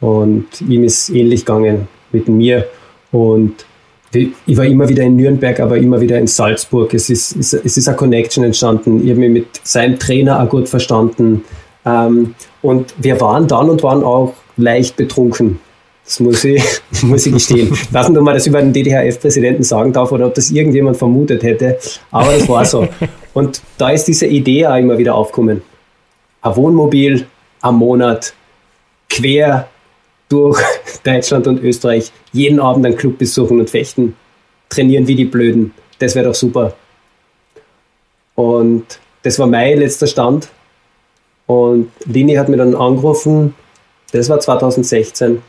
[0.00, 2.66] Und ihm ist ähnlich gegangen mit mir.
[3.12, 3.66] Und
[4.12, 6.92] ich war immer wieder in Nürnberg, aber immer wieder in Salzburg.
[6.94, 9.04] Es ist, es ist eine Connection entstanden.
[9.04, 11.44] Ich habe mich mit seinem Trainer auch gut verstanden.
[11.84, 15.58] Ähm, und wir waren dann und waren auch leicht betrunken.
[16.04, 16.62] Das muss ich,
[17.02, 17.72] muss ich gestehen.
[17.72, 20.96] Ich weiß nicht, ob man das über den DDHF-Präsidenten sagen darf oder ob das irgendjemand
[20.96, 21.78] vermutet hätte,
[22.10, 22.88] aber das war so.
[23.32, 25.62] Und da ist diese Idee auch immer wieder aufgekommen.
[26.42, 27.26] Ein Wohnmobil
[27.60, 28.34] am Monat,
[29.08, 29.68] quer
[30.28, 30.60] durch
[31.04, 34.16] Deutschland und Österreich, jeden Abend einen Club besuchen und fechten,
[34.68, 35.72] trainieren wie die Blöden.
[35.98, 36.74] Das wäre doch super.
[38.34, 40.48] Und das war mein letzter Stand.
[41.46, 43.54] Und Lini hat mir dann angerufen,
[44.12, 45.42] das war 2016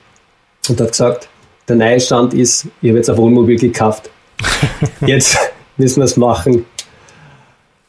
[0.70, 1.30] und hat gesagt,
[1.68, 4.10] der neue Stand ist, ich habe jetzt ein Wohnmobil gekauft.
[5.06, 5.38] Jetzt
[5.78, 6.66] müssen wir es machen.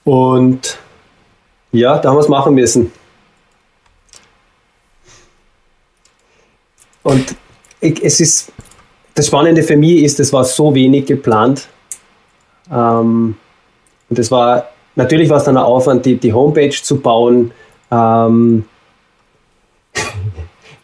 [0.05, 0.79] Und
[1.73, 2.93] ja, da haben wir es machen müssen.
[7.03, 7.35] Und
[7.81, 8.53] ich, es ist,
[9.15, 11.67] das Spannende für mich ist, es war so wenig geplant.
[12.71, 13.37] Ähm,
[14.09, 17.51] und es war, natürlich war es dann ein Aufwand, die, die Homepage zu bauen.
[17.91, 18.65] Ähm,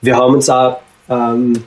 [0.00, 1.64] wir haben uns auch ähm,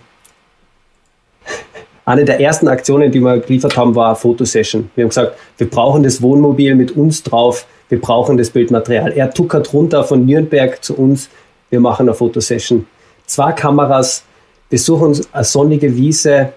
[2.05, 4.89] eine der ersten Aktionen, die wir geliefert haben, war eine Fotosession.
[4.95, 9.11] Wir haben gesagt, wir brauchen das Wohnmobil mit uns drauf, wir brauchen das Bildmaterial.
[9.13, 11.29] Er tuckert runter von Nürnberg zu uns,
[11.69, 12.87] wir machen eine Fotosession.
[13.25, 14.23] Zwei Kameras,
[14.69, 16.53] besuchen eine sonnige Wiese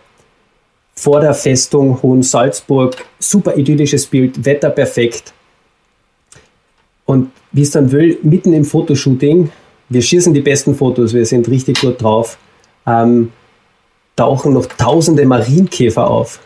[0.94, 5.34] vor der Festung Hohensalzburg, super idyllisches Bild, Wetter perfekt.
[7.04, 9.50] Und wie es dann will, mitten im Fotoshooting,
[9.88, 12.38] wir schießen die besten Fotos, wir sind richtig gut drauf.
[12.86, 13.32] Ähm,
[14.16, 16.40] tauchen noch tausende Marienkäfer auf.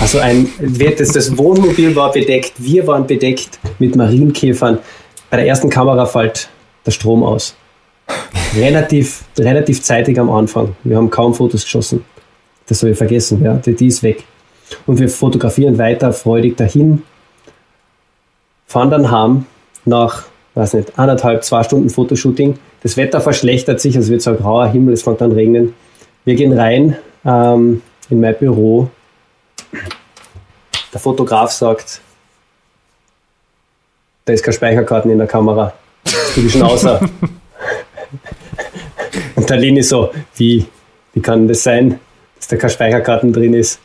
[0.00, 4.78] Also ein, das, das Wohnmobil war bedeckt, wir waren bedeckt mit Marienkäfern.
[5.30, 6.48] Bei der ersten Kamera fällt
[6.84, 7.56] der Strom aus.
[8.54, 10.76] Relativ, relativ zeitig am Anfang.
[10.84, 12.04] Wir haben kaum Fotos geschossen.
[12.66, 14.24] Das habe ich vergessen, ja, die, die ist weg.
[14.86, 17.02] Und wir fotografieren weiter freudig dahin,
[18.66, 19.46] fahren dann heim
[19.84, 22.58] nach, weiß nicht, anderthalb, zwei Stunden Fotoshooting.
[22.86, 25.74] Das Wetter verschlechtert sich, es wird so ein grauer Himmel, es fängt an regnen.
[26.24, 28.88] Wir gehen rein ähm, in mein Büro.
[30.92, 32.00] Der Fotograf sagt,
[34.24, 35.72] da ist keine Speicherkarten in der Kamera.
[36.04, 37.00] Das ist schon außer.
[39.34, 40.64] Und der Lini so, wie,
[41.12, 41.98] wie kann das sein,
[42.36, 43.80] dass da keine Speicherkarten drin ist?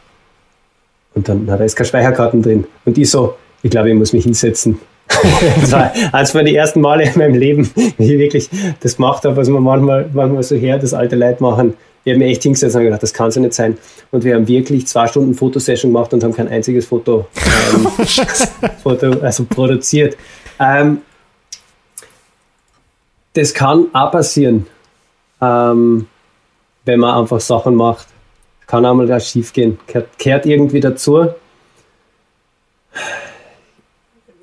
[1.15, 2.68] Und dann, na, da ist keine Speicherkarten drin.
[2.86, 4.80] Und ich so, ich glaube, ich muss mich hinsetzen.
[5.62, 9.24] das war eines von den ersten Male in meinem Leben, wie ich wirklich das gemacht
[9.26, 11.74] habe, was man manchmal, manchmal so her, das alte Leute machen.
[12.04, 13.78] Ich habe mir echt hingesetzt und gedacht, das kann so nicht sein.
[14.10, 17.28] Und wir haben wirklich zwei Stunden Fotosession gemacht und haben kein einziges Foto,
[17.74, 17.88] ähm,
[18.84, 20.18] Foto also produziert.
[20.60, 21.02] Ähm,
[23.34, 24.66] das kann auch passieren,
[25.42, 26.08] ähm,
[26.86, 28.08] wenn man einfach Sachen macht.
[28.66, 29.78] Kann auch mal da schief gehen.
[29.86, 31.28] Kehrt, kehrt irgendwie dazu.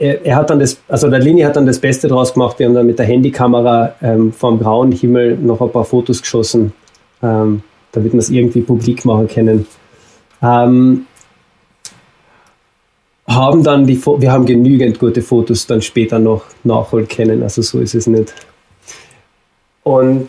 [0.00, 2.58] Er, hat dann das, also der Lini hat dann das Beste draus gemacht.
[2.58, 6.72] Wir haben dann mit der Handykamera ähm, vom grauen Himmel noch ein paar Fotos geschossen,
[7.20, 9.66] ähm, damit wir es irgendwie publik machen können.
[10.40, 11.06] Ähm,
[13.26, 17.80] haben dann die, wir haben genügend gute Fotos dann später noch nachholen können, also so
[17.80, 18.32] ist es nicht.
[19.82, 20.28] Und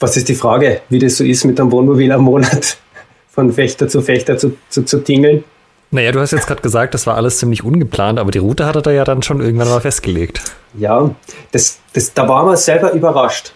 [0.00, 2.78] was ist die Frage, wie das so ist mit einem Wohnmobil am Monat
[3.28, 5.44] von Fechter zu Fechter zu, zu, zu tingeln?
[5.90, 8.86] Naja, du hast jetzt gerade gesagt, das war alles ziemlich ungeplant, aber die Route hat
[8.86, 10.42] er ja dann schon irgendwann mal festgelegt.
[10.78, 11.10] Ja,
[11.52, 13.52] das, das, da waren wir selber überrascht.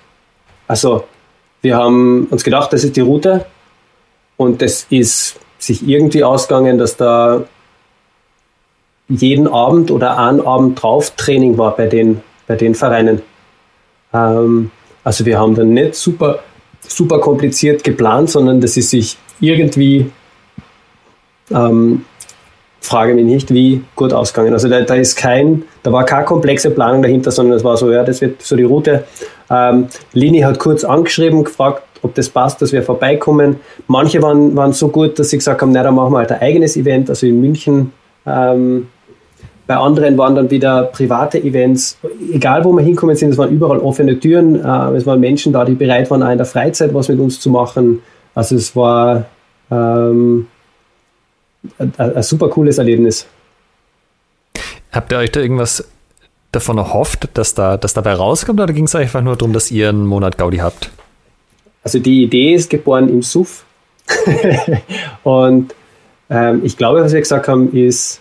[0.66, 1.04] Also,
[1.60, 3.44] wir haben uns gedacht, das ist die Route
[4.36, 7.44] und das ist sich irgendwie ausgegangen, dass da
[9.08, 13.22] jeden Abend oder einen Abend drauf Training war bei den, bei den Vereinen.
[14.12, 14.70] Ähm,
[15.04, 16.40] also wir haben dann nicht super,
[16.80, 20.10] super kompliziert geplant, sondern das ist sich irgendwie,
[21.50, 22.04] ähm,
[22.82, 24.52] frage mich nicht, wie gut ausgegangen.
[24.52, 27.90] Also da, da, ist kein, da war keine komplexe Planung dahinter, sondern es war so,
[27.90, 29.04] ja, das wird so die Route.
[29.50, 33.60] Ähm, Lini hat kurz angeschrieben, gefragt, ob das passt, dass wir vorbeikommen.
[33.86, 36.40] Manche waren, waren so gut, dass sie gesagt haben, na, dann machen wir halt ein
[36.40, 37.92] eigenes Event, also in München
[38.26, 38.88] ähm,
[39.66, 41.96] bei anderen waren dann wieder private Events.
[42.32, 44.56] Egal, wo wir hinkommen sind, es waren überall offene Türen.
[44.56, 47.40] Äh, es waren Menschen da, die bereit waren, auch in der Freizeit was mit uns
[47.40, 48.02] zu machen.
[48.34, 49.26] Also es war
[49.70, 50.46] ähm,
[51.78, 53.26] ein, ein super cooles Erlebnis.
[54.90, 55.88] Habt ihr euch da irgendwas
[56.52, 59.88] davon erhofft, dass da dass dabei rauskommt, oder ging es einfach nur darum, dass ihr
[59.88, 60.90] einen Monat Gaudi habt?
[61.82, 63.64] Also die Idee ist geboren im Suff.
[65.22, 65.74] und
[66.30, 68.20] ähm, ich glaube, was wir gesagt haben, ist,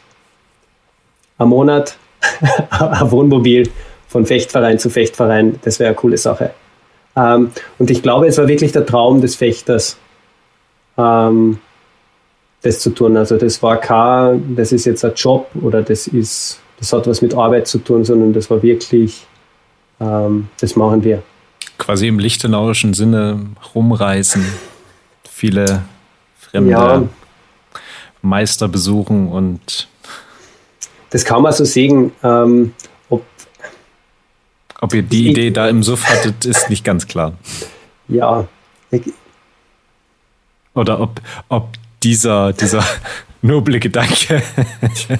[1.38, 1.98] am Monat
[2.70, 3.70] ein Wohnmobil
[4.08, 6.52] von Fechtverein zu Fechtverein, das wäre eine coole Sache.
[7.16, 9.98] Ähm, und ich glaube, es war wirklich der Traum des Fechters,
[10.98, 11.60] ähm,
[12.62, 13.18] das zu tun.
[13.18, 17.22] Also das war kein, das ist jetzt ein Job oder das ist, das hat was
[17.22, 19.26] mit Arbeit zu tun, sondern das war wirklich,
[20.00, 21.24] ähm, das machen wir.
[21.78, 23.40] Quasi im lichtenauischen Sinne
[23.74, 24.46] rumreisen,
[25.28, 25.84] viele
[26.38, 27.04] fremde ja.
[28.22, 29.88] Meister besuchen und
[31.10, 32.12] das kann man so sehen.
[32.24, 32.74] Ähm,
[33.10, 33.24] ob,
[34.80, 37.34] ob ihr die ich, Idee da im Suff hattet, ist nicht ganz klar.
[38.08, 38.48] Ja.
[38.92, 39.12] Ich,
[40.74, 41.70] Oder ob, ob
[42.04, 42.84] dieser, dieser
[43.42, 44.42] noble Gedanke.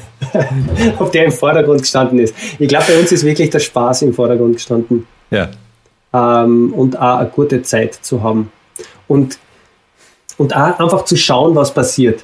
[1.00, 2.36] ob der im Vordergrund gestanden ist.
[2.60, 5.08] Ich glaube, bei uns ist wirklich der Spaß im Vordergrund gestanden.
[5.30, 5.50] Ja.
[6.14, 8.52] Ähm, und auch eine gute Zeit zu haben.
[9.08, 9.38] Und,
[10.38, 12.24] und auch einfach zu schauen, was passiert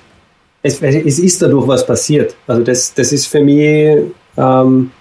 [0.68, 2.36] es, es ist dadurch was passiert.
[2.46, 4.92] Also das, das ist für mich ähm,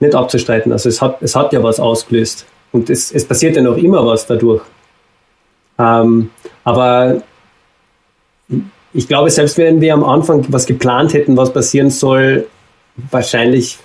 [0.00, 0.72] nicht abzustreiten.
[0.72, 2.46] Also es hat, es hat ja was ausgelöst.
[2.72, 4.62] Und es, es passiert ja noch immer was dadurch.
[5.78, 6.30] Ähm,
[6.64, 7.22] aber
[8.98, 12.48] ich glaube, selbst wenn wir am Anfang was geplant hätten, was passieren soll,
[13.12, 13.78] wahrscheinlich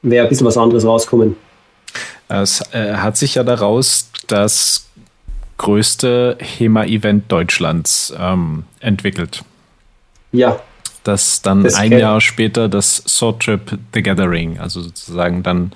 [0.00, 1.36] wäre ein bisschen was anderes rauskommen.
[2.26, 4.88] Es äh, hat sich ja daraus das
[5.58, 9.44] größte HEMA-Event Deutschlands ähm, entwickelt.
[10.32, 10.58] Ja.
[11.04, 15.72] Das dann das ein Jahr später das Sword Trip The Gathering, also sozusagen dann.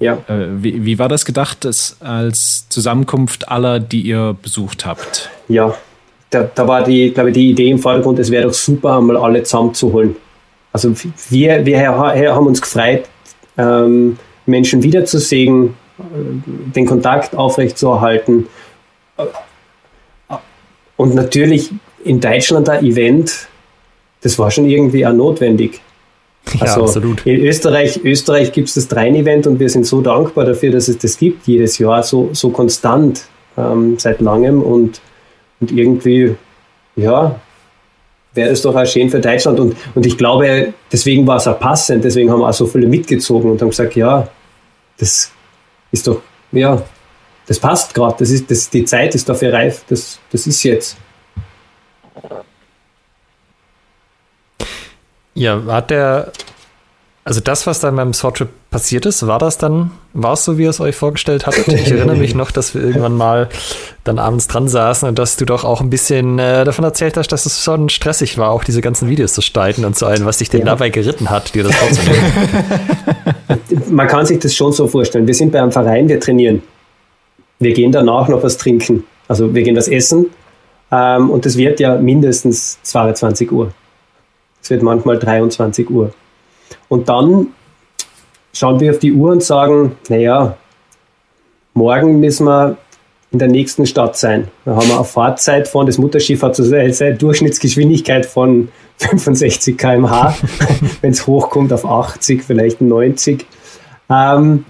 [0.00, 0.14] Ja.
[0.28, 5.28] Äh, wie, wie war das gedacht, das als Zusammenkunft aller, die ihr besucht habt?
[5.48, 5.76] Ja,
[6.30, 9.16] da, da war die, glaube ich, die Idee im Vordergrund, es wäre doch super, einmal
[9.16, 10.16] alle zusammenzuholen.
[10.72, 10.92] Also
[11.30, 13.04] wir, wir haben uns gefreut,
[13.56, 18.46] ähm, Menschen wiederzusehen, äh, den Kontakt aufrechtzuerhalten
[20.96, 21.70] und natürlich
[22.04, 23.48] in Deutschland ein Event,
[24.20, 25.80] das war schon irgendwie auch notwendig.
[26.54, 27.26] Ja, also absolut.
[27.26, 30.98] In Österreich, Österreich gibt es das Drein-Event und wir sind so dankbar dafür, dass es
[30.98, 33.24] das gibt jedes Jahr so, so konstant
[33.56, 34.62] ähm, seit langem.
[34.62, 35.00] Und
[35.60, 36.36] Und irgendwie,
[36.96, 37.40] ja,
[38.34, 39.58] wäre es doch auch schön für Deutschland.
[39.60, 43.50] Und, und ich glaube, deswegen war es auch passend, deswegen haben auch so viele mitgezogen
[43.50, 44.28] und haben gesagt, ja,
[44.96, 45.32] das
[45.90, 46.22] ist doch,
[46.52, 46.82] ja,
[47.46, 50.96] das passt gerade, das ist, das, die Zeit ist dafür reif, das, das ist jetzt.
[55.34, 56.32] Ja, hat der,
[57.28, 60.62] also das, was dann beim Swordtrip passiert ist, war das dann, war es so, wie
[60.62, 61.68] ihr es euch vorgestellt hattet?
[61.68, 63.50] Ich erinnere mich noch, dass wir irgendwann mal
[64.02, 67.28] dann abends dran saßen und dass du doch auch ein bisschen äh, davon erzählt hast,
[67.28, 70.38] dass es schon stressig war, auch diese ganzen Videos zu schneiden und so ein, was
[70.38, 70.66] dich denn ja.
[70.68, 72.32] dabei geritten hat, dir das vorzunehmen.
[73.94, 75.26] Man kann sich das schon so vorstellen.
[75.26, 76.62] Wir sind bei einem Verein, wir trainieren.
[77.58, 79.04] Wir gehen danach noch was trinken.
[79.28, 80.30] Also wir gehen was essen
[80.90, 83.70] ähm, und das wird ja mindestens 22 Uhr.
[84.62, 86.10] Es wird manchmal 23 Uhr.
[86.88, 87.48] Und dann
[88.52, 90.56] schauen wir auf die Uhr und sagen, naja,
[91.74, 92.76] morgen müssen wir
[93.30, 94.48] in der nächsten Stadt sein.
[94.64, 98.68] Da haben wir eine Fahrzeit von, das Mutterschiff hat so seine Durchschnittsgeschwindigkeit von
[98.98, 100.34] 65 km/h,
[101.02, 103.46] wenn es hochkommt auf 80, vielleicht 90.
[104.10, 104.64] Ähm,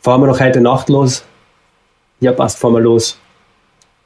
[0.00, 1.24] fahren wir noch heute Nacht los?
[2.20, 3.18] Ja, passt, fahren wir los.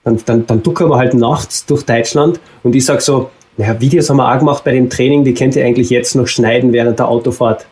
[0.02, 4.10] Dann, dann, dann ducken wir halt nachts durch Deutschland und ich sage so, ja, Videos
[4.10, 6.98] haben wir auch gemacht bei dem Training, die könnt ihr eigentlich jetzt noch schneiden während
[6.98, 7.66] der Autofahrt.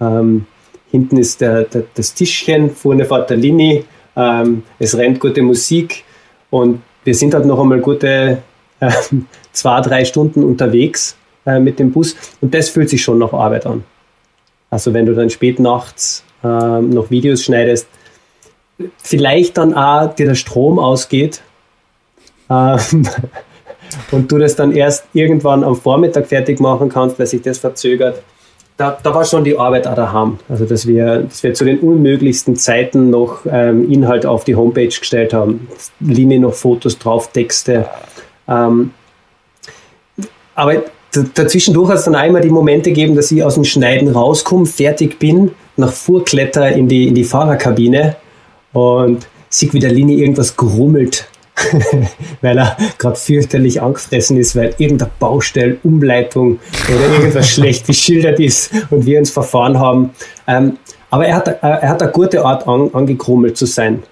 [0.00, 0.46] Ähm,
[0.90, 3.84] hinten ist der, der, das Tischchen, vorne fährt der Lini,
[4.16, 6.04] ähm, es rennt gute Musik
[6.50, 8.42] und wir sind halt noch einmal gute
[8.80, 8.92] äh,
[9.52, 13.66] zwei, drei Stunden unterwegs äh, mit dem Bus und das fühlt sich schon nach Arbeit
[13.66, 13.84] an.
[14.70, 17.88] Also wenn du dann spät nachts äh, noch Videos schneidest,
[18.98, 21.42] vielleicht dann auch dir der Strom ausgeht,
[22.50, 22.78] ähm,
[24.10, 28.22] und du das dann erst irgendwann am Vormittag fertig machen kannst, weil sich das verzögert.
[28.76, 30.38] Da, da war schon die Arbeit auch daheim.
[30.48, 34.88] Also, dass wir, dass wir zu den unmöglichsten Zeiten noch ähm, Inhalt auf die Homepage
[34.88, 35.68] gestellt haben.
[36.00, 37.86] Linie noch Fotos drauf, Texte.
[38.46, 38.90] Ähm,
[40.54, 40.84] aber
[41.34, 45.18] dazwischendurch hat es dann einmal die Momente gegeben, dass ich aus dem Schneiden rauskomme, fertig
[45.18, 48.16] bin, nach Vorkletter in die, in die Fahrerkabine
[48.72, 51.28] und sieht, wie der Linie irgendwas grummelt
[52.42, 56.58] weil er gerade fürchterlich angefressen ist, weil irgendeine Baustelle, Umleitung
[56.88, 60.10] oder irgendwas schlecht geschildert ist und wir uns verfahren haben.
[60.46, 60.78] Ähm,
[61.10, 64.02] aber er hat, er hat eine gute Art an, angekrummelt zu sein.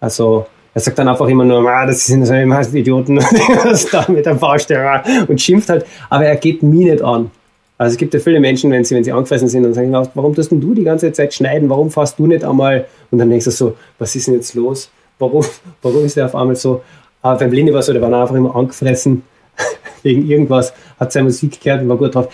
[0.00, 3.18] Also er sagt dann einfach immer nur, ah, das sind so immer Idioten,
[3.92, 7.30] da mit der Baustelle und schimpft halt, aber er geht mich nicht an.
[7.78, 10.34] Also es gibt ja viele Menschen, wenn sie, wenn sie angefressen sind und sagen, warum
[10.34, 12.86] tust denn du die ganze Zeit schneiden, warum fährst du nicht einmal?
[13.10, 14.90] Und dann denkst du so, was ist denn jetzt los?
[15.18, 15.44] Warum,
[15.82, 16.82] warum ist er auf einmal so.
[17.22, 19.22] Aber beim Lini war so, der war einfach immer angefressen
[20.02, 22.32] wegen irgendwas, hat seine Musik gehört und war gut drauf.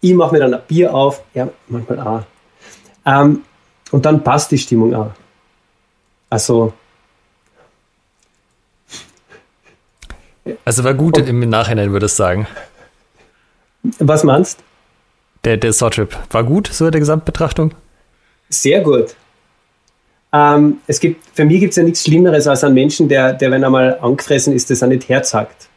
[0.00, 2.22] Ich mache mir dann ein Bier auf, ja, manchmal auch.
[3.04, 3.42] Ähm,
[3.90, 5.10] und dann passt die Stimmung auch.
[6.30, 6.72] Also.
[10.64, 12.48] Also war gut und, im Nachhinein, würde ich sagen.
[13.98, 14.60] Was meinst
[15.44, 17.74] Der, der Swordtrip war gut, so in der Gesamtbetrachtung?
[18.48, 19.14] Sehr gut.
[20.32, 23.50] Ähm, es gibt, für mich gibt es ja nichts Schlimmeres als einen Menschen, der, der,
[23.50, 25.68] wenn er mal angefressen ist, das auch nicht herzagt.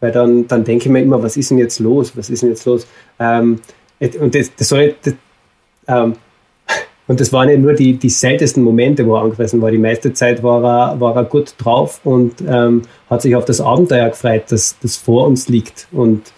[0.00, 2.16] Weil dann, dann denke ich mir immer, was ist denn jetzt los?
[2.16, 2.86] Was ist denn jetzt los?
[3.18, 3.60] Ähm,
[4.20, 5.16] und das, das soll nicht,
[5.88, 6.14] ähm,
[7.08, 9.70] und das waren ja nur die, die seltensten Momente, wo er angefressen war.
[9.70, 13.60] Die meiste Zeit war er, war er gut drauf und ähm, hat sich auf das
[13.60, 15.88] Abenteuer gefreut, das, das vor uns liegt.
[15.92, 16.32] Und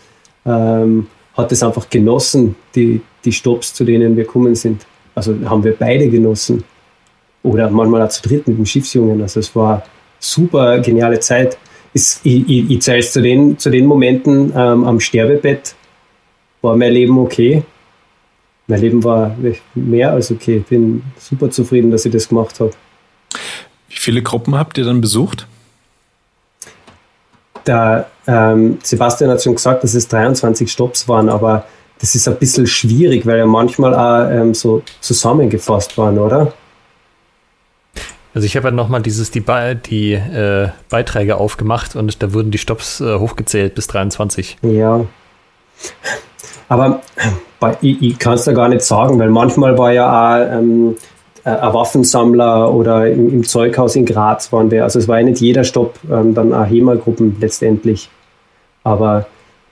[0.45, 4.87] ähm, hat es einfach genossen, die, die Stops, zu denen wir gekommen sind.
[5.15, 6.65] Also haben wir beide genossen
[7.43, 9.21] oder manchmal auch zu dritt mit dem Schiffsjungen.
[9.23, 9.83] Also es war
[10.19, 11.57] super geniale Zeit.
[11.93, 15.75] Ich, ich, ich zähle es zu den, zu den Momenten ähm, am Sterbebett,
[16.63, 17.63] war mein Leben okay.
[18.67, 19.35] Mein Leben war
[19.75, 20.59] mehr als okay.
[20.59, 22.71] Ich bin super zufrieden, dass ich das gemacht habe.
[23.89, 25.49] Wie viele Gruppen habt ihr dann besucht?
[27.67, 31.67] Der ähm, Sebastian hat schon gesagt, dass es 23 Stops waren, aber
[32.01, 36.53] das ist ein bisschen schwierig, weil ja manchmal auch ähm, so zusammengefasst waren, oder?
[38.35, 42.51] Also ich habe ja nochmal dieses die, Be die äh, Beiträge aufgemacht und da wurden
[42.51, 44.59] die Stops äh, hochgezählt bis 23.
[44.63, 45.05] Ja.
[46.69, 47.01] Aber
[47.81, 50.97] ich, ich kann es da gar nicht sagen, weil manchmal war ja auch ähm,
[51.45, 54.85] ein Waffensammler oder im, im, Zeughaus in Graz waren wir.
[54.85, 58.09] Also es war ja nicht jeder Stopp ähm, dann auch HEMA-Gruppen letztendlich.
[58.85, 59.27] Aber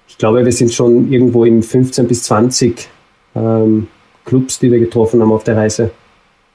[0.09, 2.89] ich glaube, wir sind schon irgendwo im 15 bis 20
[3.37, 3.87] ähm,
[4.25, 5.91] Clubs, die wir getroffen haben auf der Reise.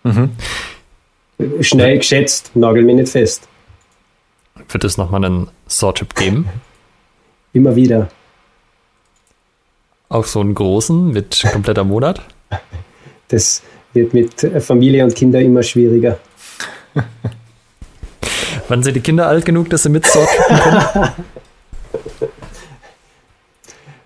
[0.03, 0.31] Mhm.
[1.61, 3.47] Schnell geschätzt, nagel mich nicht fest.
[4.69, 6.47] Wird es nochmal einen Swordtrip geben?
[7.53, 8.09] Immer wieder.
[10.09, 12.21] Auch so einen großen mit kompletter Monat?
[13.29, 13.63] Das
[13.93, 16.19] wird mit Familie und Kinder immer schwieriger.
[18.67, 21.13] Wann sind die Kinder alt genug, dass sie mit können?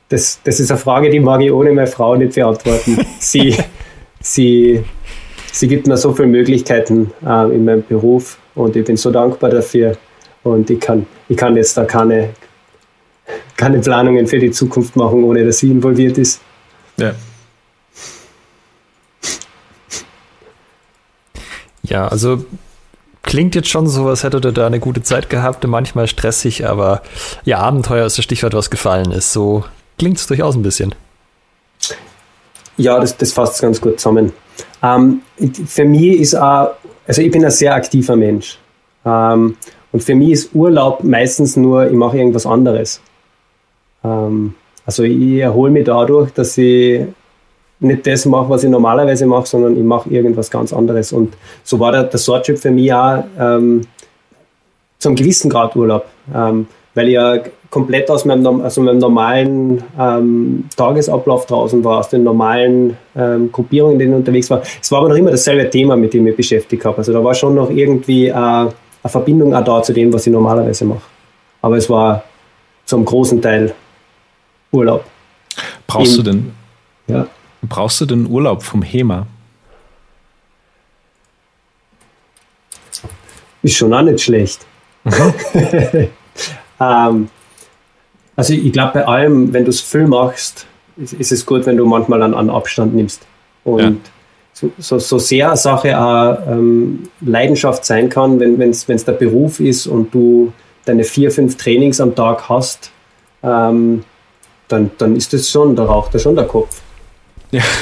[0.07, 3.05] Das, das ist eine Frage, die mag ich ohne meine Frau nicht beantworten.
[3.19, 3.57] sie,
[4.21, 4.85] sie,
[5.51, 9.49] sie gibt mir so viele Möglichkeiten äh, in meinem Beruf und ich bin so dankbar
[9.49, 9.97] dafür.
[10.43, 12.29] Und ich kann, ich kann jetzt da keine,
[13.57, 16.41] keine Planungen für die Zukunft machen, ohne dass sie involviert ist.
[16.97, 17.13] Ja.
[21.83, 22.43] Ja, also
[23.23, 27.01] klingt jetzt schon so, als hättet ihr da eine gute Zeit gehabt, manchmal stressig, aber
[27.45, 29.31] ja, Abenteuer ist das Stichwort, was gefallen ist.
[29.33, 29.63] So
[29.97, 30.95] klingt es durchaus ein bisschen.
[32.77, 34.33] Ja, das, das fasst ganz gut zusammen.
[34.83, 35.21] Ähm,
[35.65, 36.71] für mich ist auch,
[37.07, 38.57] also ich bin ein sehr aktiver Mensch.
[39.05, 39.55] Ähm,
[39.91, 43.01] und für mich ist Urlaub meistens nur, ich mache irgendwas anderes.
[44.03, 44.53] Ähm,
[44.85, 47.01] also ich erhole mich dadurch, dass ich
[47.79, 51.11] nicht das mache, was ich normalerweise mache, sondern ich mache irgendwas ganz anderes.
[51.13, 53.81] Und so war der, der Sortschip für mich auch ähm,
[54.99, 57.37] zum gewissen Grad Urlaub, ähm, weil ich ja
[57.69, 63.93] komplett aus meinem, also meinem normalen ähm, Tagesablauf draußen war, aus den normalen ähm, Gruppierungen,
[63.93, 64.61] in denen ich unterwegs war.
[64.81, 66.97] Es war aber noch immer dasselbe Thema, mit dem ich mich beschäftigt habe.
[66.97, 68.71] Also da war schon noch irgendwie äh, eine
[69.05, 71.01] Verbindung auch da zu dem, was ich normalerweise mache.
[71.61, 72.23] Aber es war
[72.85, 73.73] zum großen Teil
[74.71, 75.03] Urlaub.
[75.87, 76.51] Brauchst Im, du denn?
[77.07, 77.27] Ja.
[77.63, 79.27] Brauchst du denn Urlaub vom HEMA?
[83.63, 84.65] Ist schon auch nicht schlecht.
[86.79, 87.29] ähm,
[88.37, 90.65] also ich glaube bei allem, wenn du es viel machst,
[90.95, 93.27] ist, ist, es gut, wenn du manchmal einen, einen Abstand nimmst.
[93.63, 93.91] Und ja.
[94.53, 99.59] so, so, so, sehr eine Sache auch ähm, Leidenschaft sein kann, wenn es der Beruf
[99.59, 100.53] ist und du
[100.85, 102.91] deine vier, fünf Trainings am Tag hast,
[103.43, 104.03] ähm,
[104.67, 106.81] dann, dann ist das schon, da raucht da schon der Kopf.
[107.51, 107.63] Ja.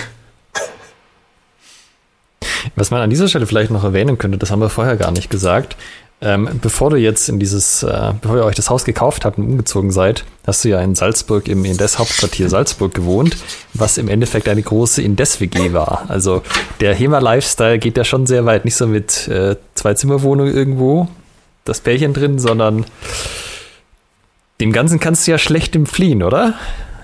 [2.75, 5.29] Was man an dieser Stelle vielleicht noch erwähnen könnte, das haben wir vorher gar nicht
[5.29, 5.75] gesagt.
[6.21, 9.45] Ähm, bevor du jetzt in dieses, äh, bevor ihr euch das Haus gekauft habt und
[9.45, 13.35] umgezogen seid, hast du ja in Salzburg im Indes-Hauptquartier Salzburg gewohnt,
[13.73, 16.05] was im Endeffekt eine große Indes-WG war.
[16.07, 16.41] Also
[16.79, 18.63] der HEMA-Lifestyle geht ja schon sehr weit.
[18.63, 21.09] Nicht so mit äh, Zwei-Zimmer-Wohnung irgendwo,
[21.65, 22.85] das Pärchen drin, sondern
[24.61, 26.53] dem Ganzen kannst du ja schlecht entfliehen, oder?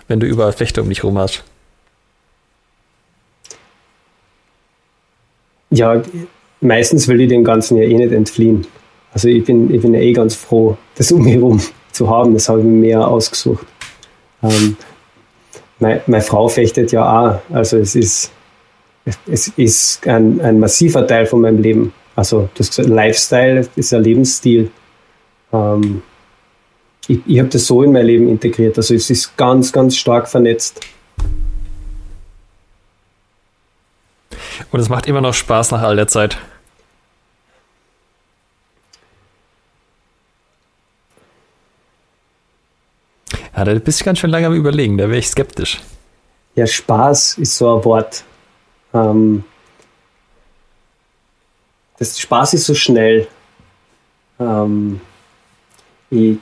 [0.08, 1.44] Wenn du überall Flechte um dich rum hast.
[5.70, 6.02] Ja,
[6.62, 8.68] meistens will ich dem Ganzen ja eh nicht entfliehen.
[9.14, 11.62] Also ich bin, ich bin eh ganz froh, das um mich herum
[11.92, 12.34] zu haben.
[12.34, 13.66] Das habe ich mir mehr ausgesucht.
[14.42, 14.78] Ähm,
[15.80, 17.42] meine, meine, Frau fechtet ja auch.
[17.54, 18.32] Also es ist,
[19.28, 21.94] es ist ein, ein massiver Teil von meinem Leben.
[22.16, 24.72] Also das Lifestyle ist ein Lebensstil.
[25.52, 26.02] Ähm,
[27.08, 28.78] ich, ich habe das so in mein Leben integriert.
[28.78, 30.80] Also es ist ganz, ganz stark vernetzt.
[34.72, 36.38] Und es macht immer noch Spaß nach all der Zeit.
[43.62, 45.80] Ja, da bist du ganz schön lange am Überlegen, da wäre ich skeptisch.
[46.56, 48.24] Ja, Spaß ist so ein Wort.
[48.92, 49.44] Ähm,
[52.00, 53.28] das Spaß ist so schnell.
[54.40, 55.00] Ähm,
[56.10, 56.38] ich,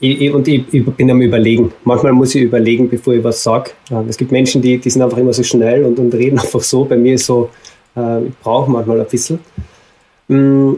[0.00, 1.70] ich, und ich, ich, bin am Überlegen.
[1.84, 3.72] Manchmal muss ich überlegen, bevor ich was sage.
[3.90, 6.62] Ähm, es gibt Menschen, die, die sind einfach immer so schnell und, und reden einfach
[6.62, 6.86] so.
[6.86, 7.50] Bei mir ist so,
[7.94, 9.38] äh, ich brauche manchmal ein bisschen.
[10.28, 10.76] Mm,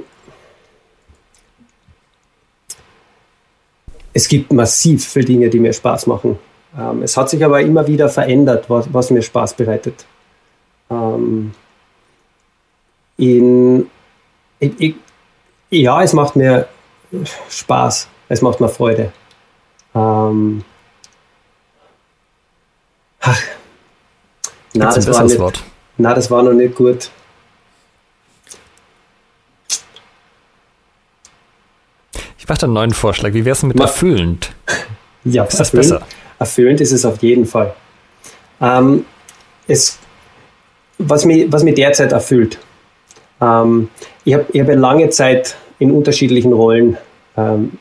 [4.17, 6.39] es gibt massiv viele Dinge, die mir Spaß machen.
[6.79, 10.07] Ähm, es hat sich aber immer wieder verändert, was, was mir Spaß bereitet.
[10.91, 11.53] Ähm,
[13.19, 13.91] in,
[14.59, 14.95] ich, ich,
[15.69, 16.67] ja, es macht mir
[17.51, 19.13] Spaß, es macht mir Freude.
[19.95, 20.65] Ähm,
[23.21, 23.43] ach,
[24.73, 25.63] na, das war nicht, Wort.
[25.99, 27.11] na, das war noch nicht gut.
[32.47, 33.33] Ich mache einen neuen Vorschlag.
[33.33, 34.53] Wie wäre es mit Ma erfüllend?
[35.25, 36.07] Ja, ist das erfüllend, besser?
[36.39, 37.75] Erfüllend ist es auf jeden Fall.
[38.61, 39.05] Ähm,
[39.67, 39.99] es,
[40.99, 42.61] was, mich, was mich derzeit erfüllt,
[43.41, 43.89] ähm,
[44.25, 46.97] ich habe ich hab lange Zeit in unterschiedlichen Rollen,
[47.37, 47.73] ähm,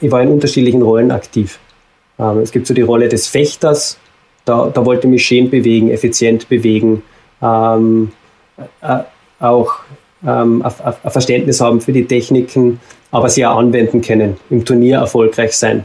[0.00, 1.58] ich war in unterschiedlichen Rollen aktiv.
[2.20, 3.98] Ähm, es gibt so die Rolle des Fechters,
[4.44, 7.02] da, da wollte ich mich schön bewegen, effizient bewegen,
[7.42, 8.12] ähm,
[8.82, 8.98] äh,
[9.40, 9.80] auch
[10.26, 12.80] ähm, ein Verständnis haben für die Techniken,
[13.10, 15.84] aber sie auch anwenden können, im Turnier erfolgreich sein.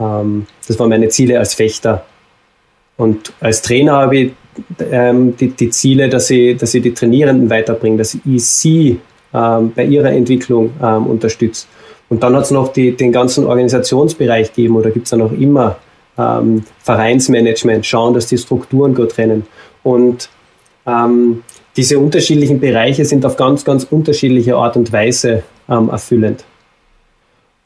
[0.00, 2.04] Ähm, das waren meine Ziele als Fechter.
[2.96, 4.32] Und als Trainer habe ich
[4.90, 8.98] ähm, die, die, Ziele, dass ich, dass ich die Trainierenden weiterbringe, dass ich sie
[9.32, 11.66] ähm, bei ihrer Entwicklung ähm, unterstütze.
[12.08, 15.32] Und dann hat es noch die, den ganzen Organisationsbereich gegeben, oder gibt es ja noch
[15.32, 15.76] immer
[16.16, 19.46] ähm, Vereinsmanagement, schauen, dass die Strukturen gut rennen.
[19.82, 20.28] Und
[20.86, 21.42] ähm,
[21.78, 26.44] diese unterschiedlichen Bereiche sind auf ganz, ganz unterschiedliche Art und Weise ähm, erfüllend.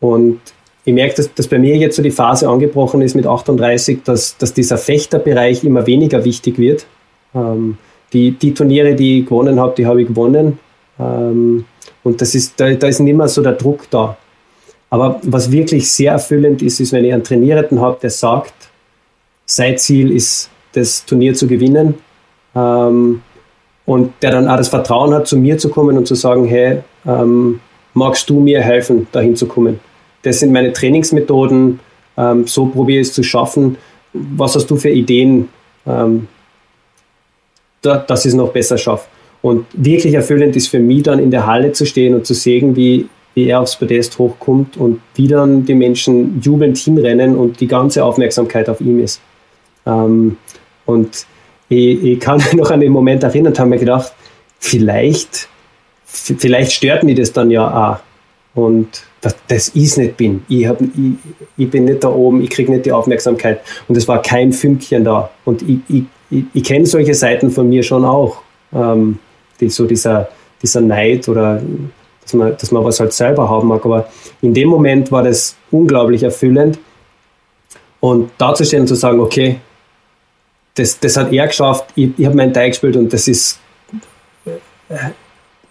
[0.01, 0.39] Und
[0.85, 4.37] ich merke, dass, dass bei mir jetzt so die Phase angebrochen ist mit 38, dass,
[4.37, 6.85] dass dieser Fechterbereich immer weniger wichtig wird.
[7.35, 7.79] Ähm,
[8.13, 10.59] die, die Turniere, die ich gewonnen habe, die habe ich gewonnen.
[11.01, 11.65] Ähm,
[12.05, 14.19] und das ist, da, da ist nicht mehr so der Druck da.
[14.91, 18.53] Aber was wirklich sehr erfüllend ist, ist, wenn ich einen Trainierenden habe, der sagt,
[19.47, 21.95] sein Ziel ist, das Turnier zu gewinnen.
[22.55, 23.23] Ähm,
[23.87, 26.79] und der dann auch das Vertrauen hat, zu mir zu kommen und zu sagen, hey,
[27.07, 27.61] ähm,
[27.95, 29.81] magst du mir helfen, dahin zu kommen?
[30.23, 31.81] Das sind meine Trainingsmethoden,
[32.17, 33.77] ähm, so probiere ich es zu schaffen.
[34.13, 35.49] Was hast du für Ideen,
[35.87, 36.29] ähm,
[37.81, 39.09] da, dass ich es noch besser schaffe?
[39.41, 42.77] Und wirklich erfüllend ist für mich dann in der Halle zu stehen und zu sehen,
[42.77, 47.67] wie, wie er aufs Podest hochkommt und wie dann die Menschen jubelnd hinrennen und die
[47.67, 49.21] ganze Aufmerksamkeit auf ihm ist.
[49.85, 50.37] Ähm,
[50.87, 51.27] und
[51.73, 54.13] ich, ich, kann mich noch an den Moment erinnern und habe mir gedacht,
[54.59, 55.49] vielleicht,
[56.05, 57.99] vielleicht stört mich das dann ja auch.
[58.55, 59.05] Und
[59.49, 60.43] dass ich es nicht bin.
[60.49, 60.89] Ich, hab, ich,
[61.57, 63.61] ich bin nicht da oben, ich kriege nicht die Aufmerksamkeit.
[63.89, 65.31] Und es war kein Fünkchen da.
[65.45, 68.43] Und ich, ich, ich, ich kenne solche Seiten von mir schon auch.
[68.75, 69.19] Ähm,
[69.61, 70.29] die, so dieser,
[70.61, 71.63] dieser Neid oder
[72.23, 73.85] dass man, dass man was halt selber haben mag.
[73.85, 74.09] Aber
[74.43, 76.79] in dem Moment war das unglaublich erfüllend.
[78.01, 79.61] Und da zu stehen und zu sagen, okay,
[80.75, 83.59] das, das hat er geschafft, ich, ich habe meinen Teig gespielt und das ist,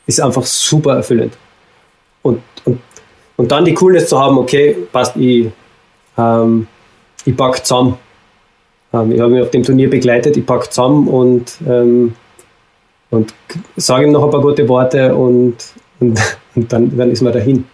[0.05, 1.33] ist einfach super erfüllend.
[2.21, 2.79] Und, und,
[3.37, 5.49] und dann die Coolness zu haben, okay, passt, ich,
[6.17, 6.67] ähm,
[7.25, 7.97] ich packe zusammen.
[8.93, 12.13] Ähm, ich habe mich auf dem Turnier begleitet, ich packe zusammen und, ähm,
[13.09, 13.33] und
[13.75, 15.55] sage ihm noch ein paar gute Worte und,
[15.99, 16.19] und,
[16.55, 17.65] und dann, dann ist man dahin.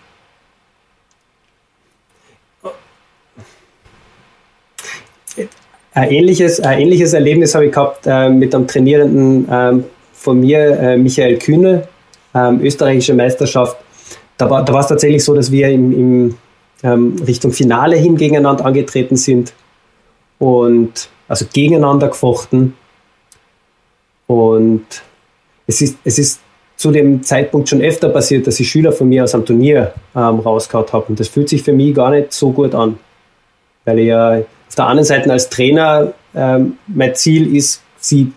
[5.98, 9.84] Ein ähnliches, ein ähnliches Erlebnis habe ich gehabt äh, mit einem Trainierenden ähm,
[10.14, 11.88] von mir, äh, Michael Kühne,
[12.36, 13.78] ähm, österreichische Meisterschaft.
[14.38, 16.36] Da war, da war es tatsächlich so, dass wir im, im
[16.84, 19.53] ähm, Richtung Finale hin gegeneinander angetreten sind
[20.38, 22.76] und also gegeneinander gefochten.
[24.28, 24.86] Und
[25.65, 26.41] es ist, es ist
[26.76, 30.41] zu dem Zeitpunkt schon öfter passiert, dass ich Schüler von mir aus einem Turnier ähm,
[30.41, 31.06] rausgehauen habe.
[31.07, 32.99] Und das fühlt sich für mich gar nicht so gut an.
[33.84, 38.31] Weil ich ja auf der anderen Seite als Trainer ähm, mein Ziel ist, sie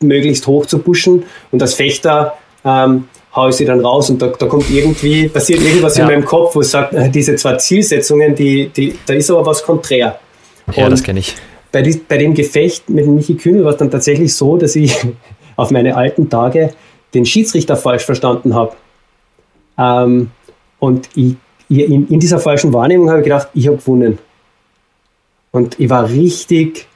[0.00, 2.34] möglichst hoch zu pushen und als Fechter
[2.64, 6.04] ähm, haue ich sie dann raus und da, da kommt irgendwie, passiert irgendwas ja.
[6.04, 9.44] in meinem Kopf, wo es sagt, äh, diese zwei Zielsetzungen, die, die, da ist aber
[9.44, 10.18] was konträr.
[10.74, 11.34] Ja, und das kenne ich.
[11.72, 14.94] Bei, die, bei dem Gefecht mit Michi Kühnel war es dann tatsächlich so, dass ich
[15.56, 16.72] auf meine alten Tage
[17.12, 18.74] den Schiedsrichter falsch verstanden habe.
[19.78, 20.30] Ähm,
[20.78, 21.34] und ich,
[21.68, 24.18] in, in dieser falschen Wahrnehmung habe ich gedacht, ich habe gewonnen.
[25.54, 26.88] Und ich war richtig,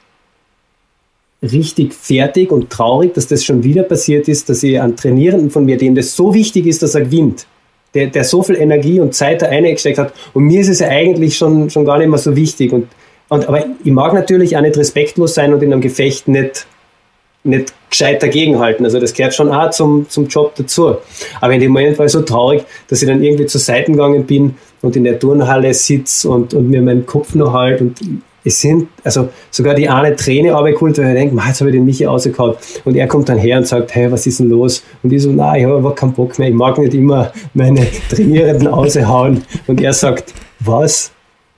[1.41, 5.63] richtig fertig und traurig, dass das schon wieder passiert ist, dass ich einen Trainierenden von
[5.63, 7.47] mir, dem das so wichtig ist, dass er gewinnt,
[7.93, 10.13] der, der so viel Energie und Zeit da eingesteckt hat.
[10.33, 12.73] Und mir ist es ja eigentlich schon, schon gar nicht mehr so wichtig.
[12.73, 12.89] Und,
[13.29, 16.67] und, aber ich mag natürlich auch nicht respektlos sein und in einem Gefecht nicht,
[17.45, 18.83] nicht gescheit dagegenhalten.
[18.83, 20.97] Also das gehört schon auch zum, zum Job dazu.
[21.39, 24.25] Aber in dem Moment war ich so traurig, dass ich dann irgendwie zur Seite gegangen
[24.25, 28.01] bin und in der Turnhalle sitze und, und mir meinen Kopf noch halt und
[28.43, 31.85] es sind, also sogar die eine Träne abgeholt, weil ich denke, jetzt habe ich den
[31.85, 32.55] Michi rausgehauen.
[32.85, 34.83] Und er kommt dann her und sagt, hey, was ist denn los?
[35.03, 37.85] Und ich so, nein, ich habe aber keinen Bock mehr, ich mag nicht immer meine
[38.09, 39.43] Trainierenden raushauen.
[39.67, 41.11] Und er sagt, was?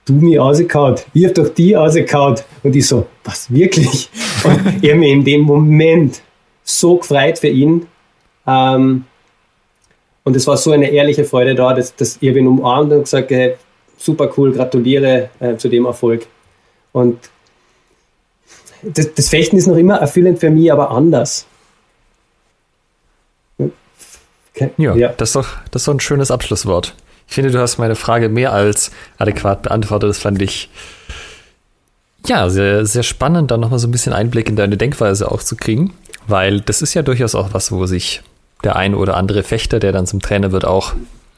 [0.05, 0.95] Du mich rausgehauen?
[1.13, 2.35] Ich habe doch die rausgehauen.
[2.63, 4.09] Und ich so, was, wirklich?
[4.43, 6.21] Und ich habe mich in dem Moment
[6.63, 7.85] so gefreut für ihn.
[8.47, 9.05] Ähm,
[10.23, 13.31] und es war so eine ehrliche Freude da, dass, dass ich ihn umarmt und gesagt,
[13.31, 13.55] hey,
[13.97, 16.27] super cool, gratuliere äh, zu dem Erfolg.
[16.93, 17.17] Und
[18.81, 21.45] das, das, Fechten ist noch immer erfüllend für mich, aber anders.
[23.57, 24.71] Okay.
[24.77, 26.95] Ja, ja, Das, ist doch, das ist doch ein schönes Abschlusswort.
[27.27, 30.09] Ich finde, du hast meine Frage mehr als adäquat beantwortet.
[30.09, 30.69] Das fand ich
[32.27, 35.55] ja sehr, sehr spannend, da nochmal so ein bisschen Einblick in deine Denkweise auch zu
[35.55, 35.93] kriegen,
[36.27, 38.21] weil das ist ja durchaus auch was, wo sich
[38.63, 40.93] der ein oder andere Fechter, der dann zum Trainer wird, auch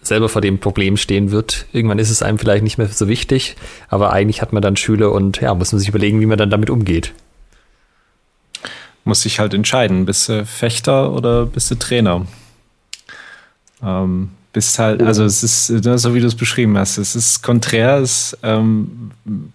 [0.08, 1.66] selber vor dem Problem stehen wird.
[1.74, 3.56] Irgendwann ist es einem vielleicht nicht mehr so wichtig,
[3.90, 6.50] aber eigentlich hat man dann Schüler und ja, muss man sich überlegen, wie man dann
[6.50, 7.14] damit umgeht.
[9.06, 12.26] Muss sich halt entscheiden, bist du Fechter oder bist du Trainer?
[13.82, 17.42] Ähm, bist halt, also es ist ne, so wie du es beschrieben hast, es ist
[17.42, 19.12] konträr, es, ähm,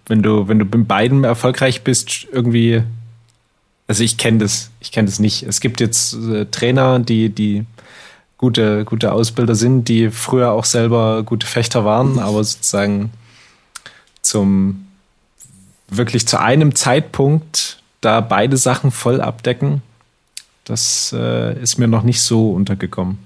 [0.07, 2.83] wenn du, wenn du bei beiden erfolgreich bist, irgendwie,
[3.87, 5.45] also ich kenne das, ich kenne das nicht.
[5.45, 7.65] Es gibt jetzt äh, Trainer, die, die
[8.39, 13.10] gute, gute Ausbilder sind, die früher auch selber gute Fechter waren, aber sozusagen
[14.23, 14.86] zum
[15.89, 19.82] wirklich zu einem Zeitpunkt da beide Sachen voll abdecken,
[20.65, 23.19] Das äh, ist mir noch nicht so untergekommen.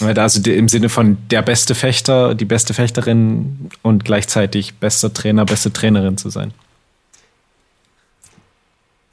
[0.00, 5.72] Also im Sinne von der beste Fechter, die beste Fechterin und gleichzeitig bester Trainer, beste
[5.72, 6.52] Trainerin zu sein.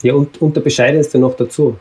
[0.03, 1.77] Ja, und, und der Bescheidenste noch dazu.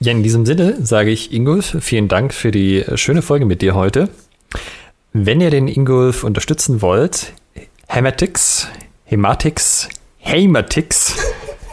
[0.00, 3.74] ja, in diesem Sinne sage ich Ingolf, vielen Dank für die schöne Folge mit dir
[3.74, 4.10] heute.
[5.14, 7.32] Wenn ihr den Ingolf unterstützen wollt,
[7.88, 8.68] Hematics,
[9.04, 11.14] Hematix, Hematix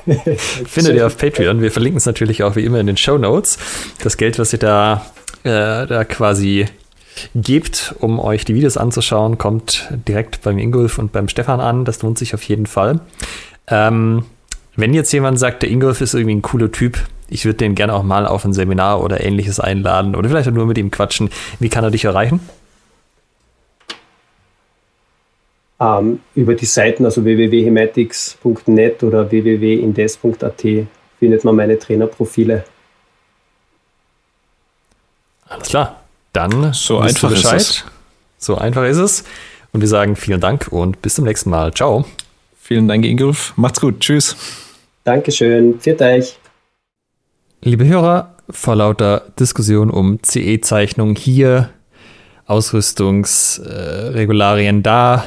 [0.65, 1.61] findet ihr auf Patreon.
[1.61, 3.57] Wir verlinken es natürlich auch wie immer in den Show Notes.
[4.03, 5.05] Das Geld, was ihr da,
[5.43, 6.65] äh, da quasi
[7.35, 11.85] gebt, um euch die Videos anzuschauen, kommt direkt beim Ingolf und beim Stefan an.
[11.85, 13.01] Das lohnt sich auf jeden Fall.
[13.67, 14.25] Ähm,
[14.75, 16.99] wenn jetzt jemand sagt, der Ingolf ist irgendwie ein cooler Typ,
[17.29, 20.65] ich würde den gerne auch mal auf ein Seminar oder ähnliches einladen oder vielleicht nur
[20.65, 21.29] mit ihm quatschen.
[21.59, 22.39] Wie kann er dich erreichen?
[25.79, 30.65] Ähm, über die Seiten, also www.hematics.net oder www.indes.at
[31.19, 32.63] findet man meine Trainerprofile.
[35.47, 35.98] Alles klar.
[36.33, 37.85] Dann so einfach ist es.
[38.37, 39.23] So einfach ist es.
[39.71, 41.73] Und wir sagen vielen Dank und bis zum nächsten Mal.
[41.73, 42.05] Ciao.
[42.61, 43.53] Vielen Dank, Ingolf.
[43.55, 43.99] Macht's gut.
[43.99, 44.35] Tschüss.
[45.03, 45.79] Dankeschön.
[45.79, 46.37] Pfiat euch.
[47.61, 51.69] Liebe Hörer, vor lauter Diskussion um CE-Zeichnung hier,
[52.45, 55.25] Ausrüstungsregularien äh, da,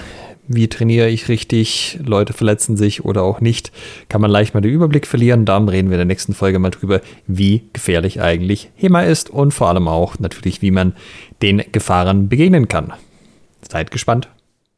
[0.55, 3.73] wie trainiere ich richtig, Leute verletzen sich oder auch nicht,
[4.09, 5.45] kann man leicht mal den Überblick verlieren.
[5.45, 9.53] Darum reden wir in der nächsten Folge mal drüber, wie gefährlich eigentlich HEMA ist und
[9.53, 10.95] vor allem auch natürlich, wie man
[11.41, 12.93] den Gefahren begegnen kann.
[13.69, 14.29] Seid gespannt.